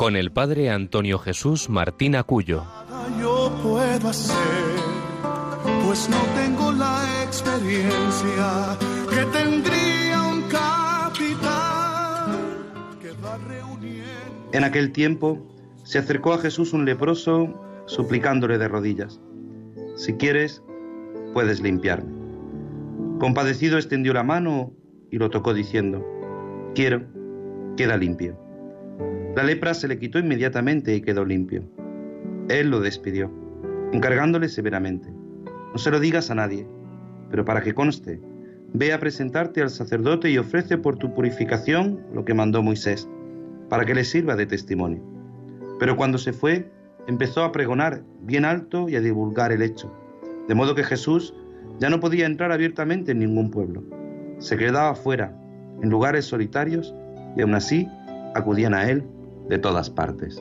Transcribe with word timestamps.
con 0.00 0.16
el 0.16 0.32
padre 0.32 0.70
Antonio 0.70 1.18
Jesús 1.18 1.68
Martín 1.68 2.16
Acuyo. 2.16 2.64
Yo 3.20 3.54
puedo 3.62 4.08
hacer, 4.08 4.34
pues 5.84 6.08
no 6.08 6.16
tengo 6.34 6.72
la 6.72 7.22
experiencia 7.22 8.78
que 9.10 9.26
tendría 9.26 10.22
un 10.22 10.40
capitán 10.48 12.38
que 13.02 13.10
va 13.22 13.36
reuniendo. 13.46 14.48
En 14.54 14.64
aquel 14.64 14.90
tiempo 14.90 15.46
se 15.84 15.98
acercó 15.98 16.32
a 16.32 16.38
Jesús 16.38 16.72
un 16.72 16.86
leproso 16.86 17.62
suplicándole 17.84 18.56
de 18.56 18.68
rodillas, 18.68 19.20
si 19.96 20.14
quieres, 20.14 20.62
puedes 21.34 21.60
limpiarme. 21.60 22.10
Compadecido 23.18 23.76
extendió 23.76 24.14
la 24.14 24.22
mano 24.22 24.72
y 25.10 25.18
lo 25.18 25.28
tocó 25.28 25.52
diciendo, 25.52 26.02
quiero, 26.74 27.02
queda 27.76 27.98
limpio. 27.98 28.49
La 29.36 29.44
lepra 29.44 29.74
se 29.74 29.86
le 29.86 29.98
quitó 29.98 30.18
inmediatamente 30.18 30.92
y 30.92 31.02
quedó 31.02 31.24
limpio. 31.24 31.62
Él 32.48 32.68
lo 32.68 32.80
despidió, 32.80 33.30
encargándole 33.92 34.48
severamente, 34.48 35.08
no 35.72 35.78
se 35.78 35.92
lo 35.92 36.00
digas 36.00 36.32
a 36.32 36.34
nadie, 36.34 36.66
pero 37.30 37.44
para 37.44 37.62
que 37.62 37.72
conste, 37.72 38.20
ve 38.74 38.92
a 38.92 38.98
presentarte 38.98 39.62
al 39.62 39.70
sacerdote 39.70 40.30
y 40.30 40.38
ofrece 40.38 40.78
por 40.78 40.98
tu 40.98 41.14
purificación 41.14 42.00
lo 42.12 42.24
que 42.24 42.34
mandó 42.34 42.60
Moisés, 42.60 43.08
para 43.68 43.84
que 43.84 43.94
le 43.94 44.02
sirva 44.02 44.34
de 44.34 44.46
testimonio. 44.46 45.00
Pero 45.78 45.96
cuando 45.96 46.18
se 46.18 46.32
fue, 46.32 46.68
empezó 47.06 47.44
a 47.44 47.52
pregonar 47.52 48.02
bien 48.22 48.44
alto 48.44 48.88
y 48.88 48.96
a 48.96 49.00
divulgar 49.00 49.52
el 49.52 49.62
hecho, 49.62 49.94
de 50.48 50.56
modo 50.56 50.74
que 50.74 50.82
Jesús 50.82 51.34
ya 51.78 51.88
no 51.88 52.00
podía 52.00 52.26
entrar 52.26 52.50
abiertamente 52.50 53.12
en 53.12 53.20
ningún 53.20 53.52
pueblo. 53.52 53.84
Se 54.38 54.56
quedaba 54.56 54.96
fuera, 54.96 55.40
en 55.82 55.88
lugares 55.88 56.24
solitarios, 56.24 56.92
y 57.36 57.42
aún 57.42 57.54
así 57.54 57.86
acudían 58.34 58.74
a 58.74 58.90
él 58.90 59.04
de 59.50 59.58
todas 59.58 59.90
partes. 59.90 60.40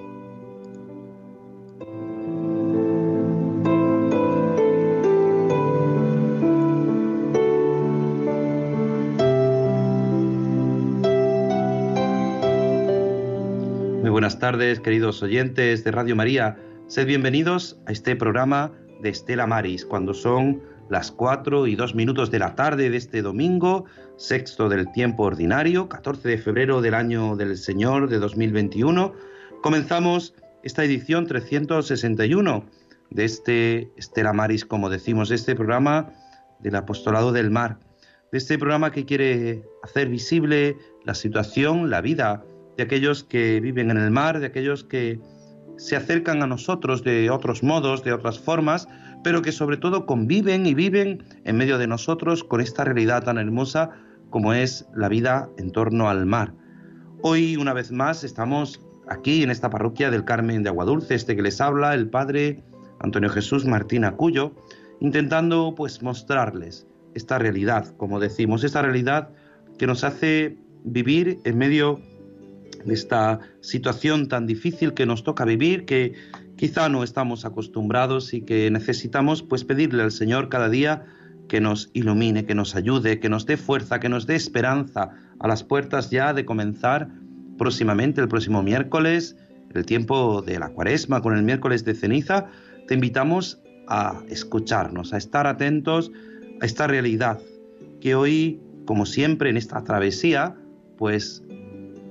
Muy 14.02 14.12
buenas 14.12 14.38
tardes, 14.38 14.80
queridos 14.80 15.24
oyentes 15.24 15.84
de 15.84 15.92
Radio 15.92 16.16
María. 16.16 16.58
Sed 16.86 17.08
bienvenidos 17.08 17.82
a 17.88 17.92
este 17.92 18.16
programa 18.16 18.72
de 19.02 19.10
Estela 19.10 19.48
Maris, 19.48 19.86
cuando 19.86 20.14
son 20.14 20.62
las 20.90 21.12
4 21.12 21.68
y 21.68 21.76
2 21.76 21.96
minutos 21.96 22.32
de 22.32 22.40
la 22.40 22.56
tarde 22.56 22.90
de 22.90 22.98
este 22.98 23.22
domingo, 23.22 23.86
sexto 24.18 24.70
del 24.70 24.92
tiempo 24.92 25.24
ordinario, 25.24 25.88
14 25.88 26.28
de 26.28 26.38
febrero 26.38 26.82
del 26.82 26.96
año 26.96 27.36
del 27.36 27.58
Señor 27.58 28.10
de 28.10 28.18
2021. 28.18 29.14
Comenzamos 29.62 30.34
esta 30.64 30.84
edición 30.84 31.28
361 31.28 32.66
de 33.12 33.26
este 33.26 33.92
Estela 33.98 34.34
Maris, 34.34 34.66
como 34.66 34.90
decimos, 34.90 35.30
de 35.30 35.36
este 35.36 35.56
programa 35.56 36.12
del 36.60 36.76
Apostolado 36.76 37.32
del 37.32 37.52
Mar, 37.52 37.80
de 38.32 38.38
este 38.38 38.58
programa 38.58 38.92
que 38.92 39.06
quiere 39.06 39.64
hacer 39.84 40.10
visible 40.10 40.78
la 41.06 41.14
situación, 41.14 41.90
la 41.90 42.02
vida 42.02 42.44
de 42.78 42.84
aquellos 42.84 43.24
que 43.24 43.60
viven 43.60 43.92
en 43.92 43.98
el 43.98 44.12
mar, 44.12 44.40
de 44.40 44.48
aquellos 44.48 44.84
que 44.84 45.20
se 45.78 45.96
acercan 45.96 46.44
a 46.44 46.48
nosotros 46.48 47.04
de 47.04 47.30
otros 47.30 47.64
modos, 47.64 48.04
de 48.04 48.14
otras 48.14 48.40
formas, 48.40 48.88
pero 49.24 49.42
que 49.42 49.52
sobre 49.52 49.78
todo 49.78 50.06
conviven 50.06 50.66
y 50.66 50.74
viven 50.74 51.24
en 51.44 51.58
medio 51.58 51.78
de 51.78 51.88
nosotros 51.88 52.44
con 52.44 52.62
esta 52.62 52.84
realidad 52.84 53.24
tan 53.24 53.38
hermosa 53.38 53.92
como 54.30 54.54
es 54.54 54.88
la 54.96 55.10
vida 55.10 55.50
en 55.58 55.72
torno 55.72 56.10
al 56.10 56.26
mar. 56.26 56.54
Hoy, 57.22 57.58
una 57.58 57.74
vez 57.74 57.92
más, 57.92 58.24
estamos 58.24 58.82
aquí 59.08 59.44
en 59.44 59.52
esta 59.52 59.70
parroquia 59.70 60.12
del 60.12 60.24
Carmen 60.24 60.64
de 60.64 60.70
Aguadulce, 60.70 61.16
este 61.16 61.36
que 61.36 61.42
les 61.42 61.60
habla, 61.60 61.94
el 61.94 62.10
padre 62.10 62.64
Antonio 63.00 63.30
Jesús 63.30 63.66
Martín 63.66 64.06
Acuyo, 64.06 64.54
intentando 65.00 65.74
pues 65.76 66.02
mostrarles 66.02 66.88
esta 67.16 67.40
realidad, 67.40 67.88
como 67.98 68.20
decimos, 68.20 68.64
esta 68.64 68.82
realidad 68.82 69.30
que 69.78 69.88
nos 69.88 70.04
hace 70.04 70.58
vivir 70.84 71.40
en 71.44 71.58
medio 71.58 72.00
de 72.86 72.94
esta 72.94 73.40
situación 73.62 74.28
tan 74.28 74.46
difícil 74.46 74.94
que 74.94 75.06
nos 75.06 75.24
toca 75.24 75.46
vivir, 75.46 75.86
que 75.86 76.14
quizá 76.60 76.90
no 76.90 77.06
estamos 77.06 77.46
acostumbrados 77.46 78.34
y 78.34 78.42
que 78.42 78.70
necesitamos 78.70 79.44
pues 79.44 79.64
pedirle 79.64 80.04
al 80.04 80.12
Señor 80.12 80.50
cada 80.50 80.68
día 80.68 81.06
que 81.48 81.62
nos 81.62 81.90
ilumine, 81.94 82.46
que 82.46 82.54
nos 82.54 82.76
ayude, 82.76 83.22
que 83.22 83.30
nos 83.30 83.46
dé 83.46 83.56
fuerza, 83.56 84.02
que 84.02 84.10
nos 84.10 84.28
dé 84.28 84.36
esperanza 84.36 85.12
a 85.40 85.48
las 85.48 85.64
puertas 85.64 86.10
ya 86.10 86.34
de 86.34 86.44
comenzar 86.44 87.08
próximamente 87.58 88.20
el 88.20 88.28
próximo 88.28 88.62
miércoles, 88.62 89.38
el 89.74 89.86
tiempo 89.86 90.42
de 90.42 90.60
la 90.60 90.68
cuaresma 90.68 91.22
con 91.22 91.34
el 91.34 91.44
miércoles 91.44 91.86
de 91.86 91.96
ceniza, 91.96 92.48
te 92.90 92.94
invitamos 92.94 93.62
a 93.88 94.22
escucharnos, 94.28 95.14
a 95.14 95.18
estar 95.18 95.48
atentos 95.48 96.12
a 96.62 96.66
esta 96.66 96.88
realidad 96.88 97.40
que 98.02 98.16
hoy, 98.16 98.60
como 98.84 99.06
siempre 99.06 99.50
en 99.50 99.56
esta 99.56 99.82
travesía, 99.86 100.58
pues 100.98 101.42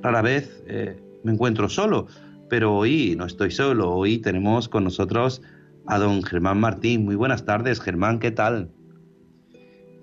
rara 0.01 0.23
vez 0.23 0.63
eh, 0.67 0.99
me 1.23 1.33
encuentro 1.33 1.69
solo, 1.69 2.07
pero 2.49 2.75
hoy 2.75 3.15
no 3.17 3.27
estoy 3.27 3.51
solo, 3.51 3.91
hoy 3.91 4.19
tenemos 4.19 4.69
con 4.69 4.85
nosotros 4.85 5.43
a 5.87 5.99
don 5.99 6.23
Germán 6.23 6.61
Martín. 6.61 7.05
Muy 7.05 7.15
buenas 7.15 7.45
tardes, 7.45 7.81
Germán, 7.81 8.19
¿qué 8.19 8.31
tal? 8.31 8.71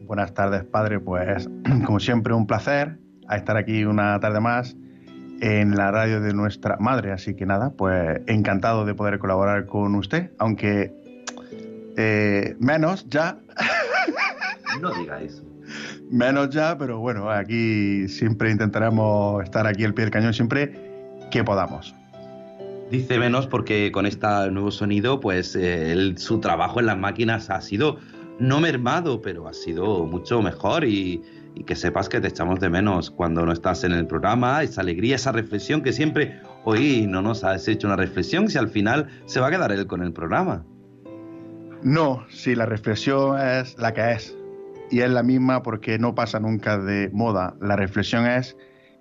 Buenas 0.01 0.33
tardes, 0.33 0.63
padre. 0.63 0.99
Pues 0.99 1.49
como 1.85 1.99
siempre 1.99 2.33
un 2.33 2.47
placer 2.47 2.97
estar 3.31 3.57
aquí 3.57 3.85
una 3.85 4.19
tarde 4.19 4.39
más 4.39 4.75
en 5.41 5.75
la 5.75 5.91
radio 5.91 6.21
de 6.21 6.33
nuestra 6.33 6.77
madre. 6.77 7.11
Así 7.11 7.35
que 7.35 7.45
nada, 7.45 7.71
pues 7.71 8.21
encantado 8.27 8.85
de 8.85 8.93
poder 8.93 9.19
colaborar 9.19 9.65
con 9.65 9.95
usted, 9.95 10.31
aunque 10.37 10.93
eh, 11.97 12.55
menos 12.59 13.07
ya. 13.09 13.37
No 14.81 14.91
diga 14.91 15.21
eso. 15.21 15.41
Menos 16.11 16.49
ya, 16.49 16.77
pero 16.77 16.99
bueno, 16.99 17.31
aquí 17.31 18.09
siempre 18.09 18.51
intentaremos 18.51 19.41
estar 19.41 19.65
aquí 19.65 19.85
al 19.85 19.93
pie 19.93 20.03
del 20.03 20.11
cañón 20.11 20.33
siempre 20.33 20.73
que 21.31 21.45
podamos. 21.45 21.95
Dice 22.89 23.17
menos 23.17 23.47
porque 23.47 23.91
con 23.91 24.05
este 24.05 24.27
nuevo 24.51 24.69
sonido, 24.69 25.19
pues 25.19 25.55
eh, 25.59 26.13
su 26.17 26.39
trabajo 26.39 26.79
en 26.79 26.85
las 26.85 26.97
máquinas 26.97 27.49
ha 27.49 27.59
sido 27.61 27.97
no 28.39 28.59
mermado, 28.59 29.21
pero 29.21 29.47
ha 29.47 29.53
sido 29.53 30.05
mucho 30.05 30.41
mejor 30.41 30.83
y, 30.83 31.21
y, 31.55 31.63
que 31.63 31.75
sepas 31.75 32.09
que 32.09 32.21
te 32.21 32.27
echamos 32.27 32.59
de 32.59 32.69
menos 32.69 33.09
cuando 33.09 33.45
no 33.45 33.51
estás 33.51 33.83
en 33.85 33.93
el 33.93 34.05
programa, 34.05 34.61
esa 34.61 34.81
alegría, 34.81 35.15
esa 35.15 35.31
reflexión 35.31 35.81
que 35.81 35.93
siempre, 35.93 36.39
hoy 36.63 37.07
no 37.07 37.21
nos 37.21 37.43
has 37.43 37.67
hecho 37.67 37.87
una 37.87 37.95
reflexión, 37.95 38.49
si 38.49 38.57
al 38.57 38.67
final 38.67 39.07
se 39.25 39.39
va 39.39 39.47
a 39.47 39.51
quedar 39.51 39.71
él 39.71 39.87
con 39.87 40.03
el 40.03 40.13
programa. 40.13 40.65
No, 41.81 42.25
si 42.29 42.55
la 42.55 42.65
reflexión 42.65 43.39
es 43.39 43.77
la 43.77 43.93
que 43.93 44.11
es 44.11 44.35
y 44.89 45.01
es 45.01 45.09
la 45.09 45.23
misma 45.23 45.63
porque 45.63 45.97
no 45.97 46.13
pasa 46.13 46.39
nunca 46.39 46.77
de 46.77 47.09
moda. 47.11 47.55
La 47.61 47.75
reflexión 47.75 48.25
es 48.25 48.57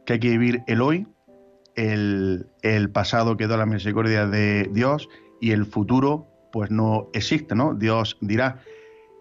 que 0.06 0.15
hay 0.15 0.19
que 0.21 0.31
vivir 0.31 0.62
el 0.67 0.81
hoy, 0.81 1.06
el, 1.76 2.91
pasado 2.93 3.37
quedó 3.37 3.55
a 3.55 3.59
la 3.59 3.67
misericordia 3.67 4.26
de 4.26 4.69
Dios 4.73 5.09
y 5.41 5.53
el 5.53 5.67
futuro 5.67 6.29
pues 6.53 6.71
no 6.71 7.09
existe, 7.12 7.55
¿no? 7.55 7.75
Dios 7.75 8.17
dirá. 8.21 8.61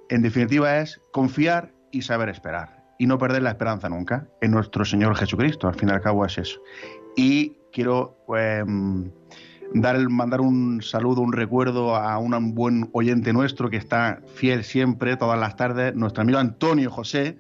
En 0.09 0.21
definitiva 0.21 0.79
es 0.79 1.01
confiar 1.11 1.73
y 1.91 2.03
saber 2.03 2.29
esperar 2.29 2.83
y 2.99 3.07
no 3.07 3.17
perder 3.17 3.41
la 3.41 3.49
esperanza 3.49 3.89
nunca 3.89 4.27
en 4.41 4.51
nuestro 4.51 4.85
Señor 4.85 5.15
Jesucristo. 5.15 5.67
Al 5.67 5.75
fin 5.75 5.89
y 5.89 5.91
al 5.93 6.01
cabo 6.01 6.25
es 6.25 6.37
eso. 6.37 6.61
Y 7.15 7.57
quiero 7.71 8.17
pues, 8.27 8.63
dar, 9.73 10.09
mandar 10.09 10.41
un 10.41 10.81
saludo, 10.81 11.21
un 11.21 11.33
recuerdo 11.33 11.95
a 11.95 12.17
un 12.19 12.53
buen 12.53 12.89
oyente 12.93 13.33
nuestro 13.33 13.69
que 13.69 13.77
está 13.77 14.21
fiel 14.35 14.63
siempre, 14.63 15.17
todas 15.17 15.39
las 15.39 15.55
tardes, 15.55 15.95
nuestro 15.95 16.21
amigo 16.21 16.37
Antonio 16.37 16.91
José, 16.91 17.39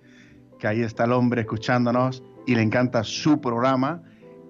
que 0.57 0.67
ahí 0.67 0.81
está 0.81 1.05
el 1.05 1.11
hombre 1.11 1.41
escuchándonos 1.41 2.23
y 2.47 2.55
le 2.55 2.61
encanta 2.61 3.03
su 3.03 3.39
programa. 3.39 4.01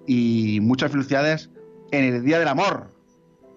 Y 0.06 0.58
muchas 0.60 0.92
felicidades 0.92 1.50
en 1.90 2.04
el 2.04 2.24
Día 2.24 2.38
del 2.38 2.48
Amor, 2.48 2.92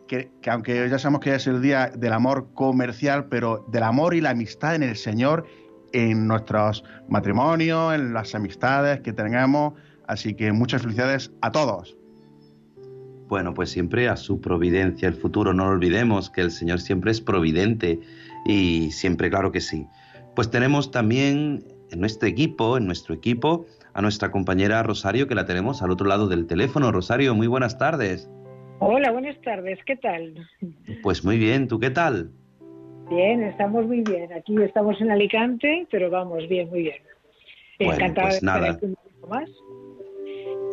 que, 0.08 0.32
que, 0.42 0.50
aunque 0.50 0.88
ya 0.90 1.00
sabemos 1.00 1.22
que 1.22 1.36
es 1.36 1.48
el 1.48 1.62
Día 1.62 1.92
del 1.96 2.14
Amor 2.14 2.54
comercial, 2.54 3.26
pero 3.26 3.66
del 3.70 3.84
amor 3.84 4.14
y 4.14 4.22
la 4.22 4.32
amistad 4.32 4.76
en 4.76 4.84
el 4.84 4.96
Señor, 4.96 5.46
en 5.94 6.28
nuestros 6.28 6.84
matrimonios, 7.08 7.96
en 7.96 8.14
las 8.14 8.36
amistades 8.36 9.02
que 9.02 9.14
tengamos. 9.14 9.74
Así 10.08 10.34
que 10.34 10.52
muchas 10.52 10.82
felicidades 10.82 11.32
a 11.42 11.52
todos. 11.52 11.98
Bueno, 13.28 13.54
pues 13.54 13.70
siempre 13.70 14.08
a 14.08 14.16
su 14.16 14.40
providencia, 14.40 15.08
el 15.08 15.16
futuro. 15.16 15.54
No 15.54 15.66
olvidemos 15.66 16.30
que 16.30 16.42
el 16.42 16.52
Señor 16.52 16.80
siempre 16.80 17.12
es 17.12 17.20
providente 17.20 18.00
y 18.46 18.90
siempre, 18.92 19.30
claro 19.30 19.52
que 19.52 19.60
sí. 19.60 19.86
Pues 20.36 20.50
tenemos 20.50 20.92
también 20.92 21.66
en 21.92 22.00
nuestro 22.00 22.28
equipo, 22.28 22.78
en 22.78 22.86
nuestro 22.86 23.14
equipo, 23.14 23.66
a 23.98 24.02
nuestra 24.04 24.30
compañera 24.30 24.84
Rosario, 24.84 25.28
que 25.28 25.34
la 25.34 25.48
tenemos 25.48 25.82
al 25.82 25.90
otro 25.90 26.06
lado 26.06 26.28
del 26.28 26.46
teléfono. 26.46 26.92
Rosario, 26.92 27.34
muy 27.34 27.48
buenas 27.48 27.80
tardes. 27.80 28.30
Hola, 28.78 29.12
buenas 29.12 29.42
tardes, 29.42 29.80
¿qué 29.88 29.96
tal? 29.96 30.48
Pues 31.02 31.26
muy 31.26 31.40
bien, 31.40 31.68
¿tú 31.68 31.80
qué 31.80 31.90
tal? 31.90 32.30
Bien, 33.10 33.42
estamos 33.42 33.88
muy 33.88 34.02
bien. 34.02 34.32
Aquí 34.34 34.56
estamos 34.62 35.02
en 35.02 35.10
Alicante, 35.10 35.88
pero 35.90 36.12
vamos 36.12 36.48
bien, 36.48 36.70
muy 36.70 36.84
bien. 36.84 36.98
Bueno, 37.80 38.14
pues 38.14 38.44
nada. 38.44 38.78
más. 39.28 39.50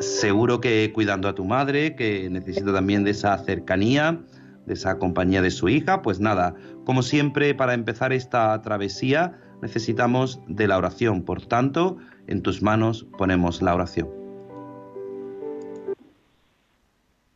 Seguro 0.00 0.60
que 0.60 0.92
cuidando 0.92 1.26
a 1.26 1.34
tu 1.34 1.46
madre, 1.46 1.96
que 1.96 2.28
necesita 2.28 2.74
también 2.74 3.04
de 3.04 3.12
esa 3.12 3.38
cercanía, 3.38 4.20
de 4.66 4.74
esa 4.74 4.98
compañía 4.98 5.40
de 5.40 5.50
su 5.50 5.70
hija, 5.70 6.02
pues 6.02 6.20
nada, 6.20 6.56
como 6.84 7.00
siempre, 7.00 7.54
para 7.54 7.72
empezar 7.72 8.12
esta 8.12 8.60
travesía 8.60 9.40
necesitamos 9.62 10.40
de 10.46 10.68
la 10.68 10.78
oración. 10.78 11.24
Por 11.24 11.46
tanto, 11.46 11.98
en 12.26 12.42
tus 12.42 12.62
manos 12.62 13.06
ponemos 13.18 13.62
la 13.62 13.74
oración. 13.74 14.08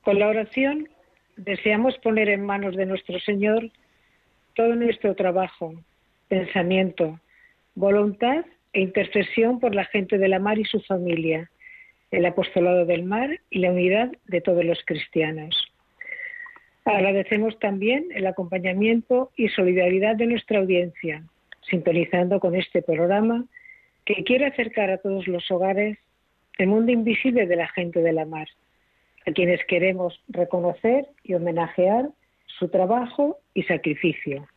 Con 0.02 0.18
la 0.18 0.28
oración 0.28 0.88
deseamos 1.36 1.96
poner 1.98 2.28
en 2.28 2.44
manos 2.44 2.76
de 2.76 2.86
nuestro 2.86 3.18
Señor 3.20 3.70
todo 4.54 4.74
nuestro 4.74 5.14
trabajo, 5.14 5.74
pensamiento, 6.28 7.20
voluntad 7.74 8.44
e 8.72 8.80
intercesión 8.80 9.60
por 9.60 9.74
la 9.74 9.84
gente 9.84 10.18
de 10.18 10.28
la 10.28 10.38
mar 10.38 10.58
y 10.58 10.64
su 10.64 10.80
familia, 10.80 11.50
el 12.10 12.26
apostolado 12.26 12.86
del 12.86 13.04
mar 13.04 13.38
y 13.50 13.60
la 13.60 13.70
unidad 13.70 14.10
de 14.26 14.40
todos 14.40 14.64
los 14.64 14.78
cristianos. 14.84 15.54
Agradecemos 16.84 17.58
también 17.58 18.06
el 18.14 18.26
acompañamiento 18.26 19.30
y 19.36 19.48
solidaridad 19.48 20.16
de 20.16 20.26
nuestra 20.26 20.58
audiencia, 20.58 21.22
sintonizando 21.70 22.40
con 22.40 22.54
este 22.54 22.82
programa 22.82 23.44
que 24.04 24.24
quiere 24.24 24.46
acercar 24.46 24.90
a 24.90 24.98
todos 24.98 25.26
los 25.26 25.50
hogares 25.50 25.98
el 26.58 26.66
mundo 26.66 26.90
invisible 26.92 27.46
de 27.46 27.56
la 27.56 27.68
gente 27.68 28.00
de 28.00 28.12
la 28.12 28.24
mar, 28.24 28.48
a 29.26 29.32
quienes 29.32 29.64
queremos 29.66 30.20
reconocer 30.28 31.06
y 31.22 31.34
homenajear 31.34 32.08
su 32.46 32.68
trabajo 32.68 33.38
y 33.54 33.62
sacrificio. 33.62 34.48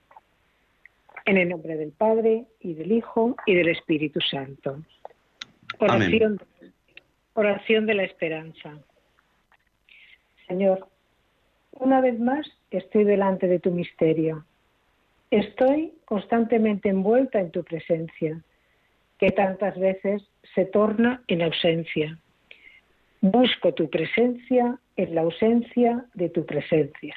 En 1.25 1.37
el 1.37 1.49
nombre 1.49 1.75
del 1.75 1.91
Padre 1.91 2.45
y 2.59 2.73
del 2.73 2.91
Hijo 2.91 3.35
y 3.45 3.53
del 3.53 3.69
Espíritu 3.69 4.19
Santo. 4.21 4.79
Oración, 5.77 6.41
oración 7.33 7.85
de 7.85 7.93
la 7.93 8.03
esperanza. 8.03 8.79
Señor, 10.47 10.87
una 11.73 12.01
vez 12.01 12.19
más 12.19 12.47
estoy 12.71 13.03
delante 13.03 13.47
de 13.47 13.59
tu 13.59 13.71
misterio. 13.71 14.45
Estoy 15.31 15.93
constantemente 16.03 16.89
envuelta 16.89 17.39
en 17.39 17.51
tu 17.51 17.63
presencia, 17.63 18.41
que 19.17 19.31
tantas 19.31 19.79
veces 19.79 20.21
se 20.53 20.65
torna 20.65 21.23
en 21.27 21.41
ausencia. 21.41 22.19
Busco 23.21 23.73
tu 23.73 23.89
presencia 23.89 24.77
en 24.97 25.15
la 25.15 25.21
ausencia 25.21 26.05
de 26.15 26.27
tu 26.27 26.45
presencia. 26.45 27.15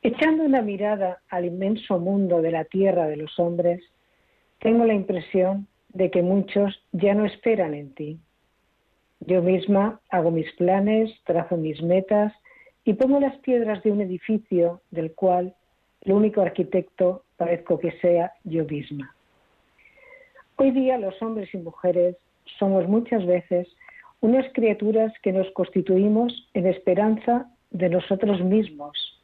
Echando 0.00 0.44
una 0.44 0.62
mirada 0.62 1.20
al 1.28 1.44
inmenso 1.44 1.98
mundo 1.98 2.40
de 2.40 2.52
la 2.52 2.64
tierra 2.64 3.06
de 3.06 3.16
los 3.16 3.38
hombres, 3.38 3.82
tengo 4.58 4.86
la 4.86 4.94
impresión 4.94 5.66
de 5.90 6.10
que 6.10 6.22
muchos 6.22 6.82
ya 6.92 7.12
no 7.12 7.26
esperan 7.26 7.74
en 7.74 7.92
ti. 7.94 8.18
Yo 9.20 9.42
misma 9.42 10.00
hago 10.08 10.30
mis 10.30 10.50
planes, 10.52 11.12
trazo 11.24 11.58
mis 11.58 11.82
metas 11.82 12.32
y 12.82 12.94
pongo 12.94 13.20
las 13.20 13.36
piedras 13.40 13.82
de 13.82 13.92
un 13.92 14.00
edificio 14.00 14.80
del 14.90 15.12
cual 15.12 15.54
el 16.02 16.12
único 16.12 16.42
arquitecto 16.42 17.24
parezco 17.36 17.78
que 17.78 17.92
sea 18.00 18.32
yo 18.44 18.64
misma. 18.64 19.14
Hoy 20.56 20.70
día 20.70 20.98
los 20.98 21.20
hombres 21.22 21.52
y 21.54 21.58
mujeres 21.58 22.16
somos 22.58 22.86
muchas 22.88 23.24
veces 23.26 23.68
unas 24.20 24.46
criaturas 24.52 25.12
que 25.22 25.32
nos 25.32 25.50
constituimos 25.52 26.48
en 26.54 26.66
esperanza 26.66 27.50
de 27.70 27.88
nosotros 27.88 28.40
mismos. 28.42 29.20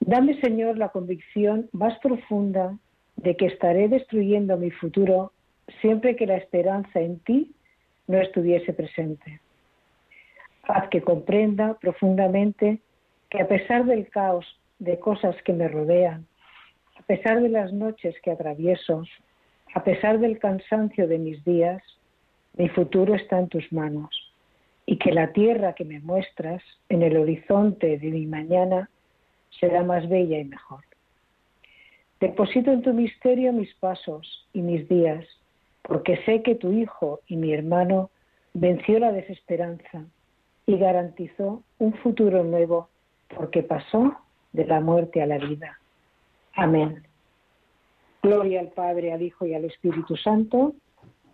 Dame, 0.00 0.40
Señor, 0.40 0.78
la 0.78 0.88
convicción 0.88 1.68
más 1.72 1.98
profunda 2.00 2.76
de 3.16 3.36
que 3.36 3.46
estaré 3.46 3.88
destruyendo 3.88 4.56
mi 4.56 4.70
futuro 4.70 5.32
siempre 5.80 6.16
que 6.16 6.26
la 6.26 6.36
esperanza 6.36 7.00
en 7.00 7.18
ti 7.20 7.52
no 8.06 8.18
estuviese 8.18 8.72
presente. 8.72 9.40
Haz 10.62 10.88
que 10.88 11.02
comprenda 11.02 11.74
profundamente 11.74 12.80
que 13.30 13.40
a 13.40 13.48
pesar 13.48 13.84
del 13.84 14.08
caos 14.08 14.46
de 14.78 14.98
cosas 14.98 15.36
que 15.44 15.52
me 15.52 15.68
rodean, 15.68 16.26
a 16.98 17.02
pesar 17.02 17.40
de 17.40 17.48
las 17.48 17.72
noches 17.72 18.14
que 18.22 18.30
atravieso, 18.30 19.04
a 19.74 19.84
pesar 19.84 20.18
del 20.18 20.38
cansancio 20.38 21.06
de 21.06 21.18
mis 21.18 21.44
días, 21.44 21.82
mi 22.54 22.68
futuro 22.68 23.14
está 23.14 23.38
en 23.38 23.48
tus 23.48 23.70
manos 23.72 24.10
y 24.86 24.96
que 24.96 25.12
la 25.12 25.32
tierra 25.32 25.74
que 25.74 25.84
me 25.84 26.00
muestras 26.00 26.62
en 26.88 27.02
el 27.02 27.16
horizonte 27.16 27.98
de 27.98 28.10
mi 28.10 28.26
mañana 28.26 28.88
será 29.60 29.82
más 29.82 30.08
bella 30.08 30.38
y 30.38 30.44
mejor. 30.44 30.80
Deposito 32.20 32.72
en 32.72 32.82
tu 32.82 32.94
misterio 32.94 33.52
mis 33.52 33.74
pasos 33.74 34.48
y 34.52 34.62
mis 34.62 34.88
días, 34.88 35.26
porque 35.82 36.16
sé 36.24 36.42
que 36.42 36.54
tu 36.54 36.72
hijo 36.72 37.20
y 37.26 37.36
mi 37.36 37.52
hermano 37.52 38.10
venció 38.54 38.98
la 38.98 39.12
desesperanza 39.12 40.04
y 40.66 40.78
garantizó 40.78 41.62
un 41.78 41.92
futuro 41.94 42.42
nuevo, 42.42 42.88
porque 43.36 43.62
pasó 43.62 44.16
de 44.56 44.64
la 44.64 44.80
muerte 44.80 45.22
a 45.22 45.26
la 45.26 45.36
vida. 45.36 45.78
Amén. 46.54 47.06
Gloria 48.22 48.60
al 48.60 48.68
Padre, 48.68 49.12
al 49.12 49.20
Hijo 49.20 49.44
y 49.44 49.54
al 49.54 49.66
Espíritu 49.66 50.16
Santo. 50.16 50.74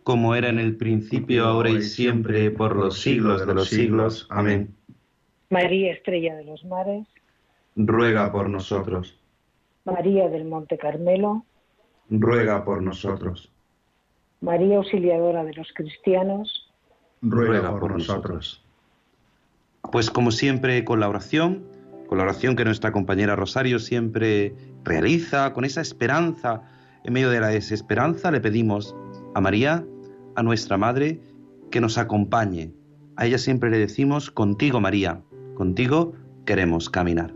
Como 0.02 0.34
era 0.34 0.48
en 0.48 0.58
el 0.58 0.76
principio, 0.76 1.44
ahora 1.44 1.70
y 1.70 1.82
siempre, 1.82 2.50
por 2.50 2.74
los 2.74 3.00
siglos 3.00 3.46
de 3.46 3.54
los 3.54 3.68
siglos. 3.68 4.26
Amén. 4.28 4.74
María, 5.50 5.92
estrella 5.92 6.34
de 6.34 6.44
los 6.44 6.64
mares. 6.64 7.06
Ruega 7.76 8.32
por 8.32 8.50
nosotros. 8.50 9.16
María 9.84 10.28
del 10.28 10.44
Monte 10.44 10.76
Carmelo. 10.76 11.44
Ruega 12.10 12.64
por 12.64 12.82
nosotros. 12.82 13.52
María, 14.40 14.78
auxiliadora 14.78 15.44
de 15.44 15.54
los 15.54 15.68
cristianos. 15.72 16.68
Ruega 17.22 17.78
por 17.78 17.92
nosotros. 17.92 18.64
Pues 19.92 20.10
como 20.10 20.32
siempre, 20.32 20.84
con 20.84 20.98
la 20.98 21.08
oración 21.08 21.71
con 22.12 22.18
la 22.18 22.24
oración 22.24 22.56
que 22.56 22.66
nuestra 22.66 22.92
compañera 22.92 23.36
Rosario 23.36 23.78
siempre 23.78 24.54
realiza, 24.84 25.54
con 25.54 25.64
esa 25.64 25.80
esperanza, 25.80 26.60
en 27.04 27.14
medio 27.14 27.30
de 27.30 27.40
la 27.40 27.48
desesperanza, 27.48 28.30
le 28.30 28.42
pedimos 28.42 28.94
a 29.34 29.40
María, 29.40 29.82
a 30.36 30.42
nuestra 30.42 30.76
Madre, 30.76 31.22
que 31.70 31.80
nos 31.80 31.96
acompañe. 31.96 32.70
A 33.16 33.24
ella 33.24 33.38
siempre 33.38 33.70
le 33.70 33.78
decimos, 33.78 34.30
contigo 34.30 34.78
María, 34.78 35.22
contigo 35.54 36.12
queremos 36.44 36.90
caminar. 36.90 37.32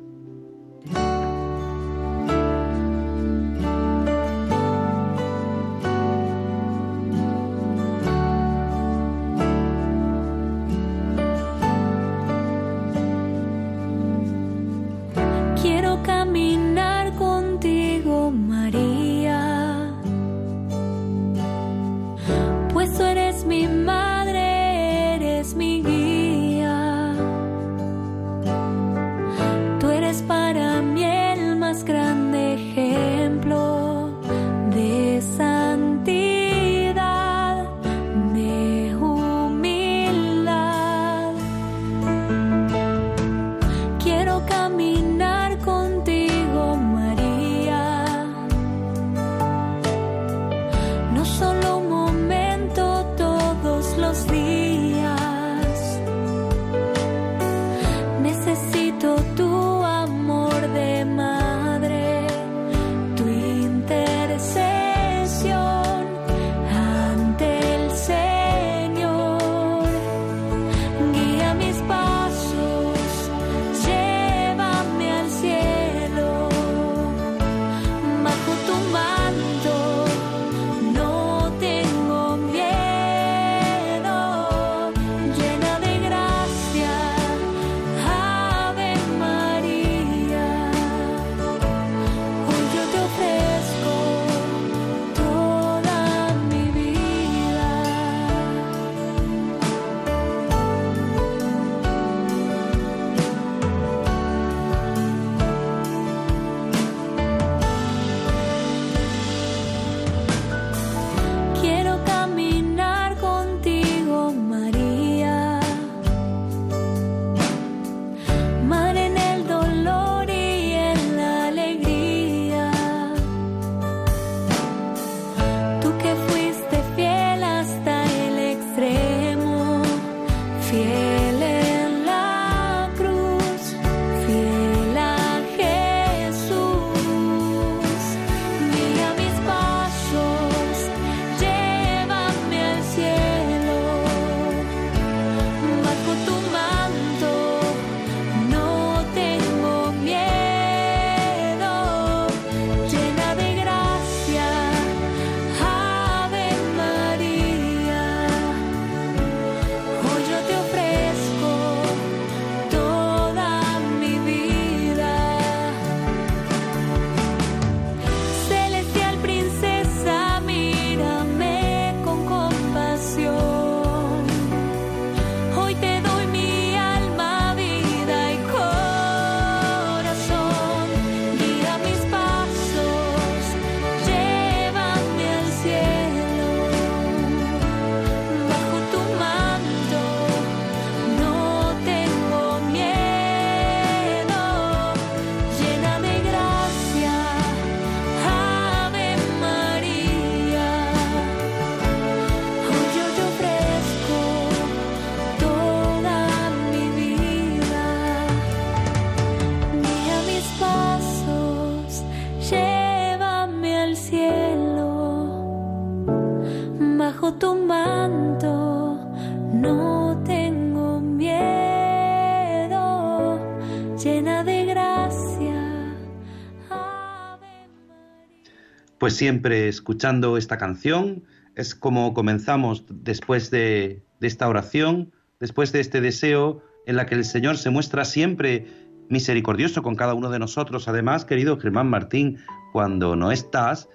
Pues 228.99 229.15
siempre 229.15 229.69
escuchando 229.69 230.37
esta 230.37 230.57
canción 230.57 231.25
es 231.55 231.75
como 231.75 232.15
comenzamos 232.15 232.85
después 232.89 233.51
de, 233.51 234.03
esta 234.21 234.49
oración, 234.49 235.13
después 235.41 235.73
de 235.73 235.81
este 235.81 236.01
deseo 236.01 236.63
en 236.87 236.97
la 236.97 237.07
que 237.07 237.15
el 237.15 237.25
Señor 237.25 237.57
se 237.57 237.71
muestra 237.71 238.05
siempre 238.05 238.67
misericordioso 239.09 239.83
con 239.83 239.97
cada 239.97 240.15
uno 240.15 240.31
de 240.31 240.39
nosotros. 240.39 240.89
Además, 240.89 241.25
querido 241.25 241.59
Germán 241.59 241.89
Martín, 241.89 242.39
cuando 242.73 243.17
no 243.17 243.33
estás, 243.33 243.89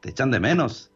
te 0.00 0.10
echan 0.10 0.30
de 0.30 0.40
menos. 0.40 0.92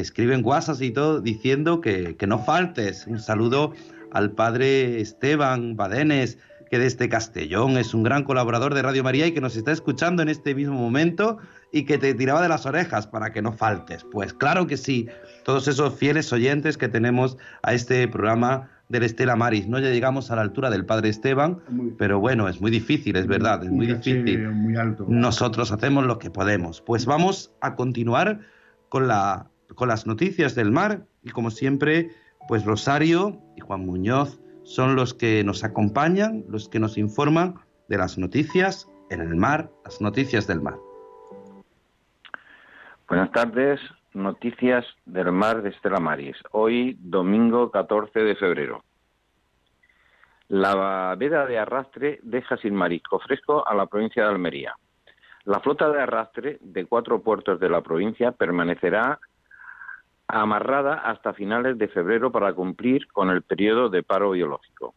Te 0.00 0.04
escriben 0.04 0.40
guasas 0.40 0.80
y 0.80 0.92
todo 0.92 1.20
diciendo 1.20 1.82
que, 1.82 2.16
que 2.16 2.26
no 2.26 2.38
faltes. 2.38 3.06
Un 3.06 3.20
saludo 3.20 3.74
al 4.10 4.30
padre 4.30 4.98
Esteban 4.98 5.76
Badenes, 5.76 6.38
que 6.70 6.78
desde 6.78 7.10
Castellón 7.10 7.76
es 7.76 7.92
un 7.92 8.02
gran 8.02 8.24
colaborador 8.24 8.72
de 8.72 8.80
Radio 8.80 9.04
María 9.04 9.26
y 9.26 9.32
que 9.32 9.42
nos 9.42 9.56
está 9.56 9.72
escuchando 9.72 10.22
en 10.22 10.30
este 10.30 10.54
mismo 10.54 10.72
momento 10.72 11.36
y 11.70 11.84
que 11.84 11.98
te 11.98 12.14
tiraba 12.14 12.40
de 12.40 12.48
las 12.48 12.64
orejas 12.64 13.08
para 13.08 13.30
que 13.30 13.42
no 13.42 13.52
faltes. 13.52 14.06
Pues 14.10 14.32
claro 14.32 14.66
que 14.66 14.78
sí, 14.78 15.06
todos 15.44 15.68
esos 15.68 15.94
fieles 15.96 16.32
oyentes 16.32 16.78
que 16.78 16.88
tenemos 16.88 17.36
a 17.62 17.74
este 17.74 18.08
programa 18.08 18.70
del 18.88 19.02
Estela 19.02 19.36
Maris. 19.36 19.68
No 19.68 19.78
ya 19.80 19.90
llegamos 19.90 20.30
a 20.30 20.36
la 20.36 20.40
altura 20.40 20.70
del 20.70 20.86
Padre 20.86 21.10
Esteban, 21.10 21.58
pero 21.98 22.20
bueno, 22.20 22.48
es 22.48 22.58
muy 22.58 22.70
difícil, 22.70 23.16
es 23.16 23.26
verdad, 23.26 23.62
es 23.64 23.70
muy 23.70 23.86
difícil. 23.86 24.46
alto. 24.78 25.04
Nosotros 25.10 25.70
hacemos 25.72 26.06
lo 26.06 26.18
que 26.18 26.30
podemos. 26.30 26.80
Pues 26.80 27.04
vamos 27.04 27.52
a 27.60 27.74
continuar 27.74 28.40
con, 28.88 29.06
la, 29.08 29.49
con 29.74 29.88
las 29.88 30.06
noticias 30.06 30.54
del 30.54 30.70
mar 30.70 31.06
y 31.22 31.30
como 31.30 31.50
siempre, 31.50 32.10
pues 32.48 32.64
Rosario 32.64 33.40
y 33.56 33.60
Juan 33.60 33.86
Muñoz 33.86 34.40
son 34.64 34.96
los 34.96 35.14
que 35.14 35.42
nos 35.44 35.64
acompañan, 35.64 36.44
los 36.48 36.68
que 36.68 36.78
nos 36.78 36.98
informan 36.98 37.54
de 37.88 37.98
las 37.98 38.18
noticias 38.18 38.88
en 39.10 39.20
el 39.20 39.36
mar, 39.36 39.70
las 39.84 40.00
noticias 40.00 40.46
del 40.46 40.60
mar. 40.60 40.76
Buenas 43.08 43.32
tardes, 43.32 43.80
noticias 44.14 44.86
del 45.04 45.32
mar 45.32 45.62
de 45.62 45.70
Estela 45.70 45.98
Maris. 45.98 46.36
Hoy, 46.52 46.96
domingo 47.00 47.70
14 47.70 48.20
de 48.20 48.36
febrero. 48.36 48.84
La 50.48 51.14
veda 51.16 51.46
de 51.46 51.58
arrastre 51.58 52.18
deja 52.22 52.56
sin 52.56 52.74
marisco 52.74 53.18
fresco 53.20 53.66
a 53.66 53.74
la 53.74 53.86
provincia 53.86 54.24
de 54.24 54.30
Almería. 54.30 54.74
La 55.44 55.60
flota 55.60 55.88
de 55.90 56.02
arrastre 56.02 56.58
de 56.60 56.86
cuatro 56.86 57.22
puertos 57.22 57.58
de 57.60 57.68
la 57.68 57.82
provincia 57.82 58.32
permanecerá 58.32 59.18
amarrada 60.30 60.94
hasta 60.94 61.34
finales 61.34 61.78
de 61.78 61.88
febrero 61.88 62.32
para 62.32 62.52
cumplir 62.52 63.06
con 63.08 63.30
el 63.30 63.42
periodo 63.42 63.88
de 63.88 64.02
paro 64.02 64.30
biológico. 64.30 64.94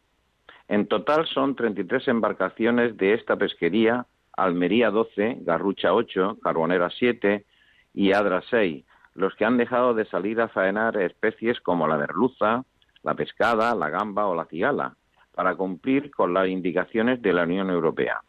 En 0.68 0.86
total 0.86 1.26
son 1.26 1.54
33 1.54 2.08
embarcaciones 2.08 2.96
de 2.96 3.14
esta 3.14 3.36
pesquería, 3.36 4.06
Almería 4.32 4.90
12, 4.90 5.38
Garrucha 5.40 5.92
8, 5.92 6.38
Carbonera 6.42 6.90
7, 6.90 7.44
y 7.92 8.12
Adra 8.12 8.42
6, 8.50 8.84
los 9.14 9.34
que 9.34 9.44
han 9.44 9.56
dejado 9.56 9.94
de 9.94 10.06
salir 10.06 10.40
a 10.40 10.48
faenar 10.48 10.96
especies 10.96 11.60
como 11.60 11.86
la 11.86 11.98
merluza, 11.98 12.64
la 13.02 13.14
pescada, 13.14 13.74
la 13.74 13.90
gamba 13.90 14.26
o 14.26 14.34
la 14.34 14.46
cigala, 14.46 14.96
para 15.34 15.54
cumplir 15.54 16.10
con 16.10 16.32
las 16.32 16.48
indicaciones 16.48 17.20
de 17.22 17.32
la 17.32 17.44
Unión 17.44 17.70
Europea. 17.70 18.20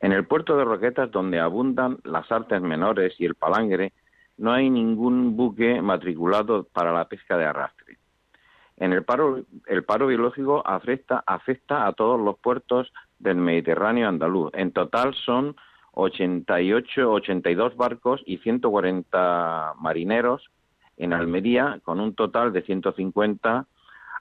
En 0.00 0.12
el 0.12 0.26
puerto 0.26 0.56
de 0.56 0.64
Roquetas, 0.64 1.10
donde 1.10 1.40
abundan 1.40 1.98
las 2.04 2.30
artes 2.30 2.62
menores 2.62 3.14
y 3.18 3.26
el 3.26 3.34
palangre, 3.34 3.92
no 4.38 4.52
hay 4.52 4.70
ningún 4.70 5.36
buque 5.36 5.82
matriculado 5.82 6.64
para 6.64 6.92
la 6.92 7.06
pesca 7.06 7.36
de 7.36 7.44
arrastre. 7.44 7.98
En 8.76 8.92
el 8.92 9.04
paro, 9.04 9.44
el 9.66 9.84
paro 9.84 10.06
biológico 10.06 10.62
afecta, 10.66 11.22
afecta 11.26 11.86
a 11.86 11.92
todos 11.92 12.20
los 12.20 12.38
puertos 12.38 12.92
del 13.18 13.36
Mediterráneo 13.36 14.08
andaluz. 14.08 14.50
En 14.54 14.72
total 14.72 15.14
son 15.14 15.56
88, 15.92 17.10
82 17.10 17.76
barcos 17.76 18.22
y 18.24 18.38
140 18.38 19.74
marineros 19.80 20.48
en 20.96 21.12
Almería, 21.12 21.80
con 21.82 21.98
un 22.00 22.14
total 22.14 22.52
de 22.52 22.62
150 22.62 23.66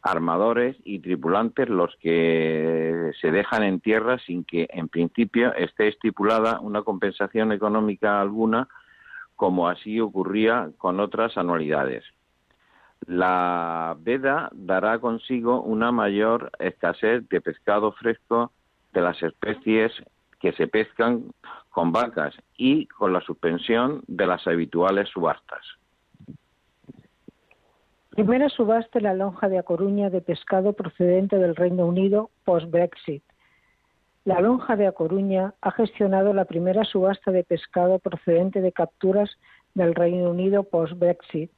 armadores 0.02 0.76
y 0.84 1.00
tripulantes 1.00 1.70
los 1.70 1.96
que 1.98 3.12
se 3.20 3.32
dejan 3.32 3.64
en 3.64 3.80
tierra 3.80 4.18
sin 4.26 4.44
que 4.44 4.68
en 4.72 4.88
principio 4.88 5.54
esté 5.54 5.88
estipulada 5.88 6.60
una 6.60 6.84
compensación 6.84 7.52
económica 7.52 8.22
alguna, 8.22 8.68
como 9.38 9.70
así 9.70 10.02
ocurría 10.02 10.72
con 10.78 11.00
otras 11.00 11.38
anualidades. 11.38 12.04
La 13.06 13.96
veda 14.00 14.50
dará 14.52 15.00
consigo 15.00 15.62
una 15.62 15.94
mayor 15.94 16.52
escasez 16.60 17.30
de 17.30 17.40
pescado 17.40 17.94
fresco 17.94 18.52
de 18.92 19.02
las 19.02 19.22
especies 19.24 19.94
que 20.40 20.52
se 20.54 20.68
pescan 20.68 21.32
con 21.70 21.92
vacas 21.92 22.36
y 22.58 22.88
con 22.88 23.14
la 23.14 23.22
suspensión 23.22 24.02
de 24.08 24.26
las 24.28 24.46
habituales 24.48 25.08
subastas. 25.10 25.62
Primera 28.10 28.50
subasta 28.50 28.98
en 28.98 29.04
la 29.04 29.14
lonja 29.14 29.48
de 29.48 29.60
A 29.60 29.64
Coruña 29.64 30.10
de 30.10 30.22
pescado 30.22 30.74
procedente 30.74 31.38
del 31.38 31.56
Reino 31.56 31.86
Unido 31.86 32.32
post-Brexit. 32.46 33.24
La 34.28 34.42
lonja 34.42 34.76
de 34.76 34.88
A 34.88 34.92
Coruña 34.92 35.54
ha 35.62 35.72
gestionado 35.72 36.34
la 36.34 36.44
primera 36.44 36.84
subasta 36.84 37.32
de 37.32 37.46
pescado 37.46 37.98
procedente 37.98 38.60
de 38.60 38.74
capturas 38.74 39.30
del 39.74 39.96
Reino 39.96 40.30
Unido 40.32 40.64
post-Brexit. 40.64 41.50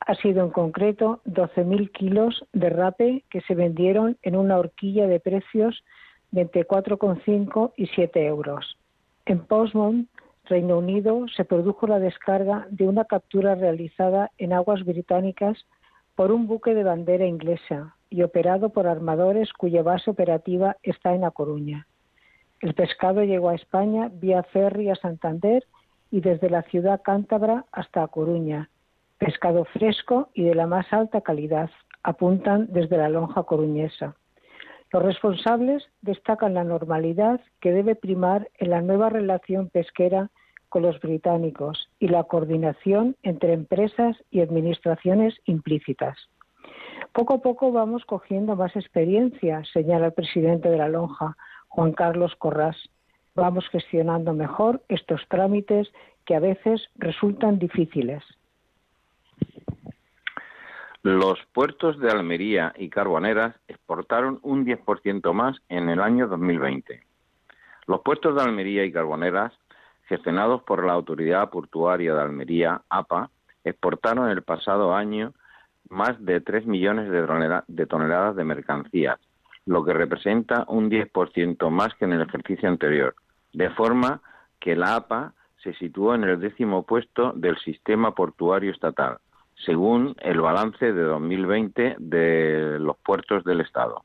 Ha 0.00 0.16
sido 0.16 0.42
en 0.42 0.50
concreto 0.50 1.20
12.000 1.26 1.92
kilos 1.92 2.44
de 2.52 2.68
rape 2.68 3.22
que 3.30 3.40
se 3.42 3.54
vendieron 3.54 4.18
en 4.22 4.34
una 4.34 4.58
horquilla 4.58 5.06
de 5.06 5.20
precios 5.20 5.84
de 6.32 6.40
entre 6.40 6.66
4,5 6.66 7.74
y 7.76 7.86
7 7.86 8.26
euros. 8.26 8.76
En 9.24 9.46
Portsmouth, 9.46 10.06
Reino 10.46 10.78
Unido, 10.78 11.28
se 11.36 11.44
produjo 11.44 11.86
la 11.86 12.00
descarga 12.00 12.66
de 12.70 12.88
una 12.88 13.04
captura 13.04 13.54
realizada 13.54 14.32
en 14.36 14.52
aguas 14.52 14.84
británicas 14.84 15.64
por 16.16 16.32
un 16.32 16.48
buque 16.48 16.74
de 16.74 16.82
bandera 16.82 17.24
inglesa 17.24 17.94
y 18.10 18.22
operado 18.22 18.70
por 18.70 18.88
armadores 18.88 19.52
cuya 19.52 19.84
base 19.84 20.10
operativa 20.10 20.76
está 20.82 21.14
en 21.14 21.22
A 21.22 21.30
Coruña. 21.30 21.86
El 22.60 22.74
pescado 22.74 23.24
llegó 23.24 23.48
a 23.48 23.54
España 23.54 24.10
vía 24.12 24.42
ferry 24.42 24.90
a 24.90 24.94
Santander 24.94 25.64
y 26.10 26.20
desde 26.20 26.50
la 26.50 26.62
ciudad 26.62 27.00
cántabra 27.02 27.64
hasta 27.72 28.02
A 28.02 28.08
Coruña. 28.08 28.68
Pescado 29.18 29.64
fresco 29.64 30.28
y 30.34 30.44
de 30.44 30.54
la 30.54 30.66
más 30.66 30.92
alta 30.92 31.22
calidad, 31.22 31.70
apuntan 32.02 32.66
desde 32.70 32.98
la 32.98 33.08
lonja 33.08 33.42
coruñesa. 33.44 34.14
Los 34.92 35.02
responsables 35.02 35.84
destacan 36.02 36.54
la 36.54 36.64
normalidad 36.64 37.40
que 37.60 37.72
debe 37.72 37.94
primar 37.94 38.48
en 38.58 38.70
la 38.70 38.82
nueva 38.82 39.08
relación 39.08 39.68
pesquera 39.68 40.30
con 40.68 40.82
los 40.82 41.00
británicos 41.00 41.88
y 41.98 42.08
la 42.08 42.24
coordinación 42.24 43.16
entre 43.22 43.52
empresas 43.52 44.16
y 44.30 44.40
administraciones 44.40 45.34
implícitas. 45.44 46.16
Poco 47.12 47.34
a 47.34 47.38
poco 47.38 47.72
vamos 47.72 48.04
cogiendo 48.04 48.56
más 48.56 48.74
experiencia, 48.76 49.62
señala 49.72 50.06
el 50.06 50.12
presidente 50.12 50.68
de 50.68 50.78
la 50.78 50.88
lonja, 50.88 51.36
Juan 51.70 51.92
Carlos 51.92 52.34
Corrás. 52.36 52.76
Vamos 53.34 53.66
gestionando 53.70 54.34
mejor 54.34 54.82
estos 54.88 55.26
trámites 55.28 55.88
que 56.26 56.34
a 56.34 56.40
veces 56.40 56.82
resultan 56.96 57.58
difíciles. 57.58 58.22
Los 61.02 61.38
puertos 61.54 61.98
de 61.98 62.10
Almería 62.10 62.74
y 62.76 62.90
Carboneras 62.90 63.56
exportaron 63.68 64.38
un 64.42 64.66
10% 64.66 65.32
más 65.32 65.56
en 65.70 65.88
el 65.88 66.00
año 66.00 66.28
2020. 66.28 67.02
Los 67.86 68.02
puertos 68.02 68.34
de 68.34 68.42
Almería 68.42 68.84
y 68.84 68.92
Carboneras, 68.92 69.52
gestionados 70.06 70.62
por 70.64 70.84
la 70.84 70.92
Autoridad 70.92 71.48
Portuaria 71.48 72.14
de 72.14 72.20
Almería, 72.20 72.82
APA, 72.90 73.30
exportaron 73.64 74.28
el 74.28 74.42
pasado 74.42 74.94
año 74.94 75.32
más 75.88 76.22
de 76.24 76.40
3 76.40 76.66
millones 76.66 77.10
de, 77.10 77.86
toneladas 77.86 78.36
de 78.36 78.44
mercancías, 78.44 79.18
lo 79.70 79.84
que 79.84 79.92
representa 79.92 80.64
un 80.66 80.90
10% 80.90 81.70
más 81.70 81.94
que 81.94 82.04
en 82.04 82.12
el 82.12 82.22
ejercicio 82.22 82.68
anterior, 82.68 83.14
de 83.52 83.70
forma 83.70 84.20
que 84.58 84.74
la 84.74 84.96
APA 84.96 85.32
se 85.62 85.74
situó 85.74 86.16
en 86.16 86.24
el 86.24 86.40
décimo 86.40 86.82
puesto 86.82 87.32
del 87.36 87.56
sistema 87.58 88.12
portuario 88.12 88.72
estatal, 88.72 89.18
según 89.64 90.16
el 90.22 90.40
balance 90.40 90.92
de 90.92 91.02
2020 91.02 91.96
de 92.00 92.78
los 92.80 92.96
puertos 92.98 93.44
del 93.44 93.60
Estado. 93.60 94.02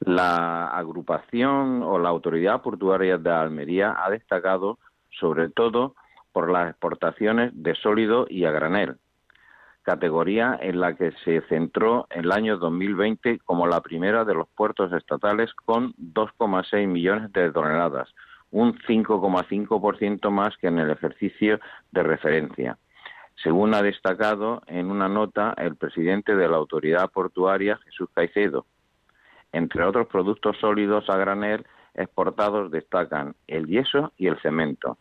La 0.00 0.66
agrupación 0.66 1.84
o 1.84 2.00
la 2.00 2.08
autoridad 2.08 2.60
portuaria 2.60 3.16
de 3.16 3.30
Almería 3.30 3.94
ha 3.96 4.10
destacado 4.10 4.80
sobre 5.20 5.50
todo 5.50 5.94
por 6.32 6.50
las 6.50 6.70
exportaciones 6.70 7.52
de 7.54 7.76
sólido 7.76 8.26
y 8.28 8.44
a 8.44 8.50
granel, 8.50 8.96
categoría 9.84 10.58
en 10.60 10.80
la 10.80 10.94
que 10.94 11.12
se 11.24 11.42
centró 11.42 12.06
el 12.10 12.32
año 12.32 12.56
2020 12.56 13.38
como 13.44 13.66
la 13.66 13.80
primera 13.80 14.24
de 14.24 14.34
los 14.34 14.48
puertos 14.48 14.92
estatales 14.92 15.52
con 15.64 15.94
2,6 15.94 16.86
millones 16.88 17.32
de 17.32 17.52
toneladas, 17.52 18.08
un 18.50 18.76
5,5% 18.78 20.30
más 20.30 20.56
que 20.56 20.66
en 20.66 20.78
el 20.78 20.90
ejercicio 20.90 21.60
de 21.92 22.02
referencia 22.02 22.78
según 23.42 23.74
ha 23.74 23.82
destacado 23.82 24.62
en 24.66 24.90
una 24.90 25.08
nota 25.08 25.54
el 25.56 25.76
presidente 25.76 26.36
de 26.36 26.48
la 26.48 26.56
autoridad 26.56 27.10
portuaria, 27.10 27.78
Jesús 27.84 28.08
Caicedo. 28.14 28.66
Entre 29.52 29.84
otros 29.84 30.06
productos 30.08 30.56
sólidos 30.58 31.08
a 31.10 31.16
granel 31.16 31.66
exportados 31.94 32.70
destacan 32.70 33.34
el 33.46 33.66
yeso 33.66 34.12
y 34.16 34.26
el 34.26 34.38
cemento. 34.40 34.98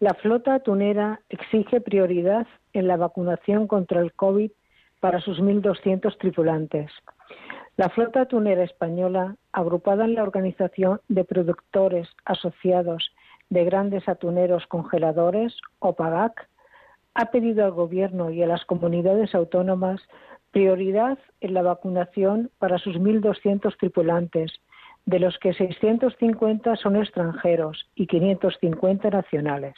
La 0.00 0.14
flota 0.14 0.54
atunera 0.54 1.20
exige 1.28 1.80
prioridad 1.80 2.46
en 2.72 2.86
la 2.86 2.96
vacunación 2.96 3.66
contra 3.66 4.00
el 4.00 4.12
COVID 4.12 4.52
para 5.00 5.20
sus 5.20 5.40
1.200 5.40 6.16
tripulantes. 6.18 6.92
La 7.76 7.88
flota 7.88 8.20
atunera 8.20 8.62
española, 8.62 9.36
agrupada 9.52 10.04
en 10.04 10.14
la 10.14 10.22
Organización 10.22 11.00
de 11.08 11.24
Productores 11.24 12.08
Asociados 12.24 13.10
de 13.50 13.64
Grandes 13.64 14.08
Atuneros 14.08 14.66
Congeladores, 14.68 15.56
OPAGAC, 15.80 16.48
ha 17.14 17.30
pedido 17.32 17.64
al 17.64 17.72
Gobierno 17.72 18.30
y 18.30 18.40
a 18.42 18.46
las 18.46 18.64
comunidades 18.66 19.34
autónomas 19.34 20.00
prioridad 20.52 21.18
en 21.40 21.54
la 21.54 21.62
vacunación 21.62 22.50
para 22.58 22.78
sus 22.78 22.96
1.200 22.96 23.76
tripulantes, 23.78 24.52
de 25.08 25.20
los 25.20 25.38
que 25.38 25.54
650 25.54 26.76
son 26.76 26.96
extranjeros 26.96 27.88
y 27.94 28.06
550 28.06 29.08
nacionales. 29.08 29.74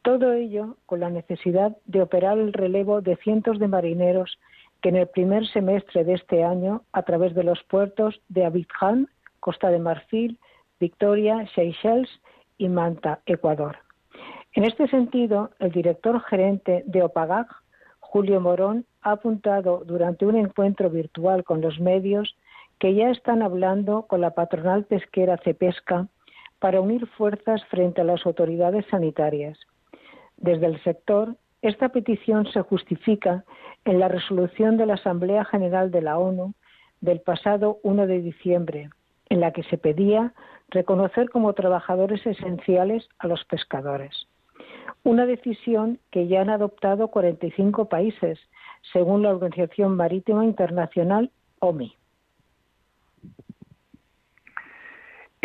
Todo 0.00 0.32
ello 0.32 0.78
con 0.86 1.00
la 1.00 1.10
necesidad 1.10 1.76
de 1.84 2.00
operar 2.00 2.38
el 2.38 2.54
relevo 2.54 3.02
de 3.02 3.16
cientos 3.16 3.58
de 3.58 3.68
marineros 3.68 4.38
que 4.80 4.88
en 4.88 4.96
el 4.96 5.08
primer 5.08 5.46
semestre 5.48 6.04
de 6.04 6.14
este 6.14 6.42
año, 6.42 6.84
a 6.92 7.02
través 7.02 7.34
de 7.34 7.44
los 7.44 7.62
puertos 7.64 8.18
de 8.30 8.46
Abidjan, 8.46 9.08
Costa 9.40 9.68
de 9.68 9.78
Marfil, 9.78 10.38
Victoria, 10.80 11.46
Seychelles 11.54 12.08
y 12.56 12.70
Manta, 12.70 13.20
Ecuador. 13.26 13.76
En 14.54 14.64
este 14.64 14.88
sentido, 14.88 15.50
el 15.58 15.70
director 15.70 16.18
gerente 16.22 16.82
de 16.86 17.02
OPAGAG, 17.02 17.46
Julio 18.00 18.40
Morón, 18.40 18.86
ha 19.02 19.12
apuntado 19.12 19.82
durante 19.84 20.24
un 20.24 20.36
encuentro 20.36 20.88
virtual 20.88 21.44
con 21.44 21.60
los 21.60 21.78
medios 21.78 22.34
que 22.78 22.94
ya 22.94 23.10
están 23.10 23.42
hablando 23.42 24.06
con 24.06 24.20
la 24.20 24.30
patronal 24.30 24.84
pesquera 24.84 25.38
Cepesca 25.38 26.08
para 26.58 26.80
unir 26.80 27.06
fuerzas 27.06 27.64
frente 27.66 28.00
a 28.00 28.04
las 28.04 28.24
autoridades 28.26 28.86
sanitarias. 28.90 29.58
Desde 30.36 30.66
el 30.66 30.82
sector, 30.82 31.36
esta 31.62 31.88
petición 31.88 32.46
se 32.52 32.60
justifica 32.62 33.44
en 33.84 33.98
la 33.98 34.08
resolución 34.08 34.76
de 34.76 34.86
la 34.86 34.94
Asamblea 34.94 35.44
General 35.44 35.90
de 35.90 36.02
la 36.02 36.18
ONU 36.18 36.54
del 37.00 37.20
pasado 37.20 37.78
1 37.82 38.06
de 38.06 38.20
diciembre, 38.20 38.90
en 39.28 39.40
la 39.40 39.52
que 39.52 39.62
se 39.64 39.78
pedía 39.78 40.34
reconocer 40.68 41.30
como 41.30 41.52
trabajadores 41.52 42.26
esenciales 42.26 43.08
a 43.18 43.26
los 43.26 43.44
pescadores. 43.44 44.26
Una 45.02 45.26
decisión 45.26 45.98
que 46.10 46.26
ya 46.26 46.40
han 46.40 46.50
adoptado 46.50 47.08
45 47.08 47.88
países, 47.88 48.38
según 48.92 49.22
la 49.22 49.30
Organización 49.30 49.96
Marítima 49.96 50.44
Internacional, 50.44 51.30
OMI. 51.60 51.96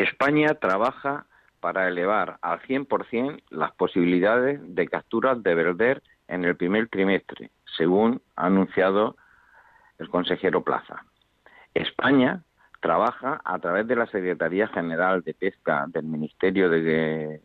España 0.03 0.55
trabaja 0.55 1.25
para 1.59 1.87
elevar 1.87 2.37
al 2.41 2.59
100% 2.61 3.43
las 3.49 3.71
posibilidades 3.73 4.59
de 4.63 4.87
capturas 4.87 5.41
de 5.43 5.53
verder 5.53 6.01
en 6.27 6.43
el 6.43 6.55
primer 6.55 6.87
trimestre, 6.87 7.51
según 7.77 8.21
ha 8.35 8.47
anunciado 8.47 9.15
el 9.99 10.09
consejero 10.09 10.63
Plaza. 10.63 11.05
España 11.73 12.41
trabaja 12.79 13.41
a 13.45 13.59
través 13.59 13.87
de 13.87 13.95
la 13.95 14.07
Secretaría 14.07 14.67
General 14.69 15.21
de 15.21 15.35
Pesca 15.35 15.85
del 15.87 16.05
Ministerio 16.05 16.69
de 16.69 17.41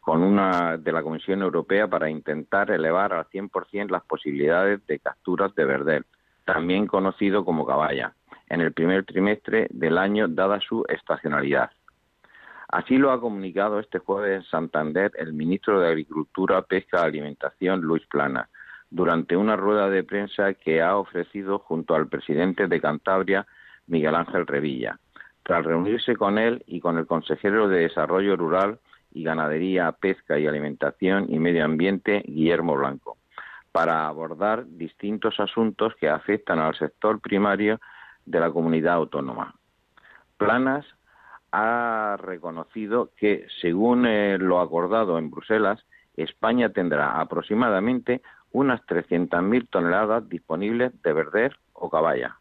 con 0.00 0.22
una 0.22 0.78
de 0.78 0.92
la 0.92 1.02
Comisión 1.02 1.42
Europea 1.42 1.86
para 1.86 2.08
intentar 2.08 2.70
elevar 2.70 3.12
al 3.12 3.26
100% 3.26 3.90
las 3.90 4.04
posibilidades 4.04 4.86
de 4.86 5.00
capturas 5.00 5.54
de 5.54 5.64
verdel, 5.66 6.06
también 6.46 6.86
conocido 6.86 7.44
como 7.44 7.66
caballa, 7.66 8.14
en 8.48 8.62
el 8.62 8.72
primer 8.72 9.04
trimestre 9.04 9.66
del 9.70 9.98
año 9.98 10.28
dada 10.28 10.60
su 10.60 10.82
estacionalidad. 10.88 11.72
Así 12.68 12.98
lo 12.98 13.10
ha 13.12 13.20
comunicado 13.20 13.80
este 13.80 13.98
jueves 13.98 14.36
en 14.36 14.50
Santander 14.50 15.12
el 15.16 15.32
ministro 15.32 15.80
de 15.80 15.88
Agricultura, 15.88 16.60
Pesca 16.62 17.00
y 17.00 17.06
Alimentación, 17.06 17.80
Luis 17.80 18.04
Plana, 18.06 18.50
durante 18.90 19.36
una 19.36 19.56
rueda 19.56 19.88
de 19.88 20.04
prensa 20.04 20.52
que 20.52 20.82
ha 20.82 20.96
ofrecido 20.96 21.60
junto 21.60 21.94
al 21.94 22.08
presidente 22.08 22.66
de 22.66 22.80
Cantabria, 22.80 23.46
Miguel 23.86 24.14
Ángel 24.14 24.46
Revilla, 24.46 24.98
tras 25.42 25.64
reunirse 25.64 26.14
con 26.14 26.36
él 26.36 26.62
y 26.66 26.80
con 26.80 26.98
el 26.98 27.06
consejero 27.06 27.68
de 27.68 27.80
Desarrollo 27.80 28.36
Rural 28.36 28.78
y 29.12 29.24
Ganadería, 29.24 29.90
Pesca 29.92 30.38
y 30.38 30.46
Alimentación 30.46 31.26
y 31.32 31.38
Medio 31.38 31.64
Ambiente, 31.64 32.22
Guillermo 32.26 32.76
Blanco, 32.76 33.16
para 33.72 34.06
abordar 34.06 34.66
distintos 34.66 35.40
asuntos 35.40 35.94
que 35.98 36.10
afectan 36.10 36.58
al 36.58 36.76
sector 36.76 37.18
primario 37.20 37.80
de 38.26 38.40
la 38.40 38.50
comunidad 38.50 38.94
autónoma. 38.94 39.54
Planas 40.36 40.84
ha 41.52 42.16
reconocido 42.20 43.10
que, 43.16 43.46
según 43.60 44.06
eh, 44.06 44.38
lo 44.38 44.60
acordado 44.60 45.18
en 45.18 45.30
Bruselas, 45.30 45.84
España 46.16 46.70
tendrá 46.70 47.20
aproximadamente 47.20 48.22
unas 48.52 48.80
300.000 48.86 49.68
toneladas 49.70 50.28
disponibles 50.28 50.92
de 51.02 51.12
verder 51.12 51.56
o 51.72 51.90
caballa 51.90 52.38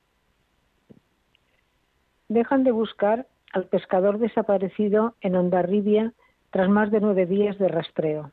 dejan 2.29 2.63
de 2.63 2.71
buscar 2.71 3.27
al 3.53 3.65
pescador 3.65 4.19
desaparecido 4.19 5.15
en 5.21 5.35
Ondarribia 5.35 6.13
tras 6.51 6.69
más 6.69 6.91
de 6.91 6.99
nueve 6.99 7.25
días 7.25 7.57
de 7.57 7.67
rastreo. 7.67 8.31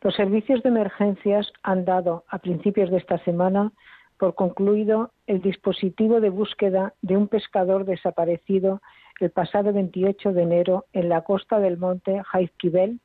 Los 0.00 0.14
servicios 0.14 0.62
de 0.62 0.70
emergencias 0.70 1.52
han 1.62 1.84
dado 1.84 2.24
a 2.28 2.38
principios 2.38 2.90
de 2.90 2.98
esta 2.98 3.18
semana 3.18 3.72
por 4.18 4.34
concluido 4.34 5.10
el 5.26 5.40
dispositivo 5.40 6.20
de 6.20 6.30
búsqueda 6.30 6.94
de 7.02 7.16
un 7.16 7.28
pescador 7.28 7.84
desaparecido 7.84 8.80
el 9.22 9.30
pasado 9.30 9.72
28 9.72 10.32
de 10.32 10.42
enero 10.42 10.84
en 10.92 11.08
la 11.08 11.22
costa 11.22 11.60
del 11.60 11.78
monte 11.78 12.22
Jaizkibel, 12.24 13.00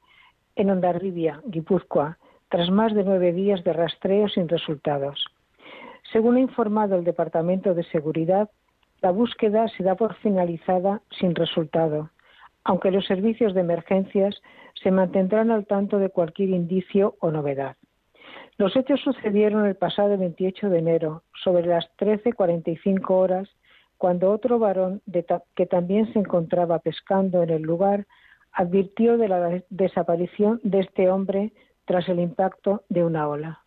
en 0.56 0.70
Ondarribia, 0.70 1.42
Guipúzcoa, 1.46 2.18
tras 2.50 2.70
más 2.72 2.94
de 2.94 3.04
nueve 3.04 3.34
días 3.34 3.64
de 3.64 3.74
rastreo 3.74 4.28
sin 4.30 4.50
resultados. 4.50 5.26
Según 6.12 6.38
ha 6.38 6.40
informado 6.40 6.96
el 6.96 7.04
Departamento 7.04 7.74
de 7.74 7.84
Seguridad, 7.84 8.50
la 9.02 9.12
búsqueda 9.12 9.68
se 9.70 9.84
da 9.84 9.96
por 9.96 10.16
finalizada 10.16 11.02
sin 11.20 11.36
resultado, 11.36 12.10
aunque 12.64 12.92
los 12.92 13.06
servicios 13.06 13.54
de 13.54 13.62
emergencias 13.62 14.42
se 14.82 14.92
mantendrán 14.92 15.52
al 15.52 15.66
tanto 15.66 16.00
de 16.00 16.10
cualquier 16.10 16.50
indicio 16.50 17.16
o 17.20 17.32
novedad. 17.32 17.76
Los 18.58 18.76
hechos 18.76 19.02
sucedieron 19.02 19.66
el 19.66 19.76
pasado 19.76 20.18
28 20.18 20.70
de 20.70 20.80
enero, 20.80 21.24
sobre 21.44 21.66
las 21.68 21.86
13.45 21.98 23.10
horas, 23.10 23.50
cuando 23.98 24.32
otro 24.32 24.60
varón 24.60 25.02
que 25.56 25.66
también 25.66 26.12
se 26.14 26.20
encontraba 26.20 26.80
pescando 26.80 27.44
en 27.44 27.50
el 27.50 27.62
lugar 27.64 28.06
advirtió 28.52 29.18
de 29.18 29.28
la 29.28 29.62
desaparición 29.70 30.60
de 30.64 30.80
este 30.80 31.10
hombre 31.10 31.52
tras 31.86 32.08
el 32.10 32.20
impacto 32.20 32.84
de 32.90 33.04
una 33.04 33.28
ola. 33.28 33.62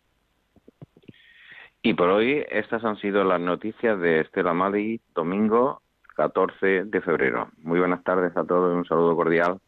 Y 1.81 1.93
por 1.95 2.09
hoy 2.09 2.43
estas 2.51 2.83
han 2.85 2.97
sido 2.97 3.23
las 3.23 3.41
noticias 3.41 3.99
de 3.99 4.21
Estela 4.21 4.53
Mali, 4.53 5.01
domingo 5.15 5.81
14 6.15 6.85
de 6.85 7.01
febrero. 7.01 7.49
Muy 7.63 7.79
buenas 7.79 8.03
tardes 8.03 8.35
a 8.37 8.43
todos 8.43 8.75
un 8.75 8.85
saludo 8.85 9.15
cordial. 9.15 9.59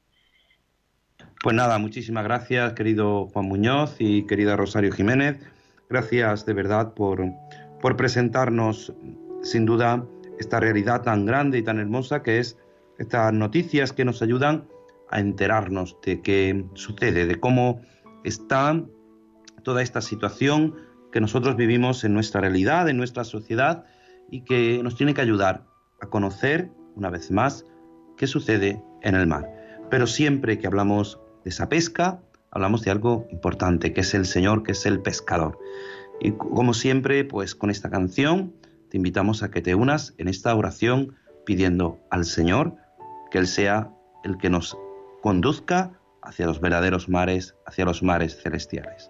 Pues 1.41 1.55
nada, 1.55 1.79
muchísimas 1.79 2.23
gracias, 2.23 2.73
querido 2.73 3.27
Juan 3.27 3.45
Muñoz 3.47 3.95
y 3.99 4.27
querida 4.27 4.55
Rosario 4.55 4.91
Jiménez. 4.91 5.39
Gracias 5.89 6.45
de 6.45 6.53
verdad 6.53 6.93
por, 6.93 7.23
por 7.81 7.97
presentarnos, 7.97 8.93
sin 9.41 9.65
duda, 9.65 10.05
esta 10.43 10.59
realidad 10.59 11.01
tan 11.01 11.25
grande 11.25 11.57
y 11.57 11.63
tan 11.63 11.79
hermosa 11.79 12.21
que 12.21 12.39
es 12.39 12.57
estas 12.97 13.33
noticias 13.33 13.93
que 13.93 14.05
nos 14.05 14.21
ayudan 14.21 14.67
a 15.09 15.19
enterarnos 15.19 15.97
de 16.05 16.21
qué 16.21 16.65
sucede, 16.73 17.25
de 17.25 17.39
cómo 17.39 17.81
está 18.23 18.83
toda 19.63 19.81
esta 19.81 20.01
situación 20.01 20.75
que 21.11 21.21
nosotros 21.21 21.55
vivimos 21.55 22.03
en 22.03 22.13
nuestra 22.13 22.41
realidad, 22.41 22.89
en 22.89 22.97
nuestra 22.97 23.23
sociedad 23.23 23.85
y 24.29 24.41
que 24.41 24.81
nos 24.83 24.95
tiene 24.95 25.13
que 25.13 25.21
ayudar 25.21 25.65
a 26.01 26.07
conocer, 26.07 26.69
una 26.95 27.09
vez 27.09 27.31
más, 27.31 27.65
qué 28.17 28.27
sucede 28.27 28.81
en 29.01 29.15
el 29.15 29.27
mar. 29.27 29.49
Pero 29.89 30.07
siempre 30.07 30.57
que 30.57 30.67
hablamos 30.67 31.19
de 31.43 31.51
esa 31.51 31.69
pesca, 31.69 32.21
hablamos 32.51 32.83
de 32.83 32.91
algo 32.91 33.27
importante, 33.31 33.93
que 33.93 34.01
es 34.01 34.13
el 34.13 34.25
Señor, 34.25 34.63
que 34.63 34.73
es 34.73 34.85
el 34.85 35.01
pescador. 35.01 35.57
Y 36.19 36.31
como 36.31 36.73
siempre, 36.73 37.23
pues 37.25 37.55
con 37.55 37.69
esta 37.69 37.89
canción 37.89 38.53
te 38.93 38.97
invitamos 38.97 39.41
a 39.41 39.49
que 39.49 39.63
te 39.63 39.73
unas 39.73 40.13
en 40.19 40.27
esta 40.27 40.53
oración 40.53 41.15
pidiendo 41.47 41.99
al 42.11 42.25
Señor 42.25 42.75
que 43.31 43.39
Él 43.39 43.47
sea 43.47 43.89
el 44.23 44.37
que 44.37 44.51
nos 44.51 44.77
conduzca 45.23 45.99
hacia 46.21 46.45
los 46.45 46.61
verdaderos 46.61 47.09
mares, 47.09 47.55
hacia 47.65 47.85
los 47.85 48.03
mares 48.03 48.39
celestiales. 48.39 49.09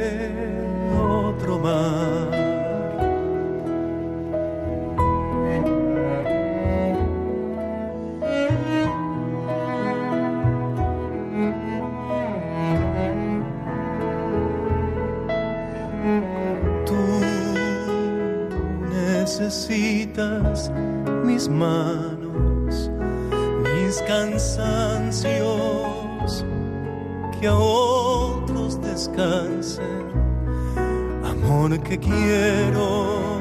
manos, 21.51 22.89
mis 23.75 24.01
cansancios, 24.03 25.21
que 27.39 27.47
a 27.47 27.55
otros 27.55 28.79
descansen, 28.81 30.07
amor 31.23 31.77
que 31.79 31.97
quiero 31.97 33.39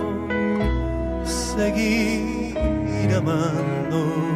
seguir 1.25 2.57
amando. 3.17 4.30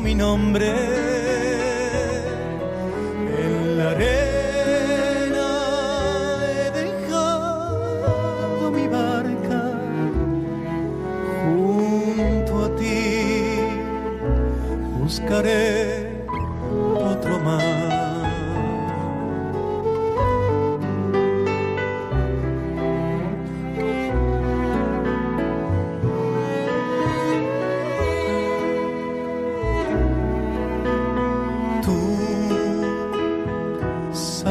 Mi 0.00 0.14
nombre 0.14 1.17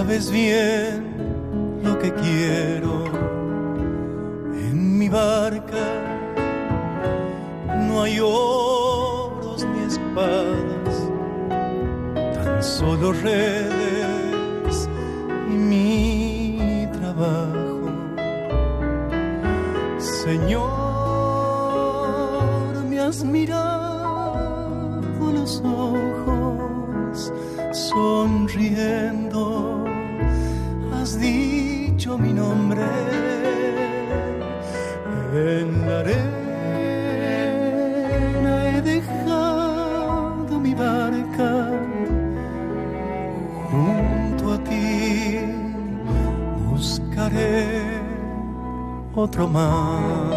sabes 0.08 0.32
bien 0.32 1.04
lo 1.84 2.00
que 2.00 2.14
quiero 2.14 3.04
en 4.54 4.98
mi 4.98 5.10
barca. 5.10 5.86
No 7.88 8.04
hay 8.04 8.18
oros 8.22 9.66
ni 9.66 9.84
espadas, 9.84 11.10
tan 12.36 12.64
solo 12.64 13.12
redes 13.12 14.88
y 15.50 15.54
mi 15.54 16.88
trabajo. 16.94 17.90
Señor, 19.98 20.72
me 22.90 22.98
has 23.02 23.26
mirado 23.26 23.77
otro 49.18 49.48
mar 49.48 50.37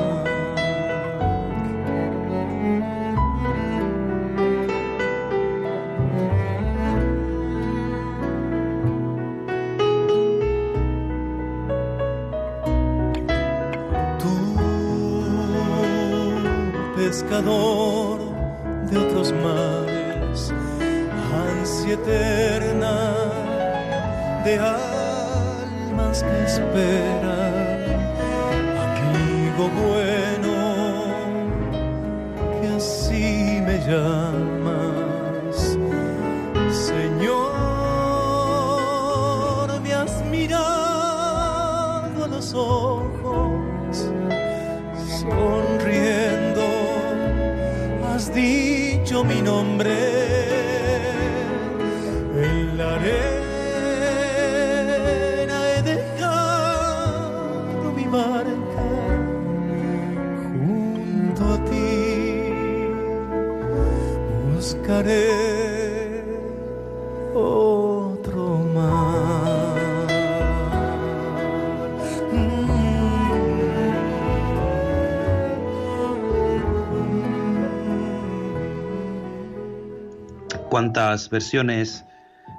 cuántas 80.90 81.31
versiones 81.31 82.05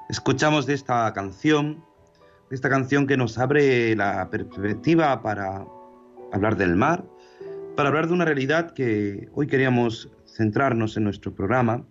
escuchamos 0.10 0.66
de 0.66 0.74
esta 0.74 1.12
canción, 1.12 1.84
de 2.50 2.56
esta 2.56 2.70
canción 2.70 3.06
que 3.06 3.18
nos 3.18 3.38
abre 3.38 3.94
la 3.94 4.30
perspectiva 4.30 5.22
para 5.22 5.66
hablar 6.32 6.56
del 6.56 6.78
mar, 6.78 7.04
para 7.76 7.90
hablar 7.90 8.08
de 8.08 8.14
una 8.14 8.24
realidad 8.24 8.72
que 8.72 9.28
hoy 9.34 9.48
queríamos 9.48 10.10
centrarnos 10.26 10.96
en 10.96 11.04
nuestro 11.04 11.36
programa. 11.36 11.86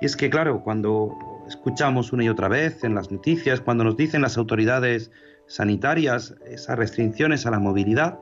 Y 0.00 0.06
es 0.06 0.14
que, 0.14 0.30
claro, 0.30 0.62
cuando 0.62 1.12
escuchamos 1.48 2.12
una 2.12 2.22
y 2.22 2.28
otra 2.28 2.46
vez 2.46 2.84
en 2.84 2.94
las 2.94 3.10
noticias, 3.10 3.60
cuando 3.60 3.82
nos 3.82 3.96
dicen 3.96 4.22
las 4.22 4.38
autoridades 4.38 5.10
sanitarias 5.48 6.36
esas 6.46 6.78
restricciones 6.78 7.46
a 7.46 7.50
la 7.50 7.58
movilidad, 7.58 8.20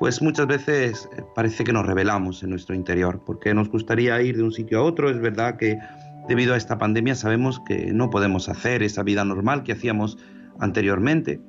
pues 0.00 0.20
muchas 0.20 0.48
veces 0.48 1.08
parece 1.36 1.62
que 1.62 1.72
nos 1.72 1.86
rebelamos 1.86 2.42
en 2.42 2.50
nuestro 2.50 2.74
interior, 2.74 3.22
porque 3.24 3.54
nos 3.54 3.68
gustaría 3.68 4.20
ir 4.20 4.36
de 4.36 4.42
un 4.42 4.50
sitio 4.50 4.80
a 4.80 4.82
otro. 4.82 5.10
Es 5.10 5.20
verdad 5.20 5.56
que 5.56 5.78
debido 6.28 6.54
a 6.54 6.56
esta 6.56 6.78
pandemia 6.78 7.14
sabemos 7.14 7.60
que 7.60 7.92
no 7.92 8.10
podemos 8.10 8.48
hacer 8.48 8.82
esa 8.82 9.02
vida 9.02 9.24
normal 9.24 9.62
que 9.62 9.72
hacíamos 9.72 10.18
anteriormente, 10.58 11.40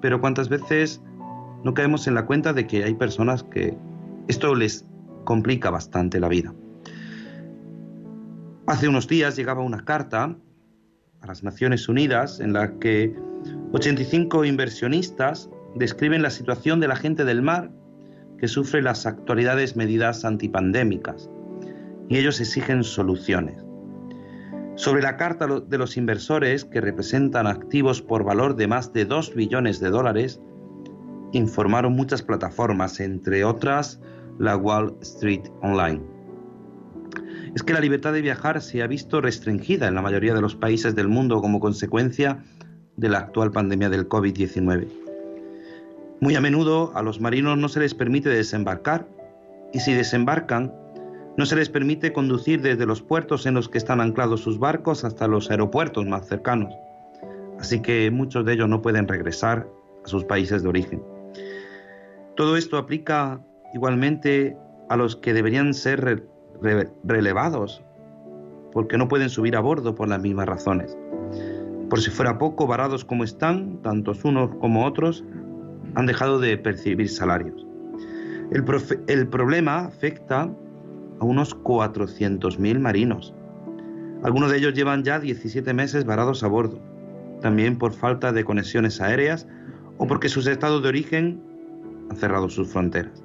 pero 0.00 0.20
cuántas 0.20 0.48
veces 0.48 1.00
no 1.64 1.74
caemos 1.74 2.06
en 2.06 2.14
la 2.14 2.26
cuenta 2.26 2.52
de 2.52 2.66
que 2.66 2.84
hay 2.84 2.94
personas 2.94 3.42
que 3.42 3.76
esto 4.28 4.54
les 4.54 4.84
complica 5.24 5.70
bastante 5.70 6.20
la 6.20 6.28
vida. 6.28 6.54
Hace 8.66 8.88
unos 8.88 9.08
días 9.08 9.36
llegaba 9.36 9.62
una 9.62 9.84
carta 9.84 10.36
a 11.20 11.26
las 11.26 11.42
Naciones 11.42 11.88
Unidas 11.88 12.40
en 12.40 12.52
la 12.52 12.78
que 12.78 13.14
85 13.72 14.44
inversionistas 14.44 15.50
describen 15.74 16.22
la 16.22 16.30
situación 16.30 16.80
de 16.80 16.88
la 16.88 16.96
gente 16.96 17.24
del 17.24 17.42
mar 17.42 17.70
que 18.38 18.48
sufre 18.48 18.82
las 18.82 19.06
actualidades 19.06 19.76
medidas 19.76 20.24
antipandémicas 20.24 21.30
y 22.08 22.18
ellos 22.18 22.40
exigen 22.40 22.84
soluciones. 22.84 23.64
Sobre 24.76 25.02
la 25.02 25.16
carta 25.16 25.46
de 25.46 25.78
los 25.78 25.96
inversores, 25.96 26.64
que 26.64 26.80
representan 26.80 27.46
activos 27.46 28.02
por 28.02 28.24
valor 28.24 28.56
de 28.56 28.66
más 28.66 28.92
de 28.92 29.04
2 29.04 29.34
billones 29.34 29.78
de 29.78 29.90
dólares, 29.90 30.40
informaron 31.32 31.92
muchas 31.92 32.22
plataformas, 32.22 32.98
entre 32.98 33.44
otras 33.44 34.00
la 34.38 34.56
Wall 34.56 34.96
Street 35.00 35.44
Online. 35.62 36.00
Es 37.54 37.62
que 37.62 37.72
la 37.72 37.80
libertad 37.80 38.12
de 38.12 38.20
viajar 38.20 38.60
se 38.60 38.82
ha 38.82 38.88
visto 38.88 39.20
restringida 39.20 39.86
en 39.86 39.94
la 39.94 40.02
mayoría 40.02 40.34
de 40.34 40.40
los 40.40 40.56
países 40.56 40.96
del 40.96 41.06
mundo 41.06 41.40
como 41.40 41.60
consecuencia 41.60 42.42
de 42.96 43.08
la 43.08 43.18
actual 43.18 43.52
pandemia 43.52 43.90
del 43.90 44.08
COVID-19. 44.08 44.88
Muy 46.20 46.34
a 46.34 46.40
menudo 46.40 46.90
a 46.96 47.02
los 47.02 47.20
marinos 47.20 47.58
no 47.58 47.68
se 47.68 47.80
les 47.80 47.94
permite 47.94 48.28
desembarcar 48.28 49.06
y 49.72 49.80
si 49.80 49.92
desembarcan 49.92 50.72
no 51.36 51.46
se 51.46 51.56
les 51.56 51.68
permite 51.68 52.12
conducir 52.12 52.62
desde 52.62 52.86
los 52.86 53.02
puertos 53.02 53.46
en 53.46 53.54
los 53.54 53.68
que 53.68 53.78
están 53.78 54.00
anclados 54.00 54.40
sus 54.40 54.58
barcos 54.58 55.04
hasta 55.04 55.26
los 55.26 55.50
aeropuertos 55.50 56.06
más 56.06 56.26
cercanos. 56.26 56.72
Así 57.58 57.80
que 57.80 58.10
muchos 58.10 58.44
de 58.44 58.52
ellos 58.54 58.68
no 58.68 58.82
pueden 58.82 59.08
regresar 59.08 59.66
a 60.04 60.08
sus 60.08 60.24
países 60.24 60.62
de 60.62 60.68
origen. 60.68 61.02
Todo 62.36 62.56
esto 62.56 62.76
aplica 62.76 63.40
igualmente 63.74 64.56
a 64.88 64.96
los 64.96 65.16
que 65.16 65.32
deberían 65.32 65.74
ser 65.74 66.00
re 66.00 66.22
re 66.60 66.88
relevados 67.02 67.82
porque 68.72 68.98
no 68.98 69.08
pueden 69.08 69.28
subir 69.28 69.56
a 69.56 69.60
bordo 69.60 69.94
por 69.94 70.08
las 70.08 70.20
mismas 70.20 70.46
razones. 70.46 70.96
Por 71.88 72.00
si 72.00 72.10
fuera 72.10 72.38
poco, 72.38 72.66
varados 72.66 73.04
como 73.04 73.22
están, 73.22 73.80
tantos 73.82 74.24
unos 74.24 74.50
como 74.56 74.84
otros, 74.84 75.24
han 75.94 76.06
dejado 76.06 76.40
de 76.40 76.58
percibir 76.58 77.08
salarios. 77.08 77.66
El 78.50 79.28
problema 79.28 79.86
afecta 79.86 80.50
a 81.20 81.24
unos 81.24 81.56
400.000 81.56 82.78
marinos. 82.78 83.34
Algunos 84.22 84.50
de 84.50 84.58
ellos 84.58 84.74
llevan 84.74 85.04
ya 85.04 85.20
17 85.20 85.72
meses 85.74 86.04
varados 86.04 86.42
a 86.42 86.48
bordo, 86.48 86.80
también 87.40 87.78
por 87.78 87.92
falta 87.92 88.32
de 88.32 88.44
conexiones 88.44 89.00
aéreas 89.00 89.46
o 89.98 90.06
porque 90.06 90.28
sus 90.28 90.46
estados 90.46 90.82
de 90.82 90.88
origen 90.88 91.42
han 92.10 92.16
cerrado 92.16 92.48
sus 92.48 92.68
fronteras. 92.68 93.22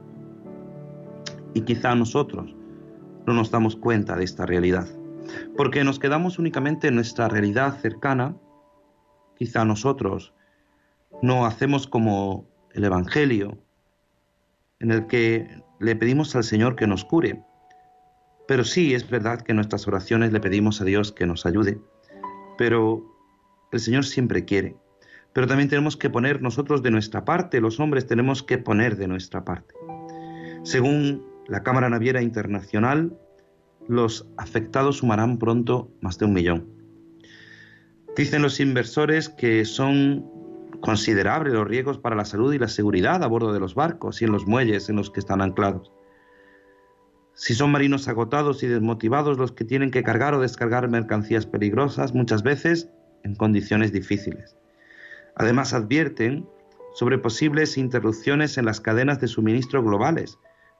Y 1.53 1.61
quizá 1.61 1.95
nosotros 1.95 2.55
no 3.25 3.33
nos 3.33 3.51
damos 3.51 3.75
cuenta 3.75 4.15
de 4.15 4.23
esta 4.23 4.45
realidad, 4.45 4.87
porque 5.55 5.83
nos 5.83 5.99
quedamos 5.99 6.39
únicamente 6.39 6.87
en 6.87 6.95
nuestra 6.95 7.27
realidad 7.27 7.77
cercana, 7.79 8.35
quizá 9.37 9.65
nosotros 9.65 10.33
no 11.21 11.45
hacemos 11.45 11.87
como 11.87 12.45
el 12.73 12.83
Evangelio, 12.83 13.57
en 14.79 14.91
el 14.91 15.07
que 15.07 15.61
le 15.79 15.95
pedimos 15.95 16.35
al 16.35 16.43
Señor 16.43 16.75
que 16.75 16.87
nos 16.87 17.03
cure, 17.03 17.43
pero 18.49 18.63
sí 18.63 18.95
es 18.95 19.07
verdad 19.07 19.41
que 19.41 19.51
en 19.51 19.57
nuestras 19.57 19.87
oraciones 19.87 20.33
le 20.33 20.39
pedimos 20.39 20.81
a 20.81 20.83
Dios 20.83 21.11
que 21.11 21.27
nos 21.27 21.45
ayude, 21.45 21.79
pero 22.57 23.05
el 23.71 23.79
Señor 23.79 24.05
siempre 24.05 24.43
quiere. 24.43 24.75
Pero 25.33 25.45
también 25.45 25.69
tenemos 25.69 25.95
que 25.95 26.09
poner 26.09 26.41
nosotros 26.41 26.81
de 26.81 26.89
nuestra 26.89 27.25
parte, 27.25 27.61
los 27.61 27.79
hombres 27.79 28.07
tenemos 28.07 28.41
que 28.41 28.57
poner 28.57 28.97
de 28.97 29.07
nuestra 29.07 29.45
parte. 29.45 29.75
Según 30.63 31.23
la 31.47 31.61
Cámara 31.61 31.91
Naviera 31.91 32.23
Internacional, 32.23 33.15
los 33.87 34.27
afectados 34.37 34.97
sumarán 34.97 35.37
pronto 35.37 35.91
más 36.01 36.17
de 36.17 36.25
un 36.25 36.33
millón. 36.33 36.67
Dicen 38.17 38.41
los 38.41 38.59
inversores 38.59 39.29
que 39.29 39.63
son 39.63 40.25
considerables 40.81 41.53
los 41.53 41.67
riesgos 41.67 41.99
para 41.99 42.15
la 42.15 42.25
salud 42.25 42.51
y 42.51 42.57
la 42.57 42.67
seguridad 42.67 43.23
a 43.23 43.27
bordo 43.27 43.53
de 43.53 43.59
los 43.59 43.75
barcos 43.75 44.23
y 44.23 44.25
en 44.25 44.31
los 44.31 44.47
muelles 44.47 44.89
en 44.89 44.95
los 44.95 45.11
que 45.11 45.19
están 45.19 45.39
anclados. 45.39 45.91
Si 47.39 47.55
son 47.55 47.71
marinos 47.71 48.09
agotados 48.09 48.63
y 48.63 48.67
desmotivados 48.67 49.37
los 49.37 49.53
que 49.53 49.63
tienen 49.63 49.91
que 49.91 50.03
cargar 50.03 50.33
o 50.33 50.41
descargar 50.41 50.89
mercancías 50.89 51.45
peligrosas, 51.45 52.13
muchas 52.13 52.43
veces 52.43 52.89
en 53.23 53.33
condiciones 53.33 53.93
difíciles. 53.93 54.57
Además 55.37 55.73
advierten 55.73 56.45
sobre 56.93 57.17
posibles 57.17 57.77
interrupciones 57.77 58.57
en 58.57 58.65
las 58.65 58.81
cadenas 58.81 59.21
de 59.21 59.29
suministro 59.29 59.81
globales, 59.81 60.37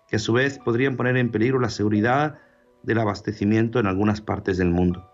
que 0.10 0.18
a 0.18 0.20
su 0.20 0.34
vez 0.34 0.60
podrían 0.60 0.98
poner 0.98 1.16
en 1.16 1.32
peligro 1.32 1.62
la 1.62 1.70
seguridad 1.70 2.40
del 2.84 3.00
abastecimiento 3.00 3.80
en 3.80 3.88
algunas 3.88 4.20
partes 4.20 4.58
del 4.58 4.70
mundo. 4.70 5.10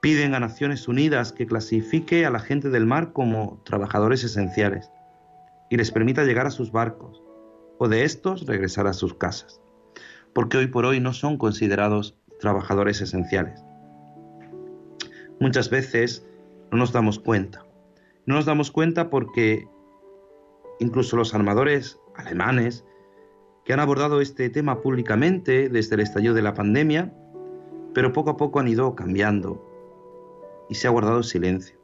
Piden 0.00 0.36
a 0.36 0.38
Naciones 0.38 0.86
Unidas 0.86 1.32
que 1.32 1.48
clasifique 1.48 2.24
a 2.24 2.30
la 2.30 2.38
gente 2.38 2.70
del 2.70 2.86
mar 2.86 3.12
como 3.12 3.60
trabajadores 3.64 4.22
esenciales 4.22 4.92
y 5.70 5.76
les 5.76 5.90
permita 5.90 6.22
llegar 6.22 6.46
a 6.46 6.52
sus 6.52 6.70
barcos 6.70 7.20
o 7.78 7.88
de 7.88 8.04
estos 8.04 8.46
regresar 8.46 8.86
a 8.86 8.92
sus 8.92 9.12
casas 9.12 9.60
porque 10.36 10.58
hoy 10.58 10.66
por 10.66 10.84
hoy 10.84 11.00
no 11.00 11.14
son 11.14 11.38
considerados 11.38 12.14
trabajadores 12.40 13.00
esenciales. 13.00 13.64
Muchas 15.40 15.70
veces 15.70 16.28
no 16.70 16.76
nos 16.76 16.92
damos 16.92 17.18
cuenta. 17.18 17.64
No 18.26 18.34
nos 18.34 18.44
damos 18.44 18.70
cuenta 18.70 19.08
porque 19.08 19.66
incluso 20.78 21.16
los 21.16 21.32
armadores 21.32 21.98
alemanes 22.16 22.84
que 23.64 23.72
han 23.72 23.80
abordado 23.80 24.20
este 24.20 24.50
tema 24.50 24.82
públicamente 24.82 25.70
desde 25.70 25.94
el 25.94 26.02
estallido 26.02 26.34
de 26.34 26.42
la 26.42 26.52
pandemia, 26.52 27.14
pero 27.94 28.12
poco 28.12 28.28
a 28.28 28.36
poco 28.36 28.60
han 28.60 28.68
ido 28.68 28.94
cambiando 28.94 29.66
y 30.68 30.74
se 30.74 30.86
ha 30.86 30.90
guardado 30.90 31.22
silencio. 31.22 31.78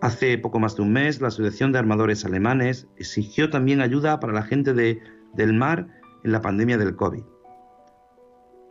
Hace 0.00 0.38
poco 0.38 0.60
más 0.60 0.76
de 0.76 0.82
un 0.82 0.92
mes, 0.92 1.20
la 1.20 1.26
Asociación 1.26 1.72
de 1.72 1.80
Armadores 1.80 2.24
Alemanes 2.24 2.86
exigió 2.98 3.50
también 3.50 3.80
ayuda 3.80 4.20
para 4.20 4.32
la 4.32 4.44
gente 4.44 4.74
de, 4.74 5.02
del 5.34 5.54
mar 5.54 5.88
en 6.22 6.30
la 6.30 6.40
pandemia 6.40 6.78
del 6.78 6.94
COVID 6.94 7.24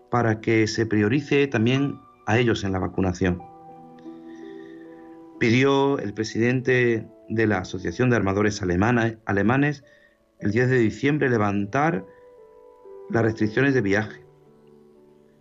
para 0.10 0.40
que 0.42 0.68
se 0.68 0.86
priorice 0.86 1.48
también 1.48 2.00
a 2.26 2.38
ellos 2.38 2.64
en 2.64 2.72
la 2.72 2.80
vacunación. 2.80 3.42
Pidió 5.40 6.00
el 6.00 6.14
presidente 6.14 7.08
de 7.30 7.48
la 7.48 7.60
Asociación 7.60 8.10
de 8.10 8.16
Armadores 8.16 8.62
Alemanes 8.62 9.84
el 10.40 10.52
10 10.52 10.70
de 10.70 10.78
diciembre 10.80 11.30
levantar 11.30 12.06
las 13.10 13.24
restricciones 13.24 13.74
de 13.74 13.82
viaje. 13.82 14.24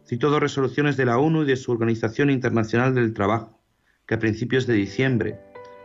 Citó 0.06 0.30
dos 0.30 0.40
resoluciones 0.40 0.96
de 0.96 1.04
la 1.04 1.18
ONU 1.18 1.42
y 1.42 1.46
de 1.46 1.56
su 1.56 1.72
Organización 1.72 2.30
Internacional 2.30 2.94
del 2.94 3.12
Trabajo, 3.12 3.58
que 4.06 4.14
a 4.14 4.18
principios 4.18 4.66
de 4.66 4.74
diciembre 4.74 5.40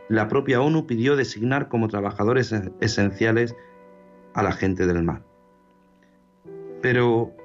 la 0.10 0.28
propia 0.28 0.62
ONU 0.62 0.86
pidió 0.86 1.16
designar 1.16 1.70
como 1.70 1.88
trabajadores 1.88 2.54
esenciales 2.82 3.56
a 4.34 4.44
la 4.44 4.52
gente 4.52 4.86
del 4.86 5.04
mar. 5.04 5.24
Pero 6.82 7.36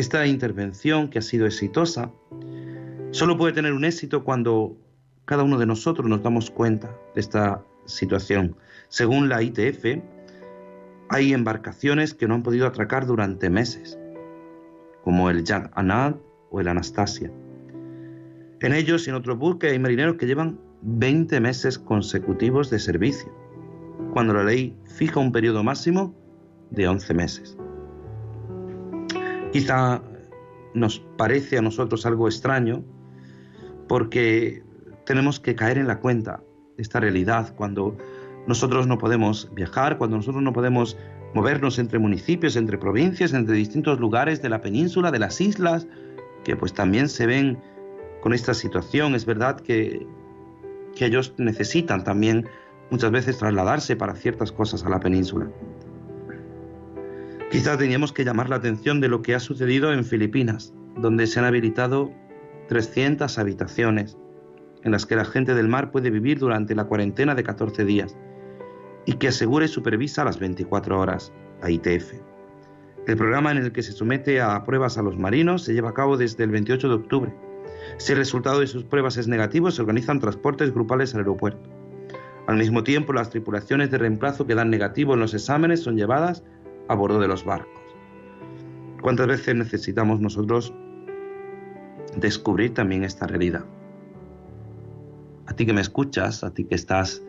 esta 0.00 0.26
intervención, 0.26 1.08
que 1.08 1.18
ha 1.18 1.22
sido 1.22 1.46
exitosa, 1.46 2.10
solo 3.10 3.36
puede 3.36 3.52
tener 3.52 3.72
un 3.72 3.84
éxito 3.84 4.24
cuando 4.24 4.76
cada 5.26 5.44
uno 5.44 5.58
de 5.58 5.66
nosotros 5.66 6.08
nos 6.08 6.22
damos 6.22 6.50
cuenta 6.50 6.96
de 7.14 7.20
esta 7.20 7.62
situación. 7.84 8.56
Según 8.88 9.28
la 9.28 9.42
ITF, 9.42 10.02
hay 11.08 11.32
embarcaciones 11.32 12.14
que 12.14 12.26
no 12.26 12.34
han 12.34 12.42
podido 12.42 12.66
atracar 12.66 13.06
durante 13.06 13.50
meses, 13.50 13.98
como 15.04 15.30
el 15.30 15.44
Jan 15.46 15.70
Anad 15.74 16.16
o 16.50 16.60
el 16.60 16.68
Anastasia. 16.68 17.30
En 18.60 18.72
ellos 18.72 19.06
y 19.06 19.10
en 19.10 19.16
otros 19.16 19.38
buques 19.38 19.72
hay 19.72 19.78
marineros 19.78 20.16
que 20.16 20.26
llevan 20.26 20.58
20 20.82 21.40
meses 21.40 21.78
consecutivos 21.78 22.70
de 22.70 22.78
servicio, 22.78 23.32
cuando 24.12 24.34
la 24.34 24.44
ley 24.44 24.76
fija 24.84 25.20
un 25.20 25.32
periodo 25.32 25.62
máximo 25.62 26.14
de 26.70 26.88
11 26.88 27.14
meses. 27.14 27.56
Quizá 29.52 30.02
nos 30.74 31.00
parece 31.16 31.58
a 31.58 31.62
nosotros 31.62 32.06
algo 32.06 32.28
extraño 32.28 32.84
porque 33.88 34.62
tenemos 35.04 35.40
que 35.40 35.54
caer 35.56 35.78
en 35.78 35.88
la 35.88 35.98
cuenta 35.98 36.42
de 36.76 36.82
esta 36.82 37.00
realidad 37.00 37.54
cuando 37.56 37.96
nosotros 38.46 38.86
no 38.86 38.98
podemos 38.98 39.50
viajar, 39.54 39.98
cuando 39.98 40.16
nosotros 40.16 40.42
no 40.42 40.52
podemos 40.52 40.96
movernos 41.34 41.78
entre 41.78 41.98
municipios, 41.98 42.56
entre 42.56 42.78
provincias, 42.78 43.32
entre 43.32 43.56
distintos 43.56 43.98
lugares 43.98 44.42
de 44.42 44.48
la 44.48 44.60
península, 44.60 45.10
de 45.10 45.18
las 45.18 45.40
islas, 45.40 45.86
que 46.44 46.56
pues 46.56 46.72
también 46.72 47.08
se 47.08 47.26
ven 47.26 47.58
con 48.22 48.32
esta 48.32 48.54
situación. 48.54 49.14
Es 49.14 49.26
verdad 49.26 49.60
que, 49.60 50.06
que 50.94 51.06
ellos 51.06 51.34
necesitan 51.38 52.04
también 52.04 52.48
muchas 52.90 53.10
veces 53.10 53.38
trasladarse 53.38 53.96
para 53.96 54.14
ciertas 54.14 54.52
cosas 54.52 54.84
a 54.84 54.88
la 54.88 55.00
península. 55.00 55.48
Quizás 57.50 57.78
teníamos 57.78 58.12
que 58.12 58.24
llamar 58.24 58.48
la 58.48 58.56
atención 58.56 59.00
de 59.00 59.08
lo 59.08 59.22
que 59.22 59.34
ha 59.34 59.40
sucedido 59.40 59.92
en 59.92 60.04
Filipinas, 60.04 60.72
donde 60.96 61.26
se 61.26 61.40
han 61.40 61.46
habilitado 61.46 62.12
300 62.68 63.38
habitaciones 63.38 64.16
en 64.84 64.92
las 64.92 65.04
que 65.04 65.16
la 65.16 65.24
gente 65.24 65.54
del 65.54 65.66
mar 65.66 65.90
puede 65.90 66.10
vivir 66.10 66.38
durante 66.38 66.76
la 66.76 66.84
cuarentena 66.84 67.34
de 67.34 67.42
14 67.42 67.84
días 67.84 68.16
y 69.04 69.14
que 69.14 69.28
asegure 69.28 69.64
y 69.64 69.68
supervisa 69.68 70.24
las 70.24 70.38
24 70.38 71.00
horas 71.00 71.32
a 71.60 71.70
ITF. 71.70 72.14
El 73.08 73.16
programa 73.16 73.50
en 73.50 73.58
el 73.58 73.72
que 73.72 73.82
se 73.82 73.92
somete 73.92 74.40
a 74.40 74.62
pruebas 74.62 74.96
a 74.96 75.02
los 75.02 75.18
marinos 75.18 75.64
se 75.64 75.74
lleva 75.74 75.90
a 75.90 75.94
cabo 75.94 76.16
desde 76.16 76.44
el 76.44 76.50
28 76.50 76.88
de 76.88 76.94
octubre. 76.94 77.34
Si 77.96 78.12
el 78.12 78.18
resultado 78.18 78.60
de 78.60 78.68
sus 78.68 78.84
pruebas 78.84 79.16
es 79.16 79.26
negativo, 79.26 79.72
se 79.72 79.80
organizan 79.82 80.20
transportes 80.20 80.72
grupales 80.72 81.14
al 81.14 81.22
aeropuerto. 81.22 81.68
Al 82.46 82.58
mismo 82.58 82.84
tiempo, 82.84 83.12
las 83.12 83.30
tripulaciones 83.30 83.90
de 83.90 83.98
reemplazo 83.98 84.46
que 84.46 84.54
dan 84.54 84.70
negativo 84.70 85.14
en 85.14 85.20
los 85.20 85.34
exámenes 85.34 85.82
son 85.82 85.96
llevadas 85.96 86.44
a 86.90 86.94
bordo 86.96 87.20
de 87.20 87.28
los 87.28 87.44
barcos. 87.44 87.80
¿Cuántas 89.00 89.28
veces 89.28 89.54
necesitamos 89.54 90.20
nosotros 90.20 90.74
descubrir 92.16 92.74
también 92.74 93.04
esta 93.04 93.28
realidad? 93.28 93.64
A 95.46 95.54
ti 95.54 95.66
que 95.66 95.72
me 95.72 95.82
escuchas, 95.82 96.42
a 96.42 96.52
ti 96.52 96.64
que 96.64 96.74
estás 96.74 97.22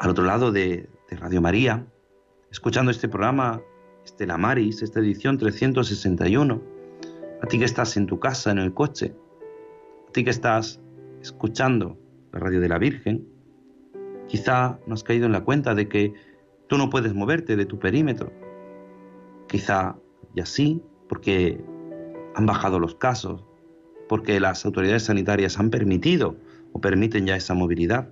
al 0.00 0.08
otro 0.10 0.24
lado 0.24 0.52
de, 0.52 0.88
Radio 1.10 1.42
María, 1.42 1.84
escuchando 2.50 2.90
este 2.90 3.06
programa, 3.06 3.60
Estela 4.02 4.38
Maris, 4.38 4.80
esta 4.80 5.00
edición 5.00 5.36
361, 5.36 6.62
a 7.42 7.46
ti 7.46 7.58
que 7.58 7.66
estás 7.66 7.98
en 7.98 8.06
tu 8.06 8.18
casa, 8.18 8.50
en 8.50 8.56
el 8.56 8.72
coche, 8.72 9.14
a 10.08 10.12
ti 10.12 10.24
que 10.24 10.30
estás 10.30 10.80
escuchando 11.20 11.98
la 12.32 12.38
radio 12.38 12.62
de 12.62 12.68
la 12.70 12.78
Virgen, 12.78 13.28
quizá 14.26 14.78
no 14.86 14.94
has 14.94 15.02
caído 15.02 15.26
en 15.26 15.32
la 15.32 15.44
cuenta 15.44 15.74
de 15.74 15.86
que 15.86 16.14
tú 16.68 16.78
no 16.78 16.88
puedes 16.88 17.12
moverte 17.12 17.56
de 17.56 17.66
tu 17.66 17.78
perímetro, 17.78 18.32
Quizá 19.52 19.96
ya 20.34 20.46
sí, 20.46 20.82
porque 21.10 21.62
han 22.34 22.46
bajado 22.46 22.78
los 22.78 22.94
casos, 22.94 23.44
porque 24.08 24.40
las 24.40 24.64
autoridades 24.64 25.02
sanitarias 25.02 25.58
han 25.58 25.68
permitido 25.68 26.36
o 26.72 26.80
permiten 26.80 27.26
ya 27.26 27.36
esa 27.36 27.52
movilidad. 27.52 28.08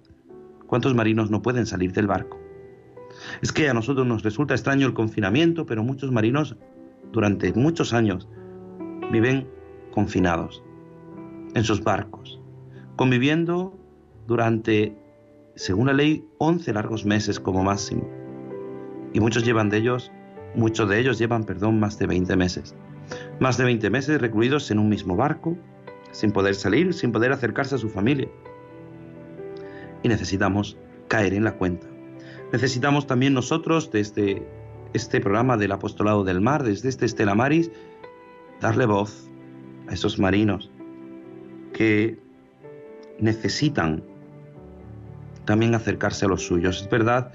¿Cuántos 0.67 0.95
marinos 0.95 1.31
no 1.31 1.41
pueden 1.41 1.65
salir 1.65 1.95
del 1.95 2.07
barco? 2.07 2.39
Es 3.41 3.53
que 3.53 3.71
a 3.71 3.73
nosotros 3.73 4.07
nos 4.07 4.23
resulta 4.23 4.53
extraño 4.53 4.87
el 4.87 4.93
confinamiento, 4.93 5.65
pero 5.65 5.83
muchos 5.83 6.13
marinos 6.13 6.57
durante 7.11 7.55
muchos 7.55 7.95
años 7.95 8.29
viven 9.11 9.49
confinados 9.93 10.63
en 11.55 11.65
sus 11.65 11.83
barcos, 11.83 12.39
conviviendo 12.97 13.75
durante, 14.27 14.95
según 15.55 15.87
la 15.87 15.95
ley, 15.95 16.23
11 16.37 16.75
largos 16.75 17.07
meses 17.07 17.41
como 17.41 17.65
máximo. 17.65 18.07
Y 19.15 19.21
muchos 19.21 19.43
llevan 19.43 19.71
de 19.71 19.79
ellos 19.79 20.13
Muchos 20.55 20.89
de 20.89 20.99
ellos 20.99 21.19
llevan, 21.19 21.45
perdón, 21.45 21.79
más 21.79 21.99
de 21.99 22.07
20 22.07 22.37
meses. 22.37 22.75
Más 23.39 23.57
de 23.57 23.65
20 23.65 23.91
meses 23.91 24.21
recluidos 24.21 24.71
en 24.71 24.79
un 24.79 24.89
mismo 24.89 25.17
barco, 25.17 25.57
sin 26.13 26.33
poder 26.33 26.55
salir, 26.55 26.93
sin 26.95 27.13
poder 27.13 27.33
acercarse 27.33 27.77
a 27.77 27.79
su 27.79 27.89
familia. 27.89 28.29
Y 30.03 30.09
necesitamos 30.09 30.77
caer 31.09 31.35
en 31.35 31.45
la 31.45 31.53
cuenta. 31.53 31.87
Necesitamos 32.53 33.07
también 33.07 33.35
nosotros, 33.35 33.91
desde 33.91 34.47
este 34.93 35.21
programa 35.21 35.57
del 35.57 35.73
Apostolado 35.73 36.25
del 36.25 36.41
Mar, 36.41 36.65
desde 36.65 36.89
este 36.89 37.07
Estela 37.07 37.35
Maris, 37.35 37.71
darle 38.61 38.87
voz 38.87 39.29
a 39.89 39.95
esos 39.95 40.19
marinos 40.19 40.71
que 41.73 42.19
necesitan 43.19 44.03
también 45.45 45.75
acercarse 45.75 46.27
a 46.27 46.29
los 46.29 46.45
suyos. 46.45 46.83
Es 46.83 46.91
verdad 46.91 47.33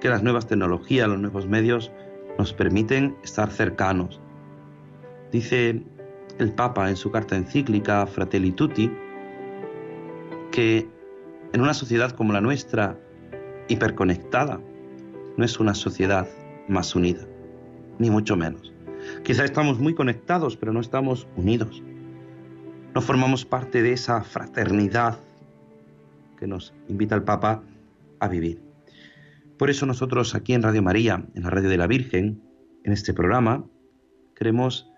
que 0.00 0.08
las 0.08 0.22
nuevas 0.22 0.46
tecnologías, 0.46 1.08
los 1.08 1.18
nuevos 1.18 1.46
medios 1.46 1.90
nos 2.38 2.52
permiten 2.52 3.16
estar 3.22 3.50
cercanos. 3.50 4.20
Dice 5.32 5.82
el 6.38 6.52
Papa 6.52 6.88
en 6.88 6.96
su 6.96 7.10
carta 7.10 7.36
encíclica 7.36 8.06
Fratelli 8.06 8.52
Tutti 8.52 8.90
que 10.50 10.88
en 11.52 11.60
una 11.60 11.74
sociedad 11.74 12.10
como 12.12 12.32
la 12.32 12.40
nuestra, 12.40 12.98
hiperconectada, 13.68 14.60
no 15.36 15.44
es 15.44 15.58
una 15.58 15.74
sociedad 15.74 16.28
más 16.68 16.94
unida, 16.94 17.26
ni 17.98 18.10
mucho 18.10 18.36
menos. 18.36 18.72
Quizá 19.24 19.44
estamos 19.44 19.78
muy 19.78 19.94
conectados, 19.94 20.56
pero 20.56 20.72
no 20.72 20.80
estamos 20.80 21.26
unidos. 21.36 21.82
No 22.94 23.00
formamos 23.00 23.44
parte 23.44 23.82
de 23.82 23.92
esa 23.92 24.22
fraternidad 24.22 25.18
que 26.38 26.46
nos 26.46 26.72
invita 26.88 27.14
el 27.14 27.22
Papa 27.22 27.62
a 28.20 28.28
vivir. 28.28 28.60
Por 29.58 29.70
eso 29.70 29.86
nosotros 29.86 30.34
aquí 30.34 30.52
en 30.52 30.62
Radio 30.62 30.82
María, 30.82 31.26
en 31.34 31.42
la 31.44 31.50
Radio 31.50 31.68
de 31.68 31.76
la 31.76 31.86
Virgen, 31.86 32.42
en 32.82 32.92
este 32.92 33.14
programa, 33.14 33.64
queremos 34.34 34.90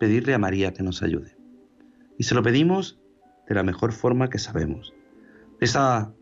pedirle 0.00 0.34
a 0.34 0.38
María 0.38 0.72
que 0.74 0.82
nos 0.82 1.02
ayude. 1.02 1.36
Y 2.18 2.24
se 2.24 2.34
lo 2.34 2.42
pedimos 2.42 3.00
de 3.48 3.54
la 3.54 3.62
mejor 3.62 3.92
forma 3.92 4.28
que 4.28 4.38
sabemos. 4.38 4.92
Esa 5.60 6.12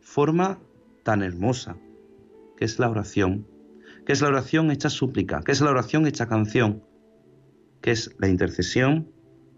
forma 0.00 0.60
tan 1.02 1.22
hermosa, 1.22 1.76
que 2.56 2.64
es 2.64 2.78
la 2.78 2.88
oración, 2.88 3.46
que 4.06 4.12
es 4.12 4.22
la 4.22 4.28
oración 4.28 4.70
hecha 4.70 4.88
súplica, 4.88 5.40
que 5.40 5.52
es 5.52 5.60
la 5.60 5.70
oración 5.70 6.06
hecha 6.06 6.28
canción, 6.28 6.84
que 7.80 7.90
es 7.90 8.14
la 8.18 8.28
intercesión 8.28 9.10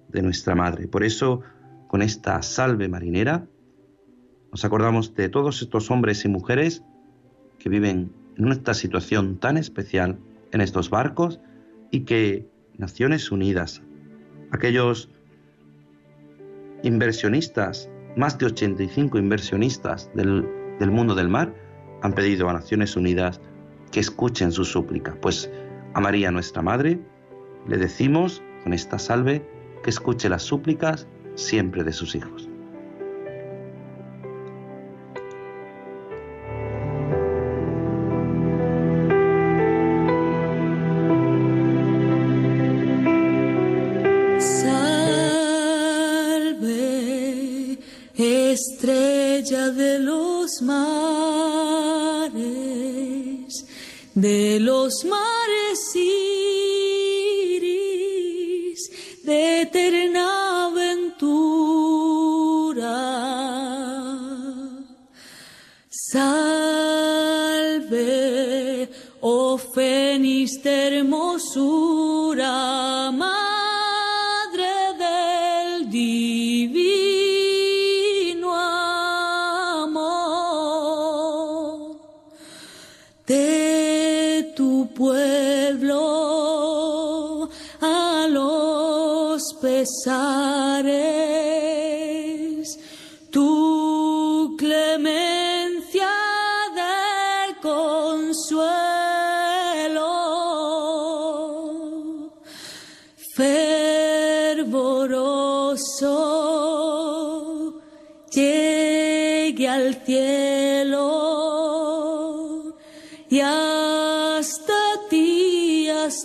de 0.08 0.22
nuestra 0.22 0.54
Madre. 0.54 0.88
Por 0.88 1.04
eso, 1.04 1.42
con 1.88 2.00
esta 2.00 2.40
salve 2.42 2.88
marinera, 2.88 3.46
nos 4.50 4.64
acordamos 4.64 5.14
de 5.14 5.28
todos 5.28 5.61
estos 5.62 5.90
hombres 5.90 6.24
y 6.24 6.28
mujeres 6.28 6.82
que 7.61 7.68
viven 7.68 8.12
en 8.36 8.48
esta 8.48 8.74
situación 8.74 9.38
tan 9.38 9.56
especial 9.56 10.18
en 10.50 10.61
estos 10.61 10.90
barcos 10.90 11.38
y 11.92 12.00
que 12.00 12.48
Naciones 12.76 13.30
Unidas, 13.30 13.82
aquellos 14.50 15.08
inversionistas, 16.82 17.88
más 18.16 18.38
de 18.38 18.46
85 18.46 19.18
inversionistas 19.18 20.11
del, 20.14 20.48
del 20.80 20.90
mundo 20.90 21.14
del 21.14 21.28
mar, 21.28 21.54
han 22.02 22.12
pedido 22.14 22.48
a 22.48 22.52
Naciones 22.52 22.96
Unidas 22.96 23.40
que 23.92 24.00
escuchen 24.00 24.50
su 24.50 24.64
súplica. 24.64 25.14
Pues 25.20 25.50
a 25.94 26.00
María 26.00 26.30
nuestra 26.30 26.62
Madre 26.62 26.98
le 27.68 27.76
decimos 27.76 28.42
con 28.64 28.72
esta 28.72 28.98
salve 28.98 29.46
que 29.82 29.90
escuche 29.90 30.28
las 30.28 30.42
súplicas 30.42 31.06
siempre 31.34 31.84
de 31.84 31.92
sus 31.92 32.14
hijos. 32.14 32.49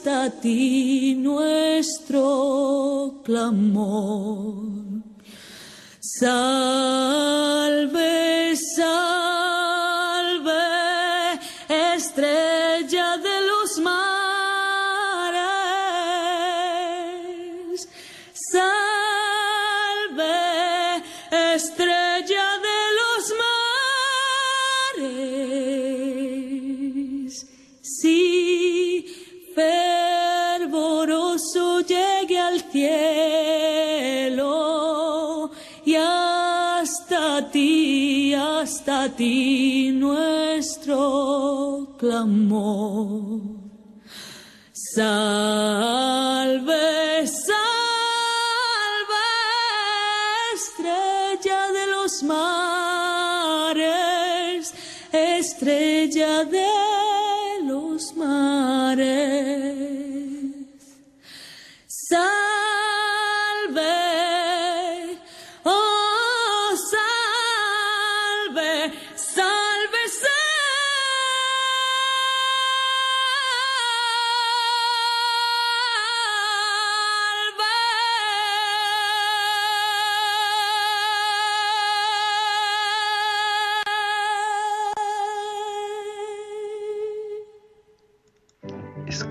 Hasta 0.06 0.30
ti 0.40 1.16
nuestro 1.16 2.22
clamor. 3.24 5.02
Salve, 6.00 6.76
hasta 38.60 39.10
ti 39.10 39.92
nuestro 39.92 41.96
clamor. 41.98 43.42
Salve, 44.96 46.76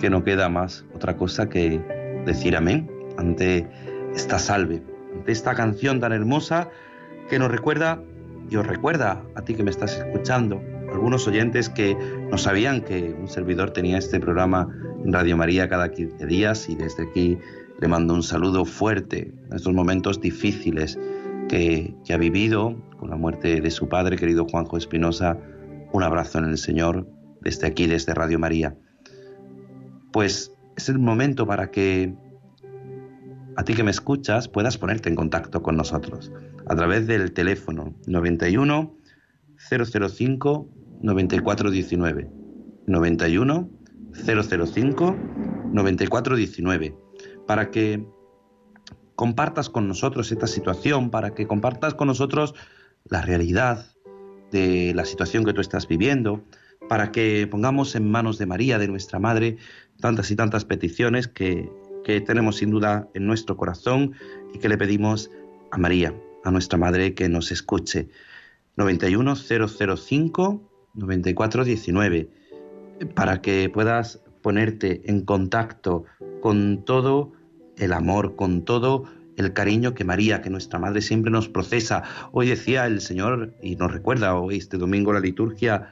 que 0.05 0.11
no 0.11 0.22
queda 0.22 0.50
más 0.50 0.84
otra 0.94 1.16
cosa 1.16 1.48
que 1.48 1.80
decir 2.26 2.55
amén 2.57 2.90
ante 3.16 3.66
esta 4.14 4.38
salve, 4.38 4.82
ante 5.14 5.32
esta 5.32 5.55
canción 5.55 5.98
tan 5.98 6.12
hermosa 6.12 6.68
que 7.30 7.38
nos 7.38 7.50
recuerda 7.50 8.02
y 8.50 8.57
os 8.57 8.66
recuerda 8.66 9.22
a 9.34 9.40
ti 9.40 9.55
que 9.55 9.62
me 9.62 9.70
estás 9.70 9.96
escuchando, 9.96 10.61
algunos 10.92 11.26
oyentes 11.26 11.70
que 11.70 11.96
no 12.30 12.36
sabían 12.36 12.82
que 12.82 13.16
un 13.18 13.28
servidor 13.28 13.70
tenía 13.70 13.96
este 13.96 14.20
programa 14.20 14.68
en 15.02 15.11
Radio 15.11 15.38
María 15.38 15.70
cada 15.70 15.90
15 15.90 16.26
días 16.26 16.68
y 16.68 16.76
desde 16.76 17.05
aquí 17.05 17.38
le 17.80 17.88
mando 17.88 18.12
un 18.12 18.22
saludo 18.22 18.66
fuerte 18.66 19.32
en 19.48 19.57
estos 19.57 19.72
momentos 19.72 20.20
difíciles 20.20 20.98
que, 21.48 21.94
que 22.05 22.12
ha 22.12 22.18
vivido 22.18 22.76
con 22.98 23.09
la 23.09 23.16
muerte 23.16 23.62
de 23.62 23.70
su 23.70 23.88
padre, 23.88 24.18
querido 24.18 24.44
Juanjo 24.44 24.76
Espinosa. 24.76 25.38
Un 25.94 26.02
abrazo 26.02 26.40
en 26.40 26.44
el 26.44 26.59
Señor 26.59 27.09
desde 27.40 27.66
aquí, 27.66 27.86
desde 27.86 28.12
Radio 28.12 28.38
María. 28.38 28.76
Pues 30.15 30.53
es 30.77 30.89
el 30.89 31.01
momento 31.01 31.45
para 31.45 31.73
que 31.73 32.15
a 33.57 33.65
ti 33.65 33.75
que 33.75 33.83
me 33.83 33.91
escuchas 33.91 34.47
puedas 34.47 34.79
ponerte 34.79 35.09
en 35.09 35.17
contacto 35.17 35.61
con 35.61 35.77
nosotros 35.77 36.31
a 36.69 36.77
través 36.77 37.09
del 37.09 37.33
teléfono 37.33 37.97
91 38.07 38.97
005 39.57 40.69
9419 41.03 42.31
91 42.87 43.71
005 44.12 45.17
9419 45.73 46.97
para 47.49 47.73
que 47.73 48.07
compartas 49.17 49.69
con 49.69 49.89
nosotros 49.89 50.31
esta 50.31 50.47
situación, 50.47 51.11
para 51.11 51.35
que 51.35 51.49
compartas 51.49 51.95
con 51.95 52.07
nosotros 52.07 52.55
la 53.05 53.21
realidad 53.21 53.85
de 54.53 54.93
la 54.95 55.07
situación 55.07 55.45
que 55.45 55.53
tú 55.53 55.61
estás 55.61 55.89
viviendo, 55.89 56.45
para 56.89 57.11
que 57.12 57.49
pongamos 57.51 57.95
en 57.97 58.09
manos 58.09 58.39
de 58.39 58.47
María, 58.47 58.79
de 58.79 58.89
nuestra 58.89 59.19
Madre, 59.19 59.57
tantas 60.01 60.30
y 60.30 60.36
tantas 60.36 60.64
peticiones 60.64 61.28
que, 61.28 61.70
que 62.05 62.20
tenemos 62.20 62.57
sin 62.57 62.70
duda 62.70 63.09
en 63.14 63.26
nuestro 63.26 63.57
corazón 63.57 64.12
y 64.53 64.59
que 64.59 64.68
le 64.68 64.78
pedimos 64.78 65.30
a 65.70 65.78
María, 65.78 66.14
a 66.45 66.51
nuestra 66.51 66.78
Madre, 66.78 67.14
que 67.14 67.28
nos 67.28 67.51
escuche. 67.53 68.09
91005 68.76 70.70
9419 70.95 72.30
para 73.14 73.40
que 73.42 73.68
puedas 73.68 74.20
ponerte 74.42 75.03
en 75.11 75.22
contacto 75.22 76.05
con 76.40 76.84
todo 76.84 77.32
el 77.76 77.92
amor, 77.92 78.36
con 78.36 78.64
todo 78.64 79.05
el 79.36 79.53
cariño 79.53 79.95
que 79.95 80.05
María, 80.05 80.42
que 80.42 80.51
nuestra 80.51 80.78
Madre 80.78 81.01
siempre 81.01 81.30
nos 81.30 81.49
procesa. 81.49 82.05
Hoy 82.30 82.49
decía 82.49 82.86
el 82.86 83.01
Señor, 83.01 83.55
y 83.62 83.76
nos 83.76 83.92
recuerda 83.92 84.36
hoy 84.36 84.59
este 84.59 84.76
domingo 84.76 85.12
la 85.12 85.20
liturgia, 85.20 85.90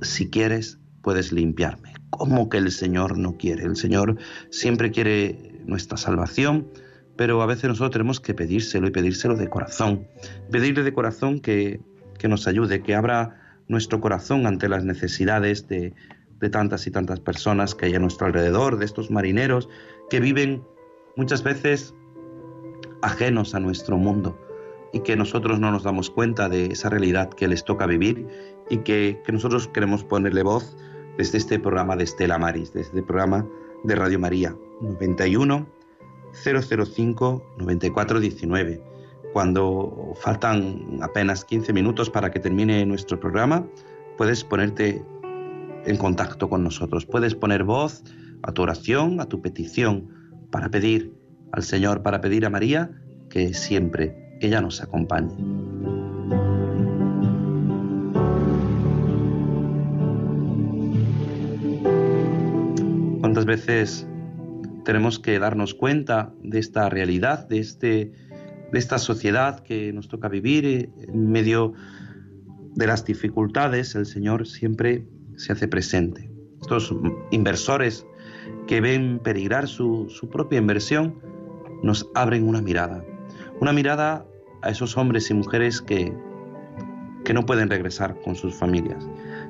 si 0.00 0.28
quieres, 0.28 0.80
puedes 1.04 1.30
limpiarme. 1.30 1.92
¿Cómo 2.10 2.48
que 2.48 2.56
el 2.56 2.72
Señor 2.72 3.18
no 3.18 3.36
quiere? 3.36 3.64
El 3.64 3.76
Señor 3.76 4.16
siempre 4.50 4.90
quiere 4.90 5.60
nuestra 5.66 5.96
salvación, 5.96 6.68
pero 7.16 7.42
a 7.42 7.46
veces 7.46 7.64
nosotros 7.68 7.92
tenemos 7.92 8.20
que 8.20 8.34
pedírselo 8.34 8.88
y 8.88 8.90
pedírselo 8.90 9.36
de 9.36 9.48
corazón. 9.48 10.08
Pedirle 10.50 10.82
de 10.82 10.92
corazón 10.92 11.38
que, 11.40 11.80
que 12.18 12.26
nos 12.26 12.48
ayude, 12.48 12.82
que 12.82 12.94
abra 12.96 13.40
nuestro 13.68 14.00
corazón 14.00 14.46
ante 14.46 14.68
las 14.68 14.84
necesidades 14.84 15.68
de, 15.68 15.94
de 16.40 16.50
tantas 16.50 16.86
y 16.86 16.90
tantas 16.90 17.20
personas 17.20 17.74
que 17.74 17.86
hay 17.86 17.94
a 17.94 17.98
nuestro 17.98 18.26
alrededor, 18.26 18.78
de 18.78 18.84
estos 18.84 19.10
marineros 19.10 19.68
que 20.10 20.20
viven 20.20 20.64
muchas 21.16 21.42
veces 21.42 21.94
ajenos 23.02 23.54
a 23.54 23.60
nuestro 23.60 23.98
mundo 23.98 24.38
y 24.92 25.00
que 25.00 25.16
nosotros 25.16 25.58
no 25.58 25.70
nos 25.70 25.82
damos 25.82 26.10
cuenta 26.10 26.48
de 26.48 26.66
esa 26.66 26.88
realidad 26.88 27.30
que 27.30 27.48
les 27.48 27.64
toca 27.64 27.86
vivir 27.86 28.26
y 28.70 28.78
que, 28.78 29.20
que 29.24 29.32
nosotros 29.32 29.68
queremos 29.68 30.04
ponerle 30.04 30.42
voz 30.42 30.76
desde 31.18 31.38
este 31.38 31.58
programa 31.58 31.96
de 31.96 32.04
Estela 32.04 32.38
Maris, 32.38 32.72
desde 32.72 32.88
este 32.88 33.02
programa 33.02 33.46
de 33.84 33.94
Radio 33.94 34.18
María 34.18 34.56
91 34.80 35.66
005 36.32 37.54
9419. 37.58 38.82
Cuando 39.32 40.14
faltan 40.20 40.98
apenas 41.02 41.44
15 41.44 41.72
minutos 41.72 42.10
para 42.10 42.30
que 42.30 42.38
termine 42.38 42.86
nuestro 42.86 43.18
programa, 43.18 43.66
puedes 44.16 44.44
ponerte 44.44 45.04
en 45.86 45.96
contacto 45.96 46.48
con 46.48 46.62
nosotros. 46.62 47.06
Puedes 47.06 47.34
poner 47.34 47.64
voz 47.64 48.04
a 48.42 48.52
tu 48.52 48.62
oración, 48.62 49.20
a 49.20 49.26
tu 49.26 49.42
petición, 49.42 50.08
para 50.50 50.68
pedir 50.68 51.12
al 51.52 51.62
Señor, 51.62 52.02
para 52.02 52.20
pedir 52.20 52.46
a 52.46 52.50
María 52.50 52.90
que 53.28 53.54
siempre 53.54 54.36
ella 54.40 54.60
nos 54.60 54.80
acompañe. 54.82 55.34
Muchas 63.44 63.66
veces 63.66 64.06
tenemos 64.86 65.18
que 65.18 65.38
darnos 65.38 65.74
cuenta 65.74 66.32
de 66.42 66.58
esta 66.58 66.88
realidad, 66.88 67.46
de, 67.46 67.58
este, 67.58 68.10
de 68.72 68.78
esta 68.78 68.96
sociedad 68.96 69.60
que 69.60 69.92
nos 69.92 70.08
toca 70.08 70.28
vivir 70.28 70.64
eh, 70.64 70.88
en 71.08 71.30
medio 71.30 71.74
de 72.74 72.86
las 72.86 73.04
dificultades. 73.04 73.94
El 73.96 74.06
Señor 74.06 74.46
siempre 74.46 75.06
se 75.36 75.52
hace 75.52 75.68
presente. 75.68 76.30
Estos 76.62 76.94
inversores 77.32 78.06
que 78.66 78.80
ven 78.80 79.20
peligrar 79.22 79.68
su, 79.68 80.08
su 80.08 80.30
propia 80.30 80.58
inversión 80.58 81.14
nos 81.82 82.08
abren 82.14 82.48
una 82.48 82.62
mirada. 82.62 83.04
Una 83.60 83.74
mirada 83.74 84.24
a 84.62 84.70
esos 84.70 84.96
hombres 84.96 85.28
y 85.28 85.34
mujeres 85.34 85.82
que, 85.82 86.14
que 87.26 87.34
no 87.34 87.44
pueden 87.44 87.68
regresar 87.68 88.18
con 88.22 88.36
sus 88.36 88.54
familias. 88.54 89.06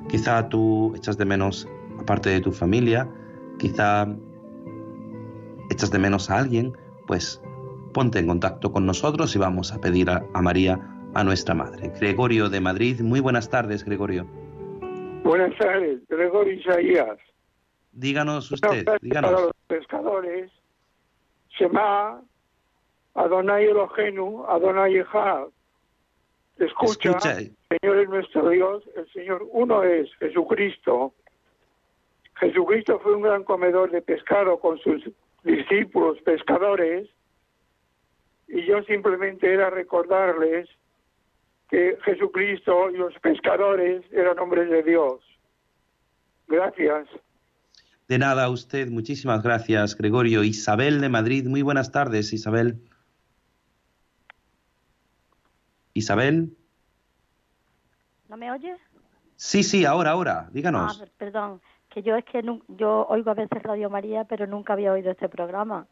Quizá 0.09 0.49
tú 0.49 0.93
echas 0.97 1.17
de 1.17 1.23
menos 1.23 1.65
a 1.97 2.05
parte 2.05 2.29
de 2.29 2.41
tu 2.41 2.51
familia, 2.51 3.09
quizá 3.57 4.07
echas 5.69 5.91
de 5.91 5.99
menos 5.99 6.29
a 6.29 6.37
alguien, 6.37 6.73
pues 7.07 7.41
ponte 7.93 8.19
en 8.19 8.27
contacto 8.27 8.71
con 8.71 8.85
nosotros 8.85 9.35
y 9.35 9.39
vamos 9.39 9.71
a 9.71 9.79
pedir 9.79 10.09
a, 10.09 10.41
María, 10.41 10.79
a 11.13 11.23
nuestra 11.23 11.55
madre. 11.55 11.91
Gregorio 11.99 12.49
de 12.49 12.59
Madrid, 12.59 13.01
muy 13.01 13.19
buenas 13.19 13.49
tardes, 13.49 13.83
Gregorio. 13.85 14.25
Buenas 15.23 15.57
tardes, 15.57 16.01
Gregorio 16.07 16.53
Isaías. 16.53 17.17
Díganos 17.93 18.51
usted, 18.51 18.85
díganos. 19.01 19.31
Para 19.31 19.43
los 19.45 19.53
pescadores, 19.67 20.51
Shema, 21.57 22.21
Adonai 23.13 23.65
Elohenu, 23.65 24.43
Adonai. 24.45 24.97
Escucha, 26.57 27.09
Escucha. 27.09 27.35
Señor 27.35 27.97
es 27.97 28.09
nuestro 28.09 28.49
Dios, 28.49 28.83
el 28.95 29.11
Señor 29.11 29.47
uno 29.51 29.83
es 29.83 30.13
Jesucristo. 30.19 31.13
Jesucristo 32.35 32.99
fue 32.99 33.15
un 33.15 33.21
gran 33.21 33.43
comedor 33.43 33.91
de 33.91 34.01
pescado 34.01 34.59
con 34.59 34.77
sus 34.79 35.09
discípulos 35.43 36.17
pescadores 36.23 37.09
y 38.47 38.65
yo 38.65 38.83
simplemente 38.83 39.51
era 39.51 39.69
recordarles 39.69 40.69
que 41.69 41.97
Jesucristo 42.03 42.91
y 42.91 42.97
los 42.97 43.13
pescadores 43.19 44.03
eran 44.11 44.37
hombres 44.39 44.69
de 44.69 44.83
Dios. 44.83 45.21
Gracias. 46.47 47.07
De 48.07 48.19
nada 48.19 48.43
a 48.43 48.49
usted, 48.49 48.89
muchísimas 48.89 49.41
gracias, 49.41 49.97
Gregorio. 49.97 50.43
Isabel 50.43 51.01
de 51.01 51.09
Madrid, 51.09 51.47
muy 51.47 51.63
buenas 51.63 51.91
tardes, 51.91 52.33
Isabel. 52.33 52.79
Isabel. 55.93 56.55
¿No 58.29 58.37
me 58.37 58.51
oye? 58.51 58.75
Sí, 59.37 59.63
sí, 59.63 59.85
ahora, 59.85 60.11
ahora, 60.11 60.49
díganos. 60.51 61.01
Ah, 61.01 61.07
perdón, 61.17 61.61
que 61.95 62.03
yo 62.03 62.17
es 62.17 62.25
que 62.25 62.43
yo 62.67 63.05
oigo 63.07 63.31
a 63.31 63.35
veces 63.35 63.63
Radio 63.63 63.89
María, 63.89 64.25
pero 64.25 64.45
nunca 64.47 64.73
había 64.73 64.91
oído 64.91 65.11
este 65.11 65.29
programa. 65.29 65.87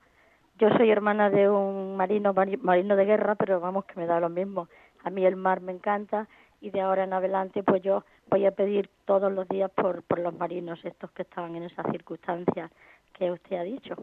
Yo 0.59 0.67
soy 0.75 0.91
hermana 0.91 1.29
de 1.29 1.49
un 1.49 1.95
marino 1.95 2.33
mari- 2.33 2.57
marino 2.57 2.97
de 2.97 3.05
guerra, 3.05 3.35
pero 3.35 3.61
vamos 3.61 3.85
que 3.85 3.97
me 3.97 4.05
da 4.05 4.19
lo 4.19 4.27
mismo. 4.27 4.67
A 5.05 5.09
mí 5.09 5.25
el 5.25 5.37
mar 5.37 5.61
me 5.61 5.71
encanta 5.71 6.27
y 6.59 6.71
de 6.71 6.81
ahora 6.81 7.05
en 7.05 7.13
adelante 7.13 7.63
pues 7.63 7.81
yo 7.81 8.03
voy 8.29 8.45
a 8.45 8.51
pedir 8.51 8.89
todos 9.05 9.31
los 9.31 9.47
días 9.47 9.71
por 9.71 10.03
por 10.03 10.19
los 10.19 10.33
marinos 10.37 10.83
estos 10.83 11.09
que 11.11 11.21
estaban 11.21 11.55
en 11.55 11.63
esas 11.63 11.85
circunstancias 11.89 12.69
que 13.13 13.31
usted 13.31 13.55
ha 13.55 13.63
dicho. 13.63 13.95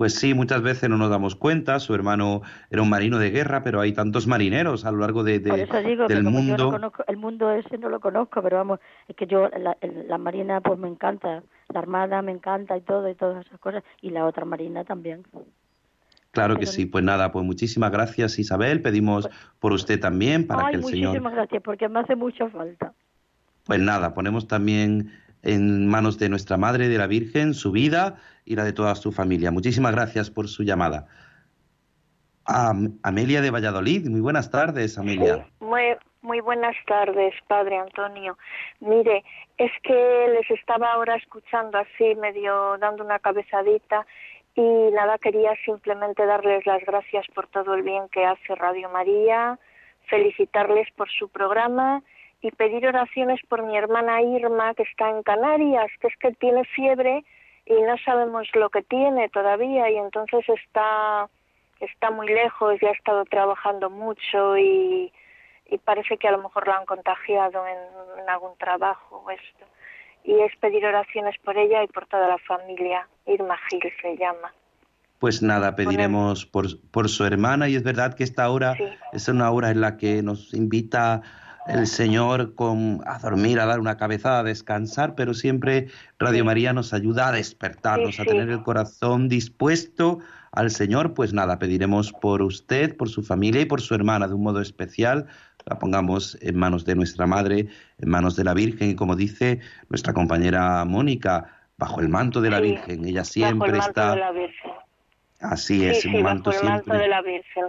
Pues 0.00 0.14
sí, 0.14 0.32
muchas 0.32 0.62
veces 0.62 0.88
no 0.88 0.96
nos 0.96 1.10
damos 1.10 1.36
cuenta. 1.36 1.78
Su 1.78 1.94
hermano 1.94 2.40
era 2.70 2.80
un 2.80 2.88
marino 2.88 3.18
de 3.18 3.28
guerra, 3.30 3.62
pero 3.62 3.82
hay 3.82 3.92
tantos 3.92 4.26
marineros 4.26 4.86
a 4.86 4.92
lo 4.92 4.96
largo 5.00 5.24
de, 5.24 5.40
de- 5.40 5.50
Por 5.50 5.58
eso 5.60 5.78
digo 5.82 6.06
que 6.06 6.14
del 6.14 6.24
como 6.24 6.38
yo 6.38 6.46
mundo. 6.46 6.64
no 6.64 6.70
conozco 6.70 7.04
el 7.06 7.18
mundo 7.18 7.50
ese 7.50 7.76
no 7.76 7.90
lo 7.90 8.00
conozco, 8.00 8.40
pero 8.40 8.56
vamos, 8.56 8.80
es 9.08 9.14
que 9.14 9.26
yo 9.26 9.50
la, 9.50 9.76
la 10.08 10.16
marina 10.16 10.62
pues 10.62 10.78
me 10.78 10.88
encanta, 10.88 11.42
la 11.68 11.80
armada 11.80 12.22
me 12.22 12.32
encanta 12.32 12.78
y 12.78 12.80
todo 12.80 13.10
y 13.10 13.14
todas 13.14 13.44
esas 13.44 13.60
cosas 13.60 13.84
y 14.00 14.08
la 14.08 14.24
otra 14.24 14.46
marina 14.46 14.84
también. 14.84 15.22
Claro 16.30 16.56
que 16.56 16.64
sí. 16.64 16.86
Pues 16.86 17.04
nada, 17.04 17.30
pues 17.30 17.44
muchísimas 17.44 17.90
gracias, 17.92 18.38
Isabel. 18.38 18.80
Pedimos 18.80 19.28
por 19.58 19.74
usted 19.74 20.00
también 20.00 20.46
para 20.46 20.64
Ay, 20.64 20.70
que 20.70 20.76
el 20.76 20.80
muchísimas 20.82 21.12
Señor. 21.12 21.32
gracias 21.34 21.62
porque 21.62 21.90
me 21.90 22.00
hace 22.00 22.16
mucha 22.16 22.48
falta. 22.48 22.94
Pues 23.66 23.80
nada, 23.80 24.14
ponemos 24.14 24.48
también 24.48 25.12
en 25.42 25.86
manos 25.88 26.18
de 26.18 26.28
nuestra 26.28 26.56
Madre 26.56 26.88
de 26.88 26.98
la 26.98 27.06
Virgen 27.06 27.54
su 27.54 27.72
vida 27.72 28.16
y 28.44 28.56
la 28.56 28.64
de 28.64 28.72
toda 28.72 28.94
su 28.94 29.12
familia. 29.12 29.50
Muchísimas 29.50 29.92
gracias 29.92 30.30
por 30.30 30.48
su 30.48 30.62
llamada. 30.62 31.06
Am- 32.46 32.98
Amelia 33.02 33.40
de 33.40 33.50
Valladolid, 33.50 34.08
muy 34.08 34.20
buenas 34.20 34.50
tardes, 34.50 34.98
Amelia. 34.98 35.46
Muy, 35.60 35.96
muy 36.22 36.40
buenas 36.40 36.74
tardes, 36.86 37.34
Padre 37.46 37.78
Antonio. 37.78 38.36
Mire, 38.80 39.24
es 39.56 39.70
que 39.82 40.26
les 40.32 40.50
estaba 40.58 40.92
ahora 40.92 41.16
escuchando 41.16 41.78
así, 41.78 42.14
medio 42.16 42.76
dando 42.78 43.04
una 43.04 43.18
cabezadita 43.18 44.06
y 44.56 44.62
nada, 44.92 45.16
quería 45.18 45.52
simplemente 45.64 46.26
darles 46.26 46.66
las 46.66 46.82
gracias 46.84 47.24
por 47.34 47.46
todo 47.48 47.74
el 47.74 47.82
bien 47.82 48.08
que 48.10 48.24
hace 48.24 48.54
Radio 48.56 48.90
María, 48.90 49.58
felicitarles 50.08 50.88
por 50.96 51.08
su 51.08 51.28
programa 51.28 52.02
y 52.42 52.50
pedir 52.52 52.86
oraciones 52.86 53.40
por 53.48 53.62
mi 53.62 53.76
hermana 53.76 54.22
Irma, 54.22 54.74
que 54.74 54.84
está 54.84 55.10
en 55.10 55.22
Canarias, 55.22 55.90
que 56.00 56.06
es 56.08 56.16
que 56.18 56.32
tiene 56.32 56.64
fiebre 56.64 57.24
y 57.66 57.74
no 57.82 57.96
sabemos 58.04 58.48
lo 58.54 58.70
que 58.70 58.82
tiene 58.82 59.28
todavía 59.28 59.90
y 59.90 59.96
entonces 59.96 60.44
está 60.48 61.28
está 61.80 62.10
muy 62.10 62.28
lejos 62.28 62.76
y 62.82 62.86
ha 62.86 62.90
estado 62.90 63.24
trabajando 63.24 63.88
mucho 63.90 64.56
y, 64.58 65.12
y 65.70 65.78
parece 65.78 66.18
que 66.18 66.28
a 66.28 66.32
lo 66.32 66.42
mejor 66.42 66.68
la 66.68 66.76
han 66.76 66.84
contagiado 66.86 67.64
en, 67.66 67.78
en 68.22 68.28
algún 68.28 68.56
trabajo 68.58 69.22
o 69.24 69.30
esto. 69.30 69.64
Y 70.24 70.38
es 70.40 70.54
pedir 70.56 70.84
oraciones 70.84 71.36
por 71.42 71.56
ella 71.56 71.82
y 71.82 71.86
por 71.86 72.06
toda 72.06 72.28
la 72.28 72.36
familia. 72.38 73.08
Irma 73.26 73.56
Gil 73.70 73.80
se 74.02 74.16
llama. 74.18 74.52
Pues 75.18 75.42
nada, 75.42 75.74
pediremos 75.76 76.44
por, 76.44 76.66
por 76.90 77.08
su 77.08 77.24
hermana 77.24 77.68
y 77.68 77.76
es 77.76 77.82
verdad 77.82 78.14
que 78.14 78.24
esta 78.24 78.50
hora 78.50 78.74
Sí. 78.74 78.84
es 79.12 79.28
una 79.28 79.50
hora 79.50 79.70
en 79.70 79.80
la 79.80 79.96
que 79.96 80.22
nos 80.22 80.52
invita 80.52 81.22
el 81.72 81.86
Señor 81.86 82.54
con, 82.54 83.00
a 83.06 83.18
dormir, 83.18 83.60
a 83.60 83.66
dar 83.66 83.80
una 83.80 83.96
cabezada, 83.96 84.40
a 84.40 84.42
descansar, 84.42 85.14
pero 85.14 85.34
siempre 85.34 85.88
Radio 86.18 86.44
María 86.44 86.72
nos 86.72 86.92
ayuda 86.92 87.28
a 87.28 87.32
despertarnos, 87.32 88.16
Sí, 88.16 88.22
a 88.22 88.24
tener 88.24 88.50
el 88.50 88.62
corazón 88.62 89.28
dispuesto 89.28 90.18
al 90.52 90.70
Señor. 90.70 91.14
Pues 91.14 91.32
nada, 91.32 91.58
pediremos 91.58 92.12
por 92.12 92.42
usted, 92.42 92.96
por 92.96 93.08
su 93.08 93.22
familia 93.22 93.60
y 93.60 93.66
por 93.66 93.80
su 93.80 93.94
hermana 93.94 94.26
de 94.26 94.34
un 94.34 94.42
modo 94.42 94.60
especial. 94.60 95.26
La 95.66 95.78
pongamos 95.78 96.38
en 96.40 96.58
manos 96.58 96.84
de 96.84 96.94
nuestra 96.94 97.26
Madre, 97.26 97.68
en 97.98 98.08
manos 98.08 98.34
de 98.34 98.44
la 98.44 98.54
Virgen 98.54 98.90
y 98.90 98.94
como 98.94 99.14
dice 99.14 99.60
nuestra 99.88 100.12
compañera 100.12 100.84
Mónica, 100.84 101.54
bajo 101.76 102.00
el 102.00 102.08
manto 102.08 102.40
de 102.40 102.50
la 102.50 102.58
Sí, 102.58 102.64
Virgen. 102.64 103.04
Ella 103.04 103.24
siempre 103.24 103.70
bajo 103.70 103.72
el 103.72 103.78
manto 103.78 103.90
está... 103.90 104.14
de 104.14 104.20
la 104.20 104.32
Virgen. 104.32 104.70
Así 105.40 105.86
es, 105.86 106.02
sí, 106.02 106.08
un 106.08 106.22
manto 106.22 106.50
bajo 106.50 106.62
el 106.62 106.68
manto 106.68 106.84
siempre. 106.84 107.02
de 107.02 107.08
la 107.08 107.22
Virgen. 107.22 107.64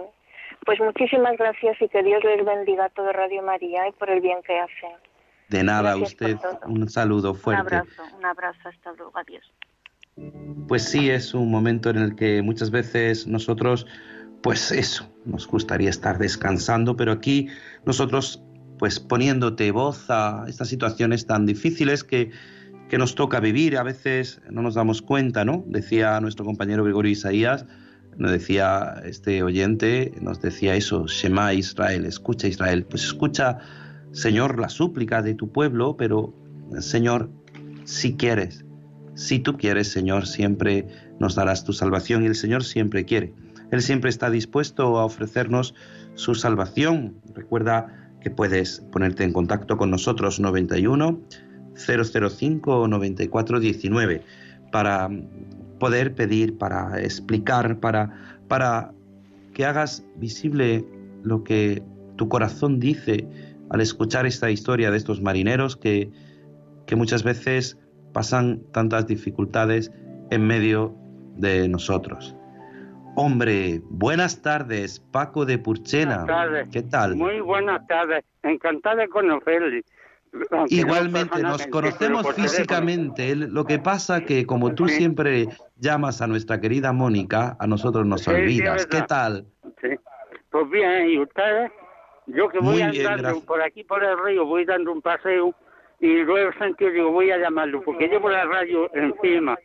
Pues 0.64 0.78
muchísimas 0.80 1.36
gracias 1.36 1.76
y 1.80 1.88
que 1.88 2.02
Dios 2.02 2.22
les 2.24 2.44
bendiga 2.44 2.84
a 2.84 2.88
todo 2.90 3.12
Radio 3.12 3.42
María 3.42 3.88
y 3.88 3.92
por 3.92 4.10
el 4.10 4.20
bien 4.20 4.38
que 4.46 4.58
hacen. 4.58 4.96
De 5.48 5.62
nada, 5.64 5.96
Gracias 5.96 6.10
usted 6.10 6.36
un 6.66 6.88
saludo 6.88 7.34
fuerte. 7.34 7.62
Un 7.62 7.80
abrazo, 7.80 8.02
un 8.16 8.24
abrazo, 8.24 8.68
hasta 8.68 8.92
luego, 8.92 9.12
adiós. 9.14 9.52
Pues 10.68 10.84
sí, 10.84 11.10
es 11.10 11.34
un 11.34 11.50
momento 11.50 11.90
en 11.90 11.98
el 11.98 12.14
que 12.14 12.42
muchas 12.42 12.70
veces 12.70 13.26
nosotros, 13.26 13.86
pues 14.42 14.70
eso, 14.70 15.10
nos 15.24 15.46
gustaría 15.46 15.90
estar 15.90 16.18
descansando, 16.18 16.96
pero 16.96 17.12
aquí 17.12 17.48
nosotros, 17.84 18.42
pues 18.78 19.00
poniéndote 19.00 19.70
voz 19.72 20.10
a 20.10 20.44
estas 20.48 20.68
situaciones 20.68 21.26
tan 21.26 21.44
difíciles 21.44 22.04
que, 22.04 22.30
que 22.88 22.98
nos 22.98 23.14
toca 23.14 23.40
vivir, 23.40 23.76
a 23.76 23.82
veces 23.82 24.40
no 24.48 24.62
nos 24.62 24.74
damos 24.74 25.02
cuenta, 25.02 25.44
¿no? 25.44 25.64
Decía 25.66 26.20
nuestro 26.20 26.44
compañero 26.44 26.84
Gregorio 26.84 27.10
Isaías, 27.10 27.66
nos 28.16 28.30
decía 28.30 29.02
este 29.04 29.42
oyente, 29.42 30.12
nos 30.20 30.40
decía 30.40 30.74
eso, 30.74 31.06
Shema 31.06 31.54
Israel, 31.54 32.04
escucha 32.04 32.48
Israel, 32.48 32.84
pues 32.84 33.04
escucha, 33.04 33.58
Señor, 34.12 34.58
la 34.58 34.68
súplica 34.68 35.22
de 35.22 35.34
tu 35.34 35.50
pueblo, 35.50 35.96
pero 35.96 36.34
Señor, 36.80 37.30
si 37.84 38.16
quieres, 38.16 38.64
si 39.14 39.38
tú 39.38 39.56
quieres, 39.56 39.88
Señor, 39.88 40.26
siempre 40.26 40.86
nos 41.18 41.34
darás 41.34 41.64
tu 41.64 41.72
salvación 41.72 42.22
y 42.22 42.26
el 42.26 42.34
Señor 42.34 42.64
siempre 42.64 43.04
quiere. 43.04 43.34
Él 43.70 43.82
siempre 43.82 44.10
está 44.10 44.30
dispuesto 44.30 44.98
a 44.98 45.04
ofrecernos 45.04 45.74
su 46.14 46.34
salvación. 46.34 47.16
Recuerda 47.34 48.10
que 48.20 48.30
puedes 48.30 48.80
ponerte 48.92 49.24
en 49.24 49.32
contacto 49.32 49.76
con 49.76 49.90
nosotros 49.90 50.40
91 50.40 51.20
005 51.74 52.88
94 52.88 53.60
19 53.60 54.22
para 54.70 55.10
poder 55.82 56.14
pedir, 56.14 56.58
para 56.58 57.00
explicar, 57.00 57.80
para, 57.80 58.08
para 58.46 58.92
que 59.52 59.64
hagas 59.64 60.06
visible 60.14 60.84
lo 61.24 61.42
que 61.42 61.82
tu 62.14 62.28
corazón 62.28 62.78
dice 62.78 63.26
al 63.68 63.80
escuchar 63.80 64.24
esta 64.24 64.48
historia 64.48 64.92
de 64.92 64.96
estos 64.96 65.20
marineros 65.20 65.76
que, 65.76 66.08
que 66.86 66.94
muchas 66.94 67.24
veces 67.24 67.80
pasan 68.12 68.62
tantas 68.72 69.08
dificultades 69.08 69.90
en 70.30 70.46
medio 70.46 70.94
de 71.34 71.68
nosotros. 71.68 72.36
Hombre, 73.16 73.80
buenas 73.90 74.40
tardes, 74.40 75.00
Paco 75.10 75.46
de 75.46 75.58
Purchena. 75.58 76.18
Buenas 76.18 76.26
tardes. 76.26 76.68
¿Qué 76.70 76.82
tal? 76.82 77.16
Muy 77.16 77.40
buenas 77.40 77.84
tardes. 77.88 78.24
Encantada 78.44 79.02
de 79.02 79.08
conocerle. 79.08 79.82
Aunque 80.32 80.56
no 80.56 80.66
Igualmente, 80.68 81.42
nos 81.42 81.66
conocemos 81.66 82.26
físicamente. 82.34 83.34
Lo 83.36 83.64
que 83.64 83.78
pasa 83.78 84.22
que 84.22 84.46
como 84.46 84.74
tú 84.74 84.88
Sí. 84.88 84.96
siempre 84.96 85.48
llamas 85.76 86.22
a 86.22 86.26
nuestra 86.26 86.60
querida 86.60 86.92
Mónica, 86.92 87.56
a 87.58 87.66
nosotros 87.66 88.06
nos 88.06 88.22
Sí, 88.22 88.30
sí, 88.30 88.36
es 88.36 88.42
olvidas. 88.42 88.86
¿Qué 88.86 89.02
tal? 89.02 89.46
Pues 90.50 90.70
bien, 90.70 91.08
¿y 91.08 91.18
ustedes? 91.18 91.70
Yo 92.26 92.48
que 92.48 92.58
voy 92.58 92.82
Muy 92.82 92.82
andando 92.82 93.40
por 93.44 93.62
aquí, 93.62 93.82
por 93.84 94.02
el 94.04 94.16
río, 94.22 94.44
voy 94.44 94.64
dando 94.64 94.92
un 94.92 95.02
paseo 95.02 95.54
y 96.00 96.18
luego 96.22 96.52
sentido, 96.58 96.90
digo, 96.90 97.10
voy 97.10 97.30
a 97.30 97.38
llamarlo, 97.38 97.82
porque 97.82 98.06
llevo 98.08 98.28
la 98.28 98.44
radio 98.44 98.90
encima. 98.94 99.56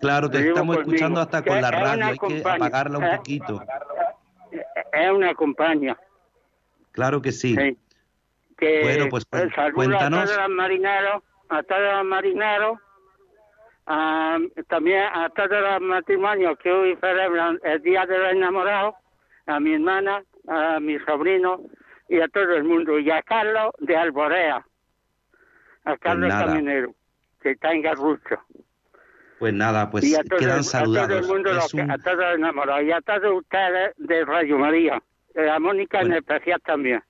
Claro, 0.00 0.30
te 0.30 0.38
estamos 0.48 0.76
conmigo. 0.76 0.92
escuchando 0.92 1.20
hasta 1.20 1.42
con 1.42 1.60
la 1.60 1.70
radio, 1.70 2.04
hay 2.06 2.18
que 2.18 2.42
apagarla 2.48 2.98
un 2.98 3.04
¿eh? 3.04 3.16
poquito. 3.16 3.62
Es 4.92 5.10
una 5.12 5.34
compañía. 5.34 5.96
Claro 6.92 7.20
que 7.22 7.32
sí. 7.32 7.56
Que 8.60 8.82
Bueno, 8.82 9.06
pues, 9.08 9.24
eh, 9.32 9.48
saludo 9.54 9.74
cuéntanos. 9.74 10.20
a 10.20 10.24
todos 10.26 10.38
los 10.38 10.50
marineros, 10.56 11.22
a 11.48 11.62
todos 11.62 11.94
los 11.94 12.04
marineros, 12.04 12.78
a- 13.86 14.38
también 14.68 15.04
a 15.12 15.30
todos 15.30 15.50
los 15.62 15.80
matrimonios 15.80 16.58
que 16.58 16.70
hoy 16.70 16.96
celebran 17.00 17.58
el 17.64 17.80
Día 17.82 18.04
de 18.06 18.18
los 18.18 18.32
Enamorados, 18.32 18.94
a 19.46 19.58
mi 19.58 19.74
hermana, 19.74 20.22
a 20.46 20.78
mi 20.78 20.98
sobrino 21.00 21.60
y 22.08 22.20
a 22.20 22.28
todo 22.28 22.54
el 22.54 22.64
mundo, 22.64 22.98
y 22.98 23.10
a 23.10 23.22
Carlos 23.22 23.72
de 23.78 23.96
Alborea, 23.96 24.64
a 25.84 25.96
Carlos 25.96 26.28
nada. 26.28 26.44
Caminero, 26.46 26.94
que 27.40 27.52
está 27.52 27.72
en 27.72 27.82
Garrucho. 27.82 28.38
Pues 29.38 29.54
nada, 29.54 29.90
pues 29.90 30.04
y 30.04 30.14
a 30.14 30.22
todo, 30.22 30.38
quedan 30.38 30.50
a 30.50 30.54
todo 30.56 30.58
el 30.58 30.64
saludados. 30.64 31.26
mundo, 31.28 31.52
los 31.54 31.72
un- 31.72 31.90
a 31.90 31.96
todos 31.96 32.16
los 32.18 32.34
enamorados, 32.34 32.82
y 32.84 32.92
a 32.92 33.00
todos 33.00 33.38
ustedes 33.38 33.94
de 33.96 34.24
Radio 34.26 34.58
María, 34.58 35.02
y 35.34 35.48
a 35.48 35.58
Mónica 35.58 36.02
en 36.02 36.12
especial 36.12 36.60
también. 36.60 37.02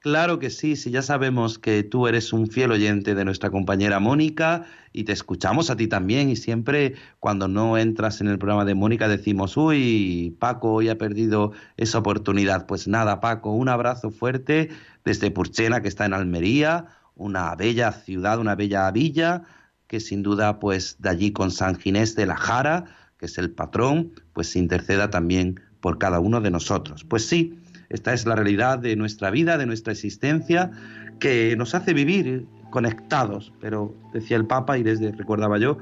Claro 0.00 0.38
que 0.38 0.50
sí, 0.50 0.76
sí, 0.76 0.92
ya 0.92 1.02
sabemos 1.02 1.58
que 1.58 1.82
tú 1.82 2.06
eres 2.06 2.32
un 2.32 2.46
fiel 2.46 2.70
oyente 2.70 3.16
de 3.16 3.24
nuestra 3.24 3.50
compañera 3.50 3.98
Mónica 3.98 4.64
y 4.92 5.02
te 5.02 5.12
escuchamos 5.12 5.70
a 5.70 5.76
ti 5.76 5.88
también 5.88 6.30
y 6.30 6.36
siempre 6.36 6.94
cuando 7.18 7.48
no 7.48 7.76
entras 7.76 8.20
en 8.20 8.28
el 8.28 8.38
programa 8.38 8.64
de 8.64 8.76
Mónica 8.76 9.08
decimos, 9.08 9.56
uy, 9.56 10.36
Paco 10.38 10.74
hoy 10.74 10.88
ha 10.88 10.98
perdido 10.98 11.50
esa 11.76 11.98
oportunidad. 11.98 12.66
Pues 12.66 12.86
nada, 12.86 13.18
Paco, 13.18 13.50
un 13.50 13.68
abrazo 13.68 14.12
fuerte 14.12 14.68
desde 15.04 15.32
Purchena 15.32 15.82
que 15.82 15.88
está 15.88 16.06
en 16.06 16.14
Almería, 16.14 16.86
una 17.16 17.56
bella 17.56 17.90
ciudad, 17.90 18.38
una 18.38 18.54
bella 18.54 18.88
villa 18.92 19.42
que 19.88 19.98
sin 19.98 20.22
duda 20.22 20.60
pues 20.60 20.96
de 21.00 21.08
allí 21.08 21.32
con 21.32 21.50
San 21.50 21.74
Ginés 21.74 22.14
de 22.14 22.26
la 22.26 22.36
Jara, 22.36 22.84
que 23.18 23.26
es 23.26 23.36
el 23.36 23.50
patrón, 23.50 24.12
pues 24.32 24.50
se 24.50 24.60
interceda 24.60 25.10
también 25.10 25.60
por 25.80 25.98
cada 25.98 26.20
uno 26.20 26.40
de 26.40 26.52
nosotros. 26.52 27.02
Pues 27.02 27.26
sí, 27.26 27.58
esta 27.88 28.12
es 28.12 28.26
la 28.26 28.34
realidad 28.34 28.78
de 28.78 28.96
nuestra 28.96 29.30
vida, 29.30 29.58
de 29.58 29.66
nuestra 29.66 29.92
existencia, 29.92 30.70
que 31.18 31.56
nos 31.56 31.74
hace 31.74 31.94
vivir 31.94 32.46
conectados, 32.70 33.52
pero 33.60 33.94
decía 34.12 34.36
el 34.36 34.46
Papa 34.46 34.78
y 34.78 34.84
les 34.84 35.00
recordaba 35.16 35.58
yo, 35.58 35.78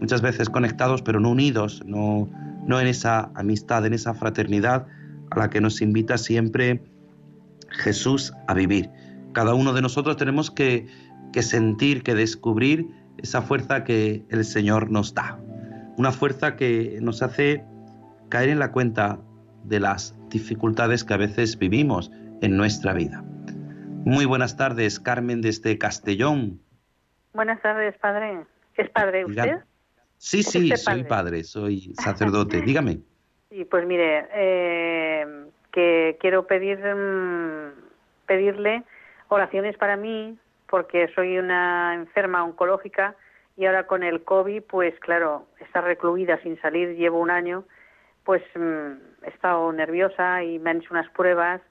muchas 0.00 0.20
veces 0.20 0.50
conectados 0.50 1.02
pero 1.02 1.20
no 1.20 1.30
unidos, 1.30 1.82
no, 1.86 2.28
en 2.68 2.86
esa 2.86 3.30
amistad, 3.34 3.86
en 3.86 3.94
esa 3.94 4.14
fraternidad 4.14 4.86
a 5.30 5.38
la 5.38 5.50
que 5.50 5.60
nos 5.60 5.80
invita 5.80 6.18
siempre 6.18 6.82
Jesús 7.70 8.32
a 8.46 8.54
vivir. 8.54 8.90
Cada 9.32 9.54
uno 9.54 9.72
de 9.72 9.82
nosotros 9.82 10.16
tenemos 10.16 10.50
que 10.50 10.86
sentir, 11.40 12.02
que 12.02 12.14
descubrir 12.14 12.88
esa 13.18 13.42
fuerza 13.42 13.84
que 13.84 14.24
el 14.30 14.44
Señor 14.44 14.90
nos 14.90 15.14
da. 15.14 15.38
Una 15.96 16.12
fuerza 16.12 16.56
que 16.56 16.98
nos 17.00 17.22
hace 17.22 17.64
caer 18.28 18.50
en 18.50 18.58
la 18.58 18.72
cuenta 18.72 19.20
de 19.68 19.80
las 19.80 20.14
dificultades 20.28 21.04
que 21.04 21.14
a 21.14 21.18
veces 21.18 21.58
vivimos 21.58 22.10
en 22.42 22.56
nuestra 22.56 22.92
vida. 22.92 23.22
Muy 24.04 24.24
buenas 24.24 24.56
tardes, 24.56 25.00
Carmen 25.00 25.40
desde 25.40 25.78
Castellón. 25.78 26.60
Buenas 27.32 27.60
tardes, 27.60 27.96
padre. 27.98 28.44
¿Es 28.76 28.88
padre 28.90 29.24
usted? 29.24 29.58
Sí, 30.18 30.40
¿Es 30.40 30.50
sí, 30.50 30.62
usted 30.64 30.76
soy 30.76 31.02
padre? 31.02 31.08
padre, 31.08 31.44
soy 31.44 31.92
sacerdote. 32.02 32.60
Dígame. 32.60 33.00
Sí, 33.50 33.64
pues 33.64 33.86
mire, 33.86 34.28
eh, 34.32 35.46
que 35.72 36.16
quiero 36.20 36.46
pedir 36.46 36.78
mm, 36.78 37.72
pedirle 38.26 38.84
oraciones 39.28 39.76
para 39.76 39.96
mí 39.96 40.38
porque 40.68 41.08
soy 41.14 41.38
una 41.38 41.94
enferma 41.94 42.44
oncológica 42.44 43.14
y 43.56 43.66
ahora 43.66 43.86
con 43.86 44.02
el 44.02 44.22
COVID, 44.22 44.62
pues 44.62 44.98
claro, 45.00 45.46
estar 45.60 45.84
recluida 45.84 46.40
sin 46.42 46.60
salir, 46.60 46.96
llevo 46.96 47.18
un 47.20 47.30
año, 47.30 47.64
pues 48.26 48.42
mm, 48.56 49.24
he 49.24 49.28
estado 49.28 49.72
nerviosa 49.72 50.42
y 50.42 50.58
me 50.58 50.70
han 50.70 50.78
hecho 50.78 50.92
unas 50.92 51.08
pruebas 51.10 51.62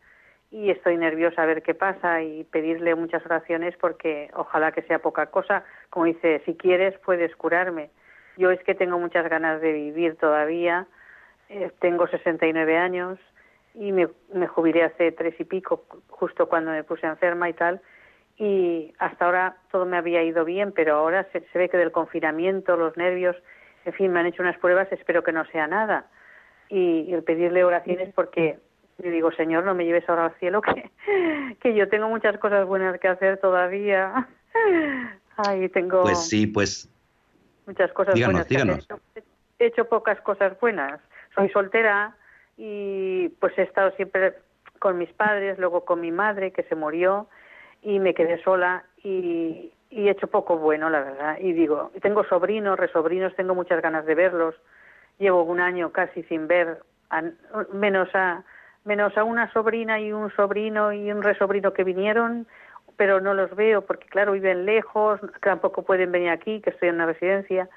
y 0.52 0.72
estoy 0.72 0.96
nerviosa 0.96 1.44
a 1.44 1.46
ver 1.46 1.62
qué 1.62 1.76
pasa 1.76 2.24
y 2.24 2.46
pedirle 2.46 2.96
muchas 2.96 3.24
oraciones 3.26 3.76
porque 3.78 4.32
ojalá 4.34 4.72
que 4.72 4.82
sea 4.84 5.00
poca 5.00 5.26
cosa. 5.28 5.66
Como 5.90 6.06
dice, 6.06 6.42
si 6.46 6.56
quieres 6.56 6.98
puedes 7.00 7.36
curarme. 7.36 7.90
Yo 8.38 8.52
es 8.52 8.64
que 8.64 8.74
tengo 8.74 8.98
muchas 8.98 9.30
ganas 9.30 9.60
de 9.60 9.74
vivir 9.74 10.16
todavía. 10.16 10.88
Eh, 11.50 11.72
tengo 11.80 12.08
69 12.08 12.78
años 12.78 13.20
y 13.74 13.92
me, 13.92 14.08
me 14.34 14.48
jubilé 14.48 14.84
hace 14.84 15.12
tres 15.12 15.36
y 15.38 15.44
pico, 15.44 15.86
justo 16.08 16.48
cuando 16.48 16.72
me 16.72 16.86
puse 16.86 17.06
enferma 17.06 17.50
y 17.50 17.54
tal. 17.54 17.82
Y 18.38 18.94
hasta 18.98 19.26
ahora 19.26 19.58
todo 19.72 19.86
me 19.86 19.98
había 19.98 20.24
ido 20.24 20.46
bien, 20.46 20.72
pero 20.72 20.96
ahora 20.96 21.28
se, 21.34 21.42
se 21.52 21.60
ve 21.60 21.68
que 21.68 21.78
del 21.78 21.92
confinamiento, 21.92 22.78
los 22.78 22.96
nervios, 22.96 23.36
en 23.84 23.92
fin, 23.92 24.12
me 24.14 24.22
han 24.22 24.26
hecho 24.28 24.42
unas 24.42 24.58
pruebas, 24.58 24.90
espero 24.94 25.22
que 25.22 25.34
no 25.34 25.46
sea 25.48 25.68
nada. 25.68 26.08
Y, 26.70 27.02
y 27.08 27.14
el 27.14 27.24
pedirle 27.24 27.64
oraciones 27.64 28.12
porque 28.14 28.58
yo 28.98 29.12
digo, 29.12 29.32
Señor, 29.32 29.66
no 29.66 29.76
me 29.76 29.86
lleves 29.86 30.08
ahora 30.08 30.26
al 30.26 30.36
cielo, 30.36 30.62
que, 30.62 30.90
que 31.62 31.76
yo 31.76 31.90
tengo 31.90 32.08
muchas 32.08 32.38
cosas 32.38 32.66
buenas 32.66 33.00
que 33.00 33.08
hacer 33.08 33.38
todavía. 33.40 34.28
Ay, 35.38 35.68
tengo 35.70 36.04
Pues 36.04 36.28
sí, 36.30 36.48
pues 36.48 36.90
muchas 37.66 37.92
cosas 37.92 38.16
Díganos, 38.16 38.48
buenas. 38.48 38.48
que 38.48 38.54
díganos. 38.56 38.88
He 39.60 39.66
hecho 39.68 39.86
pocas 39.86 40.20
cosas 40.22 40.60
buenas. 40.60 41.00
Soy 41.34 41.50
soltera 41.50 42.16
y 42.58 43.30
pues 43.40 43.58
he 43.58 43.64
estado 43.64 43.92
siempre 43.92 44.34
con 44.80 44.98
mis 44.98 45.12
padres, 45.12 45.58
luego 45.60 45.84
con 45.84 46.00
mi 46.00 46.12
madre 46.12 46.52
que 46.52 46.64
se 46.64 46.76
murió 46.76 47.28
y 47.82 48.00
me 48.00 48.14
quedé 48.14 48.42
sola 48.44 48.86
y, 49.04 49.72
y 49.90 50.08
he 50.08 50.12
hecho 50.12 50.28
poco 50.28 50.58
bueno, 50.58 50.90
la 50.90 51.02
verdad. 51.02 51.38
Y 51.40 51.54
digo, 51.54 51.92
tengo 52.02 52.24
sobrinos, 52.24 52.80
resobrinos, 52.80 53.36
tengo 53.36 53.56
muchas 53.56 53.82
ganas 53.82 54.06
de 54.06 54.16
verlos. 54.16 54.56
Llevo 55.18 55.44
un 55.44 55.60
año 55.60 55.92
casi 55.92 56.24
sin 56.24 56.48
ver, 56.48 56.80
menos 57.74 58.10
a 58.14 58.44
menos 58.86 59.18
a 59.18 59.24
una 59.24 59.52
sobrina 59.52 60.00
y 60.00 60.14
un 60.14 60.32
sobrino 60.36 60.94
y 60.94 61.12
un 61.12 61.24
resobrino 61.24 61.74
que 61.74 61.84
vinieron, 61.84 62.48
pero 62.96 63.20
no 63.20 63.34
los 63.34 63.54
veo 63.56 63.82
porque 63.82 64.08
claro 64.08 64.34
viven 64.34 64.66
lejos, 64.66 65.20
tampoco 65.42 65.84
pueden 65.84 66.12
venir 66.12 66.30
aquí, 66.30 66.62
que 66.62 66.70
estoy 66.70 66.90
en 66.90 66.96
una 66.96 67.08
residencia. 67.08 67.68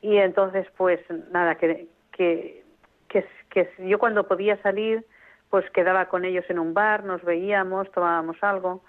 Y 0.00 0.16
entonces 0.16 0.66
pues 0.76 1.00
nada 1.30 1.54
que 1.56 1.86
que 2.12 2.64
que, 3.08 3.70
yo 3.78 3.98
cuando 3.98 4.26
podía 4.26 4.60
salir 4.62 5.04
pues 5.50 5.68
quedaba 5.70 6.06
con 6.06 6.24
ellos 6.24 6.44
en 6.48 6.58
un 6.58 6.74
bar, 6.74 7.04
nos 7.04 7.22
veíamos, 7.22 7.88
tomábamos 7.92 8.36
algo 8.42 8.82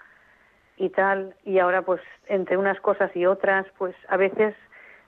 y 0.76 0.88
tal. 0.88 1.36
Y 1.44 1.58
ahora 1.58 1.82
pues 1.82 2.00
entre 2.26 2.56
unas 2.56 2.80
cosas 2.80 3.14
y 3.14 3.26
otras 3.26 3.66
pues 3.78 3.94
a 4.08 4.16
veces 4.16 4.54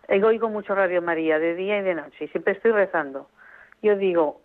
oigo 0.08 0.48
mucho 0.48 0.74
Radio 0.74 1.02
María 1.02 1.38
de 1.38 1.54
día 1.54 1.78
y 1.78 1.82
de 1.82 1.94
noche 1.94 2.24
y 2.24 2.28
siempre 2.28 2.54
estoy 2.54 2.72
rezando. 2.72 3.28
Yo 3.82 3.96
digo, 3.96 4.40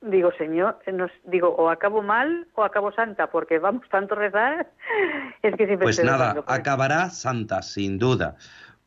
digo, 0.00 0.32
Señor, 0.38 0.78
eh, 0.86 0.92
nos, 0.92 1.10
digo, 1.24 1.48
o 1.50 1.70
acabo 1.70 2.02
mal 2.02 2.46
o 2.54 2.64
acabo 2.64 2.92
santa, 2.92 3.30
porque 3.30 3.58
vamos 3.58 3.88
tanto 3.90 4.14
a 4.14 4.18
rezar, 4.18 4.66
es 5.42 5.52
que 5.56 5.66
siempre 5.66 5.84
Pues 5.86 5.98
estoy 5.98 6.10
nada, 6.10 6.34
rezando. 6.34 6.44
acabará 6.52 7.10
santa, 7.10 7.62
sin 7.62 7.98
duda, 7.98 8.36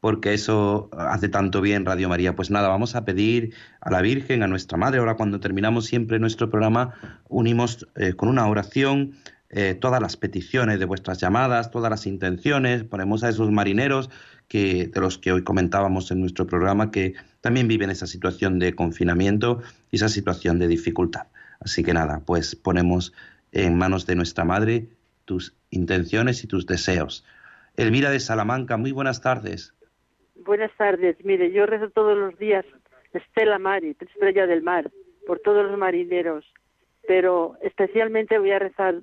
porque 0.01 0.33
eso 0.33 0.89
hace 0.97 1.29
tanto 1.29 1.61
bien 1.61 1.85
Radio 1.85 2.09
María. 2.09 2.35
Pues 2.35 2.51
nada, 2.51 2.67
vamos 2.67 2.95
a 2.95 3.05
pedir 3.05 3.53
a 3.81 3.91
la 3.91 4.01
Virgen, 4.01 4.43
a 4.43 4.47
nuestra 4.47 4.77
Madre. 4.77 4.99
Ahora 4.99 5.15
cuando 5.15 5.39
terminamos 5.39 5.85
siempre 5.85 6.19
nuestro 6.19 6.49
programa, 6.49 6.93
unimos 7.29 7.87
eh, 7.95 8.13
con 8.13 8.29
una 8.29 8.47
oración 8.47 9.13
eh, 9.49 9.73
todas 9.75 10.01
las 10.01 10.17
peticiones 10.17 10.79
de 10.79 10.85
vuestras 10.85 11.19
llamadas, 11.19 11.71
todas 11.71 11.89
las 11.89 12.07
intenciones, 12.07 12.83
ponemos 12.83 13.23
a 13.23 13.29
esos 13.29 13.51
marineros 13.51 14.09
que 14.47 14.87
de 14.87 15.01
los 15.01 15.17
que 15.17 15.31
hoy 15.31 15.43
comentábamos 15.43 16.11
en 16.11 16.19
nuestro 16.21 16.45
programa 16.45 16.91
que 16.91 17.13
también 17.41 17.67
viven 17.67 17.89
esa 17.89 18.07
situación 18.07 18.59
de 18.59 18.73
confinamiento 18.73 19.61
y 19.91 19.97
esa 19.97 20.09
situación 20.09 20.59
de 20.59 20.67
dificultad. 20.67 21.27
Así 21.59 21.83
que 21.83 21.93
nada, 21.93 22.21
pues 22.25 22.55
ponemos 22.55 23.13
en 23.51 23.77
manos 23.77 24.05
de 24.05 24.15
nuestra 24.15 24.43
Madre 24.43 24.87
tus 25.25 25.55
intenciones 25.71 26.43
y 26.43 26.47
tus 26.47 26.65
deseos. 26.65 27.25
Elvira 27.75 28.09
de 28.11 28.19
Salamanca, 28.19 28.77
muy 28.77 28.91
buenas 28.91 29.21
tardes. 29.21 29.73
Buenas 30.45 30.71
tardes. 30.77 31.17
Mire, 31.23 31.51
yo 31.51 31.65
rezo 31.65 31.89
todos 31.89 32.17
los 32.17 32.37
días 32.37 32.65
Estela 33.13 33.59
Mari, 33.59 33.95
estrella 33.99 34.45
del 34.45 34.61
mar, 34.61 34.91
por 35.25 35.39
todos 35.39 35.65
los 35.65 35.77
marineros, 35.77 36.45
pero 37.07 37.57
especialmente 37.61 38.37
voy 38.37 38.51
a 38.51 38.59
rezar 38.59 39.01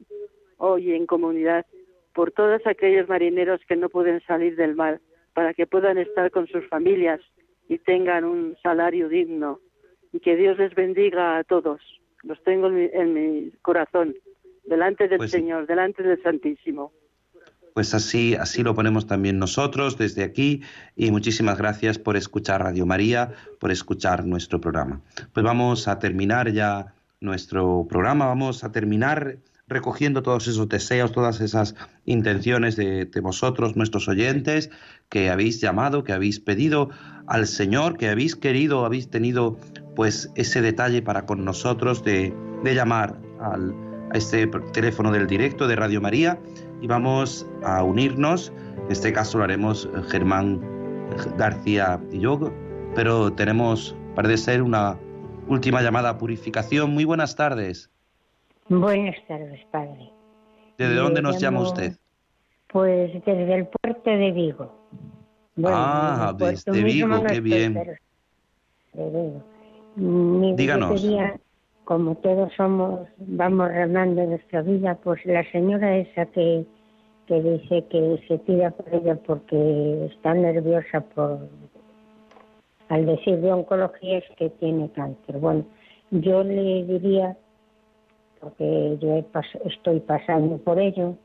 hoy 0.59 0.93
en 0.93 1.07
comunidad 1.07 1.67
por 2.15 2.31
todos 2.31 2.61
aquellos 2.67 3.09
marineros 3.09 3.61
que 3.67 3.77
no 3.77 3.89
pueden 3.89 4.21
salir 4.27 4.55
del 4.57 4.75
mar, 4.75 5.01
para 5.35 5.55
que 5.55 5.67
puedan 5.67 5.99
estar 5.99 6.31
con 6.31 6.47
sus 6.47 6.67
familias 6.69 7.21
y 7.69 7.79
tengan 7.79 8.25
un 8.25 8.57
salario 8.63 9.09
digno. 9.09 9.61
Y 10.13 10.21
que 10.21 10.37
Dios 10.37 10.59
les 10.59 10.75
bendiga 10.75 11.39
a 11.39 11.45
todos. 11.45 11.81
Los 12.23 12.43
tengo 12.45 12.67
en 12.67 12.75
mi, 12.75 12.89
en 12.93 13.15
mi 13.15 13.51
corazón, 13.63 14.15
delante 14.65 15.09
del 15.09 15.19
Pues. 15.19 15.31
Señor, 15.31 15.67
delante 15.67 16.03
del 16.03 16.23
Santísimo. 16.23 16.93
Pues 17.75 17.95
así, 17.95 18.35
así 18.35 18.63
lo 18.63 18.75
ponemos 18.75 19.07
también 19.07 19.39
nosotros 19.39 19.97
desde 19.97 20.25
aquí 20.25 20.63
y 20.95 21.11
muchísimas 21.11 21.57
gracias 21.57 21.99
por 21.99 22.19
escuchar 22.19 22.63
Radio 22.63 22.85
María, 22.85 23.33
por 23.59 23.71
escuchar 23.71 24.27
nuestro 24.27 24.61
programa. 24.61 25.01
Pues 25.33 25.43
vamos 25.43 25.89
a 25.89 25.99
terminar 25.99 26.53
ya 26.53 26.95
nuestro 27.21 27.87
programa, 27.89 28.27
vamos 28.27 28.63
a 28.65 28.73
terminar 28.73 29.39
recogiendo 29.73 30.23
todos 30.23 30.47
esos 30.49 30.69
deseos, 30.69 31.13
todas 31.13 31.41
esas 31.41 31.75
intenciones 32.05 32.77
de, 32.77 33.09
vosotros, 33.23 33.77
nuestros 33.77 34.09
oyentes, 34.09 34.71
que 35.09 35.31
habéis 35.31 35.61
llamado, 35.61 36.05
que 36.05 36.13
habéis 36.13 36.41
pedido 36.41 36.91
al 37.27 37.47
Señor, 37.47 37.97
que 37.97 38.09
habéis 38.09 38.37
querido, 38.37 38.85
habéis 38.85 39.11
tenido 39.11 39.59
pues 39.95 40.31
ese 40.35 40.63
detalle 40.63 41.03
para 41.03 41.27
con 41.27 41.45
nosotros 41.45 42.05
de, 42.05 42.35
llamar 42.65 43.19
a 43.41 44.17
este 44.17 44.47
teléfono 44.73 45.11
del 45.11 45.27
directo 45.27 45.67
de 45.67 45.77
Radio 45.77 46.01
María 46.01 46.39
y 46.81 46.87
vamos 46.87 47.47
a 47.65 47.83
unirnos. 47.83 48.53
En 48.87 48.93
este 48.93 49.13
caso 49.13 49.39
lo 49.39 49.45
haremos 49.45 49.89
Germán 50.09 50.61
García 51.37 52.01
y 52.11 52.21
yo, 52.21 52.53
pero 52.95 53.33
tenemos, 53.33 53.97
parece 54.15 54.37
ser, 54.39 54.63
una 54.63 54.99
última 55.49 55.83
llamada 55.83 56.11
a 56.11 56.19
purificación. 56.19 56.93
Muy 56.93 57.05
buenas 57.05 57.37
tardes. 57.37 57.92
Buenas 58.81 59.17
tardes, 59.29 59.61
padre. 59.71 60.11
¿Desde 60.79 60.95
dónde 60.95 61.21
nos 61.21 61.39
llama 61.39 61.61
usted? 61.61 61.93
Pues 62.69 63.13
desde 63.13 63.55
el 63.55 63.67
puerto 63.67 64.11
de 64.11 64.33
Vigo. 64.33 64.73
Bueno, 65.57 65.77
ah, 65.79 66.35
desde 66.39 66.83
Vigo, 66.83 67.23
qué 67.29 67.41
bien. 67.41 67.75
Pero, 67.75 69.11
de 69.11 69.23
Vigo. 69.23 69.43
Mi 69.97 70.55
Díganos. 70.55 71.05
Como 71.85 72.15
todos 72.15 72.51
somos, 72.57 73.01
vamos 73.19 73.69
remando 73.69 74.25
nuestra 74.25 74.63
vida, 74.63 74.95
pues 75.03 75.21
la 75.27 75.45
señora 75.51 75.99
esa 75.99 76.25
que, 76.27 76.65
que 77.27 77.43
dice 77.43 77.85
que 77.91 78.25
se 78.27 78.39
tira 78.39 78.71
por 78.71 78.95
ella 78.95 79.17
porque 79.27 80.07
está 80.07 80.33
nerviosa 80.33 81.01
por, 81.01 81.41
al 82.89 83.05
decir 83.05 83.39
de 83.41 83.53
oncología 83.53 84.19
es 84.19 84.25
que 84.39 84.49
tiene 84.49 84.91
cáncer. 84.93 85.39
Bueno, 85.39 85.67
yo 86.13 86.43
le 86.45 86.85
diría, 86.85 87.37
porque 88.43 88.99
yo 89.01 89.17
he 89.17 89.23
pas 89.23 89.47
estoy 89.65 90.01
pasando 90.01 90.59
por 90.59 90.79
ello, 90.79 91.17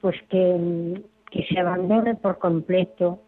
pues 0.00 0.16
que, 0.28 1.02
que 1.32 1.44
se 1.46 1.58
abandone 1.58 2.14
por 2.14 2.38
completo. 2.38 3.18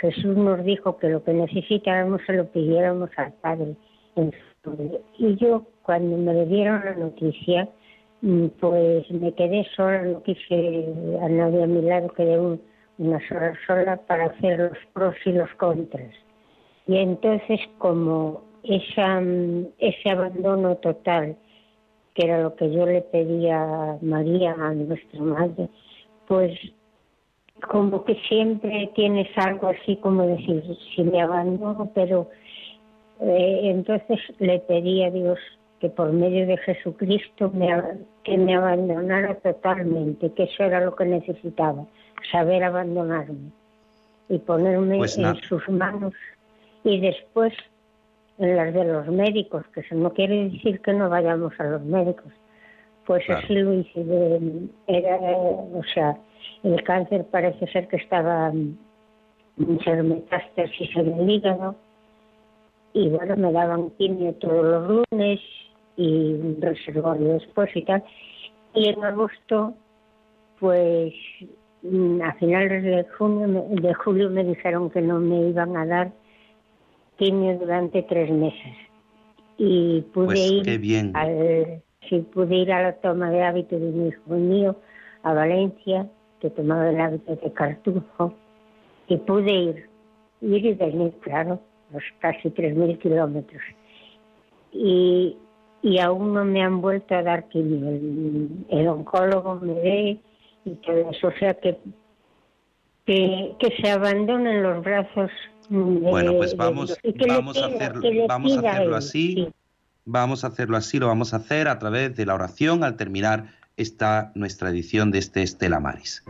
Jesús 0.00 0.36
nos 0.36 0.64
dijo 0.64 0.96
que 0.98 1.08
lo 1.08 1.22
que 1.22 1.32
necesitáramos 1.32 2.22
se 2.26 2.32
lo 2.32 2.46
pidiéramos 2.46 3.10
al 3.16 3.32
Padre 3.34 3.76
y 5.18 5.36
yo 5.36 5.64
cuando 5.82 6.16
me 6.16 6.32
le 6.32 6.46
dieron 6.46 6.84
la 6.84 6.94
noticia, 6.94 7.68
pues 8.60 9.10
me 9.10 9.32
quedé 9.32 9.64
sola, 9.76 10.02
no 10.02 10.22
quise 10.22 10.86
a 11.20 11.28
nadie 11.28 11.62
a 11.62 11.66
mi 11.66 11.82
lado, 11.82 12.08
quedé 12.08 12.38
un, 12.38 12.60
unas 12.98 13.22
horas 13.30 13.56
sola 13.66 13.96
para 13.96 14.26
hacer 14.26 14.58
los 14.58 14.78
pros 14.92 15.14
y 15.24 15.32
los 15.32 15.50
contras. 15.54 16.12
Y 16.86 16.96
entonces 16.96 17.60
como 17.78 18.42
esa, 18.64 19.20
ese 19.78 20.10
abandono 20.10 20.76
total, 20.76 21.36
que 22.16 22.24
era 22.24 22.40
lo 22.40 22.56
que 22.56 22.72
yo 22.72 22.86
le 22.86 23.02
pedía 23.02 23.62
a 23.62 23.98
María, 24.00 24.56
a 24.58 24.72
nuestra 24.72 25.20
madre, 25.20 25.68
pues 26.26 26.58
como 27.68 28.04
que 28.04 28.14
siempre 28.28 28.90
tienes 28.94 29.28
algo 29.36 29.68
así 29.68 29.96
como 29.96 30.26
decir, 30.26 30.64
si 30.94 31.04
me 31.04 31.20
abandono, 31.20 31.90
pero 31.94 32.30
eh, 33.20 33.60
entonces 33.64 34.18
le 34.38 34.60
pedí 34.60 35.04
a 35.04 35.10
Dios 35.10 35.38
que 35.78 35.90
por 35.90 36.10
medio 36.10 36.46
de 36.46 36.56
Jesucristo 36.56 37.50
me, 37.52 37.68
que 38.24 38.38
me 38.38 38.56
abandonara 38.56 39.34
totalmente, 39.34 40.32
que 40.32 40.44
eso 40.44 40.62
era 40.62 40.80
lo 40.80 40.96
que 40.96 41.04
necesitaba, 41.04 41.84
saber 42.32 42.64
abandonarme 42.64 43.50
y 44.30 44.38
ponerme 44.38 44.98
Pues 44.98 45.18
en 45.18 45.36
sus 45.42 45.68
manos. 45.68 46.14
Y 46.82 47.00
después 47.00 47.52
las 48.38 48.72
de 48.74 48.84
los 48.84 49.06
médicos, 49.08 49.64
que 49.72 49.80
eso 49.80 49.94
no 49.94 50.12
quiere 50.12 50.50
decir 50.50 50.80
que 50.80 50.92
no 50.92 51.08
vayamos 51.08 51.52
a 51.58 51.64
los 51.64 51.82
médicos, 51.82 52.32
pues 53.06 53.24
Claro. 53.24 53.40
así 53.44 53.54
lo 53.54 53.74
hice. 53.74 54.04
de- 54.04 54.68
era, 54.86 55.16
o 55.16 55.82
sea, 55.94 56.16
el 56.62 56.82
cáncer 56.84 57.24
parece 57.30 57.66
ser 57.68 57.88
que 57.88 57.96
estaba 57.96 58.50
mm, 58.52 58.76
muchas 59.56 60.04
metástasis 60.04 60.90
en 60.96 61.12
el 61.18 61.30
hígado 61.30 61.76
y 62.92 63.08
bueno, 63.08 63.36
me 63.36 63.52
daban 63.52 63.90
quimio 63.98 64.32
todos 64.34 64.64
los 64.64 65.04
lunes 65.10 65.40
y 65.96 66.32
un 66.34 66.58
reservorio 66.60 67.34
después 67.34 67.74
y 67.74 67.82
tal. 67.84 68.02
Y 68.74 68.88
en 68.88 69.02
agosto, 69.04 69.74
pues 70.60 71.12
mm, 71.82 72.20
a 72.22 72.32
finales 72.34 72.82
de 72.82 73.04
junio, 73.16 73.66
de 73.70 73.94
julio 73.94 74.30
me 74.30 74.44
dijeron 74.44 74.90
que 74.90 75.00
no 75.00 75.18
me 75.20 75.48
iban 75.48 75.76
a 75.76 75.86
dar 75.86 76.12
quimio 77.16 77.58
durante 77.58 78.02
tres 78.04 78.30
meses. 78.30 78.76
Y 79.58 80.02
pude 80.12 80.26
Pues 80.26 80.50
ir 80.50 80.78
bien. 80.78 81.12
al, 81.14 81.82
sí, 82.08 82.20
pude 82.32 82.56
ir 82.56 82.72
a 82.72 82.82
la 82.82 82.92
toma 82.96 83.30
de 83.30 83.42
hábito 83.42 83.78
de 83.78 83.86
un 83.88 84.08
hijo 84.08 84.34
mío 84.34 84.76
a 85.22 85.32
Valencia, 85.32 86.08
que 86.40 86.50
tomaba 86.50 86.90
el 86.90 87.00
hábito 87.00 87.34
de 87.36 87.52
Cartujo, 87.52 88.34
y 89.08 89.16
pude 89.16 89.50
ir, 89.52 89.88
ir 90.42 90.66
y 90.66 90.74
venir, 90.74 91.12
claro, 91.20 91.60
los 91.92 92.02
casi 92.18 92.50
3.000 92.50 92.98
kilómetros. 92.98 93.62
Y, 94.72 95.36
y 95.82 95.98
aún 96.00 96.34
no 96.34 96.44
me 96.44 96.62
han 96.62 96.80
vuelto 96.80 97.14
a 97.14 97.22
dar 97.22 97.48
quimio. 97.48 97.88
El, 97.88 98.48
el 98.68 98.88
oncólogo 98.88 99.54
me 99.56 99.74
ve 99.74 100.18
y 100.64 100.70
todo 100.74 101.10
eso. 101.10 101.28
O 101.28 101.32
sea 101.38 101.54
que, 101.54 101.78
que, 103.06 103.54
que 103.58 103.76
se 103.80 103.90
abandonen 103.90 104.62
los 104.62 104.82
brazos. 104.84 105.30
Bueno, 105.68 106.34
pues 106.36 106.50
de 106.52 106.56
vamos, 106.56 106.96
vamos 107.28 107.56
a 107.58 107.66
pida- 107.68 107.76
hacerlo, 107.76 108.02
vamos 108.28 108.56
a 108.56 108.58
hacerlo 108.60 108.88
él, 108.88 108.94
así. 108.94 109.34
sí. 109.34 109.48
Vamos 110.08 110.44
a 110.44 110.46
hacerlo 110.48 110.76
así, 110.76 110.98
lo 111.00 111.08
vamos 111.08 111.34
a 111.34 111.38
hacer 111.38 111.66
a 111.66 111.78
través 111.80 112.14
de 112.16 112.26
la 112.26 112.34
oración 112.34 112.84
al 112.84 112.96
terminar 112.96 113.46
esta 113.76 114.30
nuestra 114.36 114.70
edición 114.70 115.10
de 115.10 115.18
este 115.18 115.42
Estela 115.42 115.80
Maris. 115.80 116.22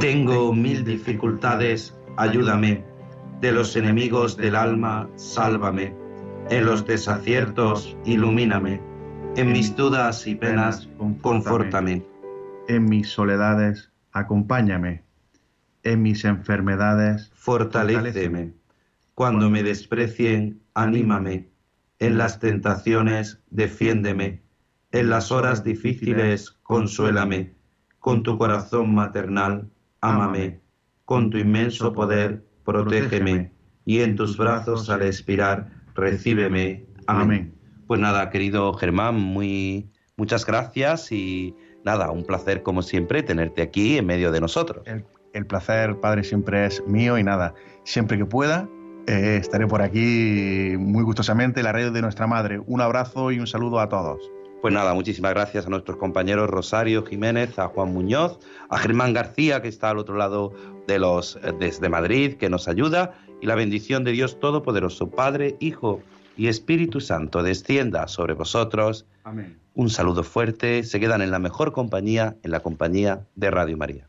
Tengo 0.00 0.52
mil 0.52 0.84
dificultades, 0.84 1.94
ayúdame. 2.16 2.84
De 3.40 3.52
los 3.52 3.74
enemigos 3.76 4.36
del 4.36 4.56
alma, 4.56 5.08
sálvame. 5.16 5.94
En 6.50 6.64
los 6.66 6.86
desaciertos, 6.86 7.96
ilumíname. 8.04 8.80
En 9.36 9.52
mis 9.52 9.74
dudas 9.76 10.26
y 10.26 10.34
penas, 10.34 10.88
confórtame. 11.22 12.02
En 12.68 12.84
mis 12.84 13.08
soledades, 13.08 13.90
acompáñame. 14.12 15.02
En 15.88 16.02
mis 16.02 16.26
enfermedades, 16.26 17.30
Fortaléceme. 17.34 18.52
Cuando 19.14 19.48
me 19.48 19.62
desprecien, 19.62 20.60
anímame. 20.74 21.48
En 21.98 22.18
las 22.18 22.40
tentaciones, 22.40 23.40
defiéndeme. 23.48 24.42
En 24.92 25.08
las 25.08 25.32
horas 25.32 25.64
difíciles, 25.64 26.50
consuélame. 26.62 27.54
Con 28.00 28.22
tu 28.22 28.36
corazón 28.36 28.94
maternal, 28.94 29.70
ámame. 30.02 30.60
Con 31.06 31.30
tu 31.30 31.38
inmenso 31.38 31.94
poder, 31.94 32.44
protégeme. 32.66 33.50
Y 33.86 34.00
en 34.00 34.14
tus 34.14 34.36
brazos 34.36 34.90
al 34.90 35.00
expirar, 35.00 35.70
recíbeme. 35.94 36.84
Amén. 37.06 37.54
Pues 37.86 37.98
nada, 37.98 38.28
querido 38.28 38.74
Germán, 38.74 39.14
muy 39.14 39.90
muchas 40.18 40.44
gracias 40.44 41.10
y 41.12 41.54
nada, 41.82 42.10
un 42.10 42.24
placer 42.24 42.62
como 42.62 42.82
siempre 42.82 43.22
tenerte 43.22 43.62
aquí 43.62 43.96
en 43.96 44.04
medio 44.04 44.30
de 44.30 44.40
nosotros. 44.42 44.86
El, 44.86 45.06
el 45.38 45.46
placer, 45.46 45.98
padre, 46.00 46.24
siempre 46.24 46.66
es 46.66 46.84
mío 46.86 47.16
y 47.16 47.24
nada, 47.24 47.54
siempre 47.84 48.18
que 48.18 48.26
pueda, 48.26 48.68
eh, 49.06 49.38
estaré 49.40 49.66
por 49.66 49.80
aquí 49.80 50.74
muy 50.78 51.02
gustosamente 51.02 51.60
en 51.60 51.64
la 51.64 51.72
red 51.72 51.92
de 51.92 52.02
nuestra 52.02 52.26
madre. 52.26 52.60
Un 52.66 52.82
abrazo 52.82 53.32
y 53.32 53.38
un 53.38 53.46
saludo 53.46 53.80
a 53.80 53.88
todos. 53.88 54.30
Pues 54.60 54.74
nada, 54.74 54.92
muchísimas 54.92 55.32
gracias 55.32 55.66
a 55.66 55.70
nuestros 55.70 55.96
compañeros 55.96 56.50
Rosario 56.50 57.06
Jiménez, 57.06 57.58
a 57.58 57.68
Juan 57.68 57.92
Muñoz, 57.94 58.38
a 58.68 58.78
Germán 58.78 59.14
García, 59.14 59.62
que 59.62 59.68
está 59.68 59.90
al 59.90 59.98
otro 59.98 60.16
lado 60.16 60.52
de 60.86 60.98
los, 60.98 61.36
eh, 61.36 61.52
desde 61.58 61.88
Madrid, 61.88 62.34
que 62.34 62.50
nos 62.50 62.66
ayuda, 62.66 63.14
y 63.40 63.46
la 63.46 63.54
bendición 63.54 64.02
de 64.02 64.12
Dios 64.12 64.40
Todopoderoso, 64.40 65.10
Padre, 65.10 65.56
Hijo 65.60 66.02
y 66.36 66.48
Espíritu 66.48 67.00
Santo, 67.00 67.42
descienda 67.44 68.08
sobre 68.08 68.34
vosotros. 68.34 69.06
Amén. 69.22 69.58
Un 69.74 69.90
saludo 69.90 70.24
fuerte, 70.24 70.82
se 70.82 70.98
quedan 70.98 71.22
en 71.22 71.30
la 71.30 71.38
mejor 71.38 71.72
compañía, 71.72 72.36
en 72.42 72.50
la 72.50 72.60
compañía 72.60 73.26
de 73.36 73.50
Radio 73.52 73.76
María. 73.76 74.08